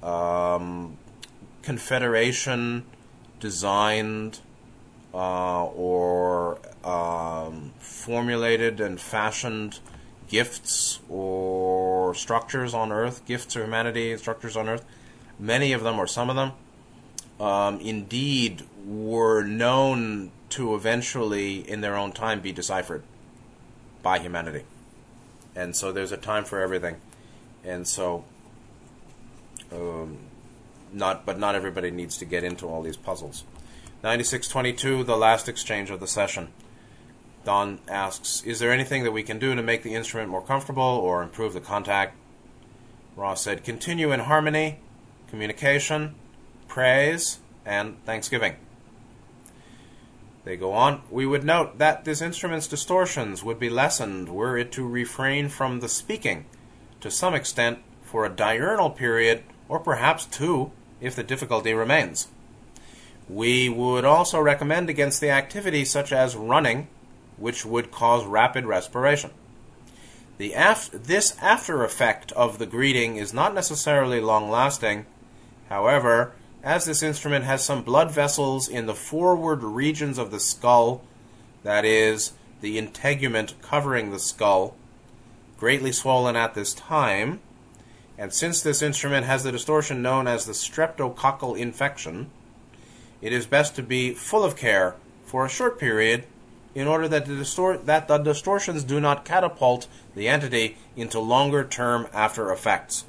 um, 0.02 0.98
Confederation 1.62 2.86
designed 3.40 4.40
uh, 5.14 5.66
or 5.66 6.58
um, 6.84 7.72
formulated 7.80 8.80
and 8.80 9.00
fashioned 9.00 9.80
gifts 10.28 11.00
or 11.10 12.16
structures 12.16 12.74
on 12.74 12.92
Earth, 12.92 13.26
gifts 13.26 13.56
of 13.56 13.64
humanity, 13.64 14.18
structures 14.18 14.58
on 14.58 14.68
Earth, 14.68 14.84
many 15.38 15.74
of 15.74 15.84
them 15.84 16.00
or 16.00 16.08
some 16.08 16.30
of 16.30 16.36
them, 16.36 16.54
um, 17.44 17.82
indeed 17.82 18.64
were 18.86 19.44
known 19.44 20.32
to 20.48 20.76
eventually, 20.76 21.70
in 21.70 21.82
their 21.82 21.98
own 21.98 22.14
time, 22.14 22.40
be 22.40 22.54
deciphered 22.54 23.04
by 24.02 24.18
humanity. 24.18 24.64
And 25.54 25.76
so 25.76 25.92
there's 25.92 26.14
a 26.14 26.18
time 26.18 26.46
for 26.46 26.62
everything. 26.62 27.02
And 27.66 27.86
so, 27.86 28.24
um, 29.74 30.20
not, 30.94 31.26
but 31.26 31.38
not 31.38 31.54
everybody 31.54 31.92
needs 31.92 32.18
to 32.20 32.26
get 32.26 32.46
into 32.46 32.66
all 32.66 32.82
these 32.82 32.96
puzzles. 32.96 33.44
9622, 34.04 35.04
the 35.04 35.18
last 35.18 35.50
exchange 35.50 35.90
of 35.90 36.00
the 36.00 36.08
session. 36.08 36.48
Don 37.44 37.80
asks, 37.90 38.42
Is 38.44 38.60
there 38.60 38.72
anything 38.72 39.04
that 39.04 39.12
we 39.12 39.22
can 39.22 39.38
do 39.38 39.54
to 39.54 39.62
make 39.62 39.84
the 39.84 39.96
instrument 39.96 40.30
more 40.30 40.42
comfortable 40.42 40.82
or 40.82 41.22
improve 41.22 41.52
the 41.52 41.60
contact? 41.60 42.16
Ra 43.18 43.34
said, 43.34 43.66
Continue 43.66 44.14
in 44.14 44.22
harmony, 44.22 44.80
communication, 45.28 46.16
praise, 46.68 47.40
and 47.66 48.04
thanksgiving. 48.06 48.56
They 50.46 50.58
go 50.58 50.74
on, 50.74 51.04
We 51.10 51.26
would 51.26 51.46
note 51.46 51.78
that 51.78 52.04
this 52.04 52.22
instrument's 52.22 52.68
distortions 52.68 53.44
would 53.44 53.60
be 53.60 53.70
lessened 53.70 54.30
were 54.30 54.58
it 54.58 54.72
to 54.74 54.88
refrain 54.88 55.48
from 55.48 55.80
the 55.80 55.88
speaking, 55.88 56.46
to 57.00 57.10
some 57.10 57.34
extent, 57.34 57.80
for 58.04 58.26
a 58.26 58.30
diurnal 58.30 58.90
period, 58.90 59.44
or 59.70 59.80
perhaps 59.80 60.26
two, 60.26 60.72
if 61.00 61.16
the 61.16 61.24
difficulty 61.24 61.74
remains. 61.74 62.28
We 63.30 63.70
would 63.70 64.04
also 64.04 64.40
recommend 64.42 64.90
against 64.90 65.22
the 65.22 65.30
activity 65.30 65.86
such 65.86 66.12
as 66.12 66.36
running 66.36 66.88
which 67.38 67.66
would 67.66 67.92
cause 67.92 68.26
rapid 68.26 68.66
respiration. 68.66 69.32
The 70.38 70.54
af- 70.54 70.90
this 70.92 71.36
after 71.42 71.84
effect 71.84 72.32
of 72.34 72.58
the 72.58 72.66
greeting 72.66 73.16
is 73.18 73.34
not 73.34 73.54
necessarily 73.54 74.20
long 74.20 74.50
lasting. 74.50 75.06
However, 75.70 76.34
as 76.64 76.86
this 76.86 77.04
instrument 77.04 77.44
has 77.44 77.64
some 77.64 77.84
blood 77.84 78.10
vessels 78.10 78.70
in 78.70 78.86
the 78.86 78.96
forward 78.96 79.62
regions 79.62 80.18
of 80.18 80.32
the 80.32 80.40
skull, 80.40 81.02
that 81.64 81.84
is, 81.84 82.32
the 82.62 82.78
integument 82.78 83.54
covering 83.62 84.12
the 84.12 84.20
skull, 84.20 84.74
greatly 85.60 85.92
swollen 85.92 86.38
at 86.38 86.54
this 86.54 86.74
time, 86.74 87.42
and 88.18 88.34
since 88.34 88.62
this 88.62 88.82
instrument 88.82 89.26
has 89.26 89.44
the 89.44 89.52
distortion 89.52 90.02
known 90.02 90.28
as 90.28 90.46
the 90.46 90.54
streptococcal 90.54 91.58
infection, 91.58 92.30
it 93.22 93.34
is 93.34 93.46
best 93.46 93.76
to 93.76 93.84
be 93.84 94.14
full 94.14 94.44
of 94.44 94.56
care 94.56 94.96
for 95.26 95.46
a 95.46 95.50
short 95.50 95.78
period 95.78 96.24
in 96.76 96.88
order 96.88 97.08
that 97.08 97.26
the, 97.26 97.34
distor- 97.34 97.84
that 97.86 98.08
the 98.08 98.18
distortions 98.18 98.84
do 98.84 99.00
not 99.00 99.26
catapult 99.26 99.88
the 100.16 100.28
entity 100.28 100.78
into 100.96 101.20
longer 101.20 101.64
term 101.64 102.08
after 102.14 102.52
effects. 102.52 103.06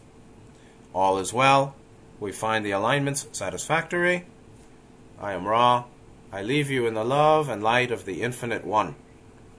All 0.94 1.18
is 1.18 1.32
well. 1.32 1.74
We 2.20 2.32
find 2.32 2.64
the 2.64 2.70
alignments 2.70 3.26
satisfactory. 3.32 4.26
I 5.20 5.32
am 5.32 5.46
Ra. 5.46 5.84
I 6.32 6.42
leave 6.42 6.70
you 6.70 6.86
in 6.86 6.94
the 6.94 7.04
love 7.04 7.48
and 7.48 7.62
light 7.62 7.90
of 7.90 8.04
the 8.04 8.22
Infinite 8.22 8.64
One. 8.64 8.96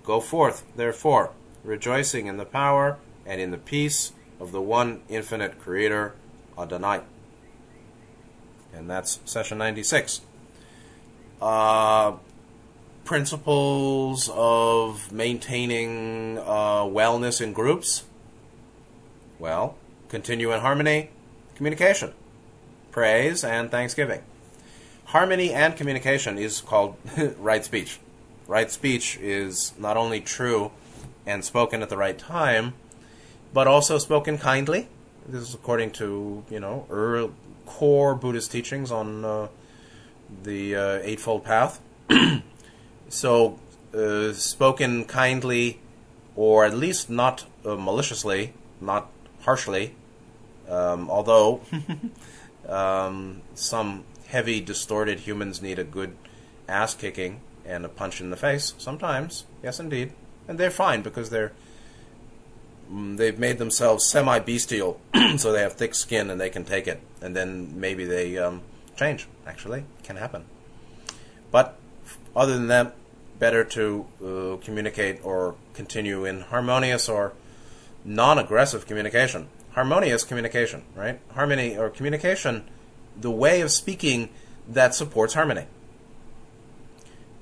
Go 0.04 0.20
forth, 0.20 0.64
therefore, 0.76 1.32
rejoicing 1.64 2.28
in 2.28 2.38
the 2.38 2.46
power 2.46 2.98
and 3.26 3.42
in 3.42 3.52
the 3.52 3.58
peace 3.58 4.12
of 4.40 4.52
the 4.52 4.62
one 4.62 5.02
infinite 5.10 5.60
Creator, 5.60 6.16
Adonai. 6.58 7.02
And 8.74 8.90
that's 8.90 9.20
session 9.26 9.58
96. 9.58 10.22
Uh, 11.42 12.14
principles 13.06 14.30
of 14.34 15.12
maintaining 15.12 16.38
uh, 16.40 16.84
wellness 16.84 17.40
in 17.40 17.54
groups? 17.54 18.04
Well, 19.40 19.76
continue 20.10 20.52
in 20.52 20.60
harmony, 20.60 21.10
communication, 21.56 22.14
praise, 22.96 23.44
and 23.44 23.70
thanksgiving. 23.70 24.22
Harmony 25.08 25.52
and 25.52 25.76
communication 25.76 26.38
is 26.38 26.62
called 26.62 26.96
right 27.38 27.66
speech. 27.66 28.00
Right 28.48 28.72
speech 28.72 29.18
is 29.18 29.74
not 29.78 29.98
only 29.98 30.22
true 30.22 30.72
and 31.26 31.44
spoken 31.44 31.82
at 31.82 31.90
the 31.90 31.98
right 31.98 32.18
time, 32.18 32.74
but 33.54 33.68
also 33.68 33.98
spoken 33.98 34.38
kindly. 34.38 34.88
This 35.28 35.42
is 35.42 35.54
according 35.54 35.92
to 36.00 36.46
you 36.50 36.62
know 36.62 36.88
early, 36.90 37.32
core 37.66 38.16
Buddhist 38.16 38.50
teachings 38.54 38.92
on 38.92 39.26
uh, 39.26 39.48
the 40.44 40.78
uh, 40.78 41.00
Eightfold 41.04 41.44
Path. 41.44 41.82
So, 43.08 43.60
uh, 43.94 44.34
spoken 44.34 45.06
kindly, 45.06 45.80
or 46.36 46.66
at 46.66 46.74
least 46.76 47.08
not 47.08 47.46
uh, 47.64 47.76
maliciously, 47.76 48.54
not 48.82 49.12
harshly, 49.42 49.94
um, 50.68 51.08
although 51.10 51.62
um, 52.68 53.42
some 53.54 54.04
heavy, 54.28 54.62
distorted 54.62 55.22
humans 55.22 55.62
need 55.62 55.80
a 55.80 55.84
good 55.84 56.16
ass 56.68 56.94
kicking 56.94 57.42
and 57.66 57.86
a 57.86 57.90
punch 57.90 58.22
in 58.22 58.30
the 58.30 58.38
face 58.38 58.74
sometimes. 58.78 59.46
Yes, 59.64 59.80
indeed. 59.80 60.14
And 60.48 60.58
they're 60.58 60.72
fine 60.72 61.02
because 61.02 61.30
they're 61.30 61.52
mm, 62.92 63.18
they've 63.18 63.38
made 63.38 63.58
themselves 63.58 64.06
semi 64.06 64.40
bestial, 64.40 65.00
so 65.38 65.52
they 65.52 65.62
have 65.62 65.74
thick 65.74 65.96
skin 65.96 66.30
and 66.30 66.40
they 66.40 66.50
can 66.50 66.66
take 66.66 66.88
it. 66.88 67.02
And 67.22 67.36
then 67.36 67.80
maybe 67.80 68.06
they 68.06 68.38
um, 68.38 68.62
change. 68.96 69.28
Actually, 69.48 69.86
can 70.04 70.16
happen. 70.16 70.46
But 71.52 71.78
other 72.36 72.54
than 72.54 72.68
that, 72.68 72.96
better 73.40 73.64
to 73.64 74.06
uh, 74.24 74.58
communicate 74.64 75.24
or 75.24 75.56
continue 75.74 76.26
in 76.26 76.42
harmonious 76.42 77.10
or 77.10 77.34
non 78.04 78.38
aggressive 78.38 78.86
communication. 78.86 79.48
Harmonious 79.76 80.24
communication, 80.24 80.84
right? 80.96 81.20
Harmony 81.34 81.78
or 81.78 81.90
communication, 81.90 82.64
the 83.20 83.30
way 83.30 83.62
of 83.62 83.70
speaking 83.72 84.30
that 84.68 84.96
supports 84.96 85.34
harmony. 85.34 85.66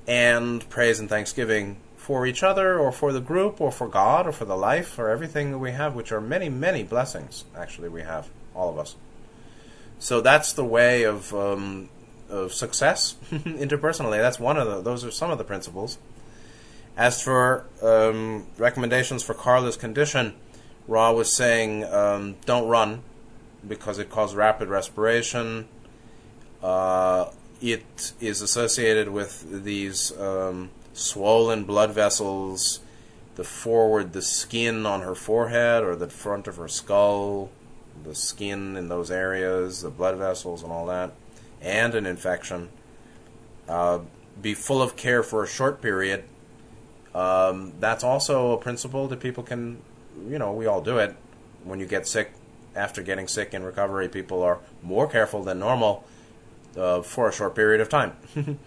And 0.07 0.67
praise 0.69 0.99
and 0.99 1.07
thanksgiving 1.07 1.77
for 1.95 2.25
each 2.25 2.43
other 2.43 2.77
or 2.77 2.91
for 2.91 3.13
the 3.13 3.21
group 3.21 3.61
or 3.61 3.71
for 3.71 3.87
God 3.87 4.27
or 4.27 4.33
for 4.33 4.45
the 4.45 4.57
life 4.57 4.99
or 4.99 5.09
everything 5.09 5.51
that 5.51 5.59
we 5.59 5.71
have, 5.71 5.95
which 5.95 6.11
are 6.11 6.19
many, 6.19 6.49
many 6.49 6.83
blessings, 6.83 7.45
actually, 7.55 7.87
we 7.87 8.01
have, 8.01 8.29
all 8.53 8.69
of 8.69 8.77
us. 8.77 8.95
So 9.99 10.19
that's 10.19 10.51
the 10.51 10.65
way 10.65 11.03
of, 11.03 11.33
um, 11.33 11.87
of 12.29 12.51
success 12.51 13.15
interpersonally. 13.31 14.17
That's 14.17 14.39
one 14.39 14.57
of 14.57 14.67
the, 14.67 14.81
those 14.81 15.05
are 15.05 15.11
some 15.11 15.31
of 15.31 15.37
the 15.37 15.45
principles. 15.45 15.97
As 16.97 17.21
for 17.21 17.65
um, 17.81 18.47
recommendations 18.57 19.23
for 19.23 19.33
Carla's 19.33 19.77
condition, 19.77 20.33
Ra 20.87 21.11
was 21.11 21.35
saying 21.35 21.85
um, 21.85 22.35
don't 22.45 22.67
run 22.67 23.03
because 23.67 23.99
it 23.99 24.09
causes 24.09 24.35
rapid 24.35 24.69
respiration. 24.69 25.67
Uh, 26.61 27.29
it 27.61 28.13
is 28.19 28.41
associated 28.41 29.09
with 29.09 29.63
these 29.63 30.17
um, 30.19 30.69
swollen 30.93 31.63
blood 31.63 31.91
vessels, 31.91 32.81
the 33.35 33.43
forward, 33.43 34.13
the 34.13 34.21
skin 34.21 34.85
on 34.85 35.01
her 35.01 35.15
forehead 35.15 35.83
or 35.83 35.95
the 35.95 36.09
front 36.09 36.47
of 36.47 36.57
her 36.57 36.67
skull, 36.67 37.49
the 38.03 38.15
skin 38.15 38.75
in 38.75 38.89
those 38.89 39.09
areas, 39.09 39.81
the 39.81 39.89
blood 39.89 40.17
vessels, 40.17 40.63
and 40.63 40.71
all 40.71 40.85
that, 40.87 41.11
and 41.61 41.95
an 41.95 42.05
infection. 42.05 42.69
Uh, 43.67 43.99
be 44.41 44.53
full 44.53 44.81
of 44.81 44.97
care 44.97 45.23
for 45.23 45.43
a 45.43 45.47
short 45.47 45.81
period 45.81 46.25
um, 47.15 47.73
that's 47.79 48.03
also 48.03 48.51
a 48.51 48.57
principle 48.57 49.07
that 49.07 49.19
people 49.19 49.43
can, 49.43 49.81
you 50.27 50.39
know, 50.39 50.53
we 50.53 50.65
all 50.65 50.81
do 50.81 50.97
it. 50.97 51.15
When 51.63 51.79
you 51.79 51.85
get 51.85 52.07
sick, 52.07 52.33
after 52.75 53.01
getting 53.01 53.27
sick 53.27 53.53
in 53.53 53.63
recovery, 53.63 54.09
people 54.09 54.41
are 54.43 54.59
more 54.81 55.07
careful 55.07 55.43
than 55.43 55.59
normal 55.59 56.03
uh, 56.77 57.01
for 57.01 57.29
a 57.29 57.33
short 57.33 57.55
period 57.55 57.81
of 57.81 57.89
time. 57.89 58.15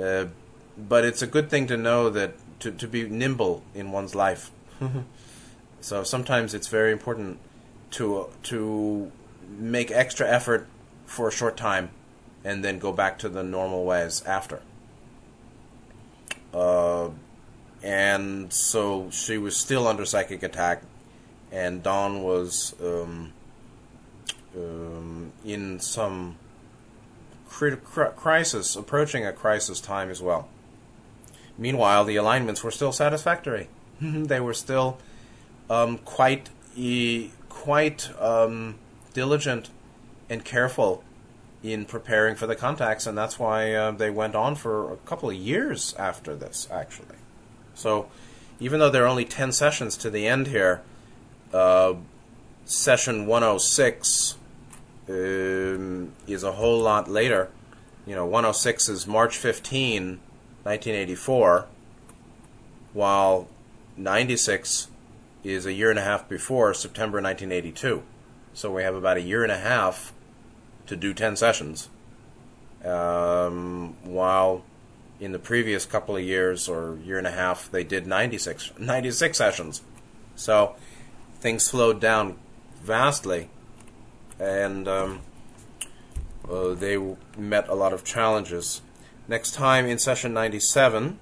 uh, 0.00 0.26
but 0.76 1.04
it's 1.04 1.22
a 1.22 1.26
good 1.26 1.50
thing 1.50 1.66
to 1.66 1.76
know 1.76 2.10
that 2.10 2.34
to, 2.60 2.70
to 2.70 2.88
be 2.88 3.08
nimble 3.08 3.62
in 3.74 3.92
one's 3.92 4.14
life. 4.14 4.50
so 5.80 6.02
sometimes 6.02 6.54
it's 6.54 6.68
very 6.68 6.92
important 6.92 7.38
to 7.92 8.26
to 8.44 9.10
make 9.48 9.90
extra 9.90 10.28
effort 10.28 10.66
for 11.06 11.28
a 11.28 11.32
short 11.32 11.56
time 11.56 11.90
and 12.44 12.64
then 12.64 12.78
go 12.78 12.92
back 12.92 13.18
to 13.18 13.28
the 13.28 13.42
normal 13.42 13.84
ways 13.84 14.22
after. 14.24 14.60
Uh, 16.52 17.10
and 17.82 18.52
so 18.52 19.10
she 19.10 19.38
was 19.38 19.56
still 19.56 19.86
under 19.86 20.04
psychic 20.04 20.42
attack, 20.42 20.82
and 21.52 21.82
Don 21.82 22.22
was 22.22 22.74
um, 22.82 23.32
um, 24.56 25.32
in 25.44 25.80
some 25.80 26.36
crisis, 27.48 28.76
approaching 28.76 29.26
a 29.26 29.32
crisis 29.32 29.80
time 29.80 30.10
as 30.10 30.22
well. 30.22 30.48
Meanwhile, 31.56 32.04
the 32.04 32.16
alignments 32.16 32.62
were 32.62 32.70
still 32.70 32.92
satisfactory. 32.92 33.68
they 34.00 34.40
were 34.40 34.54
still 34.54 34.98
um, 35.68 35.98
quite 35.98 36.50
e- 36.76 37.30
quite 37.48 38.10
um, 38.20 38.76
diligent 39.12 39.70
and 40.30 40.44
careful 40.44 41.02
in 41.62 41.84
preparing 41.84 42.36
for 42.36 42.46
the 42.46 42.54
contacts, 42.54 43.06
and 43.06 43.18
that's 43.18 43.38
why 43.38 43.74
uh, 43.74 43.90
they 43.90 44.10
went 44.10 44.36
on 44.36 44.54
for 44.54 44.92
a 44.92 44.96
couple 44.98 45.28
of 45.28 45.34
years 45.34 45.94
after 45.98 46.36
this, 46.36 46.68
actually. 46.70 47.16
So 47.78 48.08
even 48.58 48.80
though 48.80 48.90
there 48.90 49.04
are 49.04 49.08
only 49.08 49.24
10 49.24 49.52
sessions 49.52 49.96
to 49.98 50.10
the 50.10 50.26
end 50.26 50.48
here, 50.48 50.82
uh, 51.52 51.94
session 52.64 53.26
106 53.26 54.36
um, 55.08 56.12
is 56.26 56.42
a 56.42 56.52
whole 56.52 56.80
lot 56.80 57.08
later. 57.08 57.50
You 58.04 58.16
know, 58.16 58.26
106 58.26 58.88
is 58.88 59.06
March 59.06 59.36
15, 59.36 60.18
1984, 60.64 61.66
while 62.92 63.48
96 63.96 64.88
is 65.44 65.64
a 65.64 65.72
year 65.72 65.90
and 65.90 66.00
a 66.00 66.02
half 66.02 66.28
before 66.28 66.74
September 66.74 67.22
1982. 67.22 68.02
So 68.54 68.72
we 68.72 68.82
have 68.82 68.96
about 68.96 69.18
a 69.18 69.22
year 69.22 69.44
and 69.44 69.52
a 69.52 69.58
half 69.58 70.12
to 70.88 70.96
do 70.96 71.14
10 71.14 71.36
sessions. 71.36 71.88
Um, 72.84 73.94
while 74.02 74.64
in 75.20 75.32
the 75.32 75.38
previous 75.38 75.84
couple 75.84 76.16
of 76.16 76.22
years 76.22 76.68
or 76.68 76.98
year 77.04 77.18
and 77.18 77.26
a 77.26 77.32
half, 77.32 77.70
they 77.70 77.84
did 77.84 78.06
96, 78.06 78.72
96 78.78 79.36
sessions. 79.36 79.82
So 80.36 80.76
things 81.40 81.64
slowed 81.64 82.00
down 82.00 82.36
vastly, 82.82 83.50
and 84.38 84.86
um, 84.86 85.20
uh, 86.48 86.74
they 86.74 86.96
met 87.36 87.68
a 87.68 87.74
lot 87.74 87.92
of 87.92 88.04
challenges. 88.04 88.80
Next 89.26 89.52
time 89.52 89.86
in 89.86 89.98
session 89.98 90.32
97, 90.32 91.18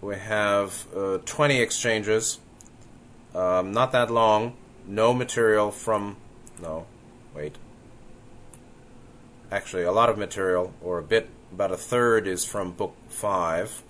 we 0.00 0.16
have 0.16 0.86
uh, 0.94 1.18
20 1.24 1.60
exchanges, 1.60 2.38
um, 3.34 3.72
not 3.72 3.92
that 3.92 4.10
long, 4.10 4.56
no 4.86 5.12
material 5.12 5.70
from, 5.70 6.16
no, 6.60 6.86
wait. 7.34 7.56
Actually, 9.50 9.84
a 9.84 9.92
lot 9.92 10.10
of 10.10 10.18
material, 10.18 10.74
or 10.82 10.98
a 10.98 11.02
bit 11.02 11.30
about 11.56 11.72
a 11.72 11.76
third 11.78 12.26
is 12.26 12.44
from 12.44 12.70
Book 12.70 12.94
5, 13.08 13.82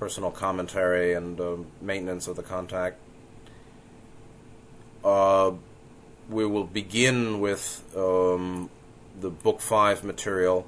personal 0.00 0.32
commentary 0.32 1.12
and 1.12 1.40
uh, 1.40 1.54
maintenance 1.80 2.26
of 2.26 2.34
the 2.34 2.42
contact. 2.42 2.98
Uh, 5.04 5.52
we 6.28 6.44
will 6.44 6.64
begin 6.64 7.38
with 7.38 7.84
um, 7.96 8.70
the 9.20 9.30
Book 9.30 9.60
5 9.60 10.02
material 10.02 10.66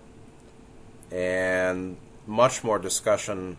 and 1.11 1.97
much 2.25 2.63
more 2.63 2.79
discussion 2.79 3.59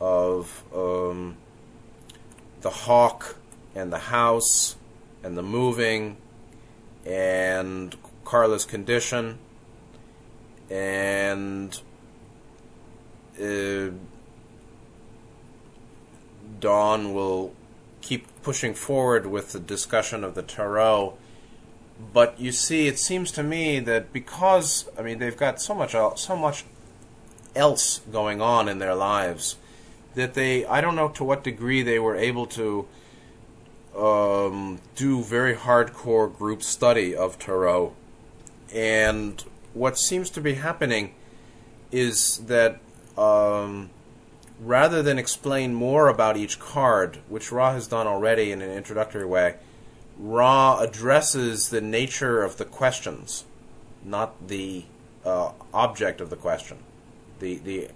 of 0.00 0.62
um, 0.72 1.36
the 2.60 2.70
hawk 2.70 3.34
and 3.74 3.92
the 3.92 3.98
house 3.98 4.76
and 5.24 5.36
the 5.36 5.42
moving 5.42 6.18
and 7.04 7.96
Carla's 8.24 8.64
condition 8.64 9.40
and 10.70 11.80
uh, 13.42 13.90
Don 16.60 17.14
will 17.14 17.54
keep 18.00 18.26
pushing 18.42 18.74
forward 18.74 19.26
with 19.26 19.52
the 19.52 19.60
discussion 19.60 20.24
of 20.24 20.34
the 20.34 20.42
tarot. 20.42 21.16
But 22.12 22.38
you 22.40 22.52
see, 22.52 22.86
it 22.86 22.98
seems 22.98 23.30
to 23.32 23.42
me 23.42 23.80
that 23.80 24.12
because 24.12 24.88
I 24.98 25.02
mean 25.02 25.18
they've 25.18 25.36
got 25.36 25.60
so 25.60 25.74
much 25.74 25.92
so 25.92 26.36
much 26.36 26.64
else 27.56 28.00
going 28.12 28.40
on 28.40 28.68
in 28.68 28.78
their 28.78 28.94
lives 28.94 29.56
that 30.14 30.34
they 30.34 30.64
I 30.66 30.80
don't 30.80 30.96
know 30.96 31.08
to 31.08 31.24
what 31.24 31.42
degree 31.44 31.82
they 31.82 31.98
were 31.98 32.16
able 32.16 32.46
to 32.46 32.86
um, 33.96 34.80
do 34.94 35.22
very 35.22 35.54
hardcore 35.54 36.34
group 36.34 36.62
study 36.62 37.16
of 37.16 37.38
tarot 37.38 37.94
and 38.72 39.44
what 39.74 39.98
seems 39.98 40.30
to 40.30 40.40
be 40.40 40.54
happening 40.54 41.14
is 41.90 42.38
that 42.46 42.80
um, 43.16 43.90
rather 44.60 45.02
than 45.02 45.18
explain 45.18 45.74
more 45.74 46.08
about 46.08 46.36
each 46.36 46.58
card, 46.58 47.18
which 47.28 47.52
Ra 47.52 47.72
has 47.72 47.86
done 47.86 48.06
already 48.06 48.52
in 48.52 48.62
an 48.62 48.70
introductory 48.70 49.26
way, 49.26 49.56
Ra 50.18 50.78
addresses 50.80 51.68
the 51.70 51.80
nature 51.80 52.42
of 52.42 52.56
the 52.56 52.64
questions, 52.64 53.44
not 54.04 54.48
the 54.48 54.84
uh, 55.24 55.52
object 55.72 56.20
of 56.20 56.30
the 56.30 56.36
question. 56.36 56.78
The, 57.38 57.56
the, 57.56 57.88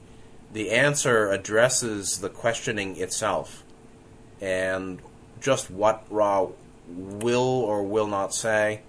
the 0.52 0.70
answer 0.70 1.30
addresses 1.30 2.18
the 2.18 2.28
questioning 2.28 2.96
itself 2.96 3.64
and 4.40 5.00
just 5.40 5.70
what 5.70 6.04
Ra 6.10 6.48
will 6.86 7.40
or 7.40 7.82
will 7.82 8.06
not 8.06 8.34
say 8.34 8.82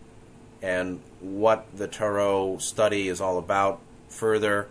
and 0.63 1.01
what 1.19 1.67
the 1.75 1.87
tarot 1.87 2.57
study 2.59 3.09
is 3.09 3.19
all 3.19 3.37
about 3.37 3.81
further 4.07 4.69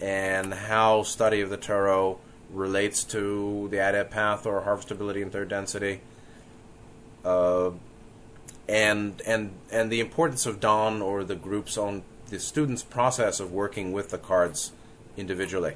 and 0.00 0.52
how 0.52 1.04
study 1.04 1.40
of 1.40 1.50
the 1.50 1.56
tarot 1.56 2.18
relates 2.50 3.04
to 3.04 3.68
the 3.70 3.78
adept 3.78 4.10
path 4.10 4.44
or 4.44 4.62
harvestability 4.62 5.22
and 5.22 5.30
third 5.30 5.48
density. 5.48 6.00
Uh, 7.24 7.70
and 8.68 9.22
and 9.24 9.52
and 9.70 9.90
the 9.90 10.00
importance 10.00 10.46
of 10.46 10.60
Don 10.60 11.00
or 11.00 11.24
the 11.24 11.36
group's 11.36 11.78
own 11.78 12.02
the 12.28 12.38
student's 12.38 12.82
process 12.82 13.40
of 13.40 13.52
working 13.52 13.92
with 13.92 14.10
the 14.10 14.18
cards 14.18 14.72
individually 15.16 15.74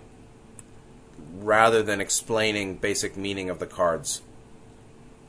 rather 1.39 1.83
than 1.83 2.01
explaining 2.01 2.75
basic 2.75 3.17
meaning 3.17 3.49
of 3.49 3.59
the 3.59 3.67
cards. 3.67 4.21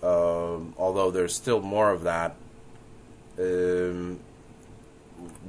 Um, 0.01 0.73
although 0.77 1.11
there's 1.11 1.33
still 1.33 1.61
more 1.61 1.91
of 1.91 2.03
that, 2.03 2.35
um, 3.39 4.19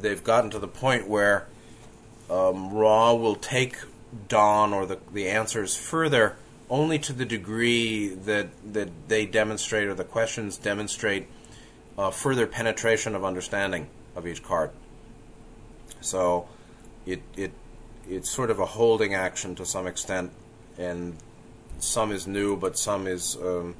they've 0.00 0.22
gotten 0.22 0.50
to 0.50 0.58
the 0.58 0.68
point 0.68 1.08
where 1.08 1.46
um, 2.30 2.72
Ra 2.72 3.12
will 3.12 3.36
take 3.36 3.76
Don 4.28 4.72
or 4.72 4.86
the, 4.86 4.98
the 5.12 5.28
answers 5.28 5.76
further 5.76 6.36
only 6.70 6.98
to 6.98 7.12
the 7.12 7.24
degree 7.24 8.08
that 8.08 8.48
that 8.72 8.88
they 9.08 9.26
demonstrate 9.26 9.86
or 9.86 9.94
the 9.94 10.04
questions 10.04 10.56
demonstrate 10.56 11.28
uh, 11.98 12.10
further 12.10 12.46
penetration 12.46 13.14
of 13.14 13.24
understanding 13.24 13.88
of 14.16 14.26
each 14.26 14.42
card. 14.42 14.70
So 16.00 16.48
it 17.06 17.22
it 17.36 17.52
it's 18.08 18.30
sort 18.30 18.50
of 18.50 18.58
a 18.58 18.66
holding 18.66 19.14
action 19.14 19.54
to 19.56 19.66
some 19.66 19.86
extent, 19.86 20.30
and 20.78 21.16
some 21.78 22.12
is 22.12 22.26
new, 22.26 22.56
but 22.56 22.78
some 22.78 23.06
is 23.06 23.36
um, 23.36 23.74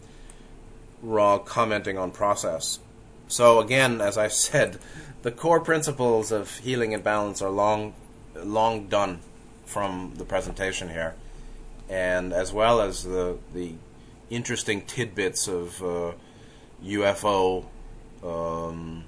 Ra 1.03 1.39
commenting 1.39 1.99
on 1.99 2.11
process. 2.11 2.79
So 3.29 3.61
again, 3.61 4.01
as 4.01 4.19
I 4.19 4.29
said, 4.29 4.79
the 5.23 5.31
core 5.31 5.61
principles 5.61 6.31
of 6.33 6.59
healing 6.59 6.95
and 6.95 7.03
balance 7.03 7.41
are 7.43 7.51
long 7.51 7.95
long 8.37 8.89
done 8.89 9.21
from 9.65 10.13
the 10.17 10.25
presentation 10.25 10.89
here, 10.89 11.15
and 11.89 12.33
as 12.33 12.53
well 12.53 12.81
as 12.81 13.05
the 13.05 13.39
the 13.55 13.75
interesting 14.31 14.83
tidbits 14.83 15.49
of 15.49 15.83
uh, 15.83 16.13
UFO 16.85 17.65
um, 18.23 19.05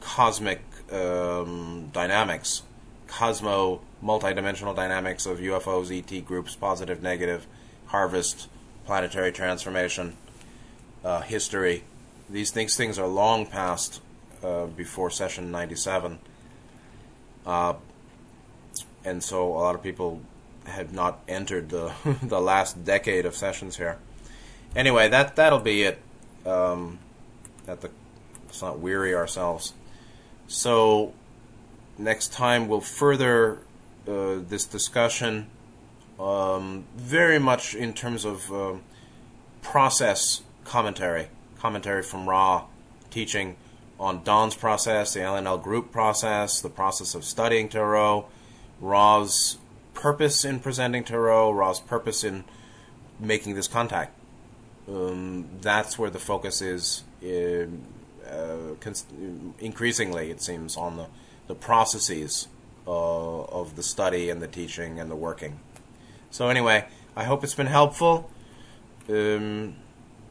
cosmic 0.00 0.60
um, 0.92 1.90
dynamics, 1.92 2.62
cosmo 3.08 3.80
multidimensional 4.02 4.76
dynamics 4.76 5.26
of 5.26 5.38
UFOs, 5.38 5.90
ET 5.90 6.24
groups, 6.24 6.54
positive, 6.54 7.02
negative, 7.02 7.46
harvest, 7.86 8.48
planetary 8.84 9.32
transformation, 9.32 10.16
uh, 11.04 11.22
history. 11.22 11.84
These 12.28 12.50
things 12.50 12.76
things 12.76 12.98
are 12.98 13.06
long 13.06 13.46
past 13.46 14.00
uh, 14.42 14.66
before 14.66 15.10
session 15.10 15.50
97. 15.50 16.18
Uh, 17.46 17.74
and 19.04 19.22
so 19.22 19.46
a 19.46 19.60
lot 19.60 19.74
of 19.74 19.82
people 19.82 20.20
have 20.64 20.92
not 20.92 21.20
entered 21.28 21.68
the 21.68 21.92
the 22.22 22.40
last 22.40 22.84
decade 22.84 23.26
of 23.26 23.34
sessions 23.34 23.76
here. 23.76 23.98
Anyway, 24.74 25.08
that 25.08 25.36
that'll 25.36 25.60
be 25.60 25.82
it. 25.82 26.00
Um, 26.46 26.98
at 27.66 27.80
the 27.80 27.90
let's 28.46 28.62
not 28.62 28.78
weary 28.78 29.14
ourselves. 29.14 29.72
So 30.46 31.12
next 31.98 32.32
time 32.32 32.68
we'll 32.68 32.80
further 32.80 33.58
uh, 34.06 34.36
this 34.48 34.64
discussion 34.64 35.46
um, 36.18 36.84
very 36.96 37.38
much 37.38 37.74
in 37.74 37.92
terms 37.92 38.24
of 38.24 38.52
uh, 38.52 38.74
process 39.62 40.42
commentary, 40.64 41.28
commentary 41.64 42.02
from 42.02 42.28
Ra 42.28 42.66
teaching 43.08 43.56
on 43.98 44.22
Don's 44.22 44.54
process, 44.54 45.14
the 45.14 45.22
L/L 45.22 45.56
group 45.56 45.90
process, 45.90 46.60
the 46.60 46.68
process 46.68 47.14
of 47.14 47.24
studying 47.24 47.70
Tarot, 47.70 48.26
Ra's 48.82 49.56
purpose 49.94 50.44
in 50.44 50.60
presenting 50.60 51.04
Tarot, 51.04 51.52
Ra's 51.52 51.80
purpose 51.80 52.22
in 52.22 52.44
making 53.18 53.54
this 53.54 53.66
contact. 53.66 54.12
Um, 54.86 55.48
that's 55.62 55.98
where 55.98 56.10
the 56.10 56.18
focus 56.18 56.60
is 56.60 57.02
in, 57.22 57.82
uh, 58.28 58.74
cons- 58.80 59.06
increasingly, 59.58 60.30
it 60.30 60.42
seems, 60.42 60.76
on 60.76 60.98
the, 60.98 61.06
the 61.46 61.54
processes 61.54 62.46
uh, 62.86 63.44
of 63.44 63.74
the 63.76 63.82
study 63.82 64.28
and 64.28 64.42
the 64.42 64.48
teaching 64.48 65.00
and 65.00 65.10
the 65.10 65.16
working. 65.16 65.60
So, 66.30 66.50
anyway, 66.50 66.84
I 67.16 67.24
hope 67.24 67.42
it's 67.42 67.54
been 67.54 67.68
helpful. 67.68 68.30
Um, 69.08 69.76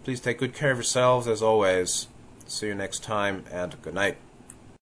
please 0.03 0.19
take 0.19 0.37
good 0.37 0.53
care 0.53 0.71
of 0.71 0.77
yourselves 0.77 1.27
as 1.27 1.41
always. 1.41 2.07
See 2.45 2.67
you 2.67 2.75
next 2.75 3.03
time, 3.03 3.45
and 3.51 3.81
good 3.81 3.93
night. 3.93 4.17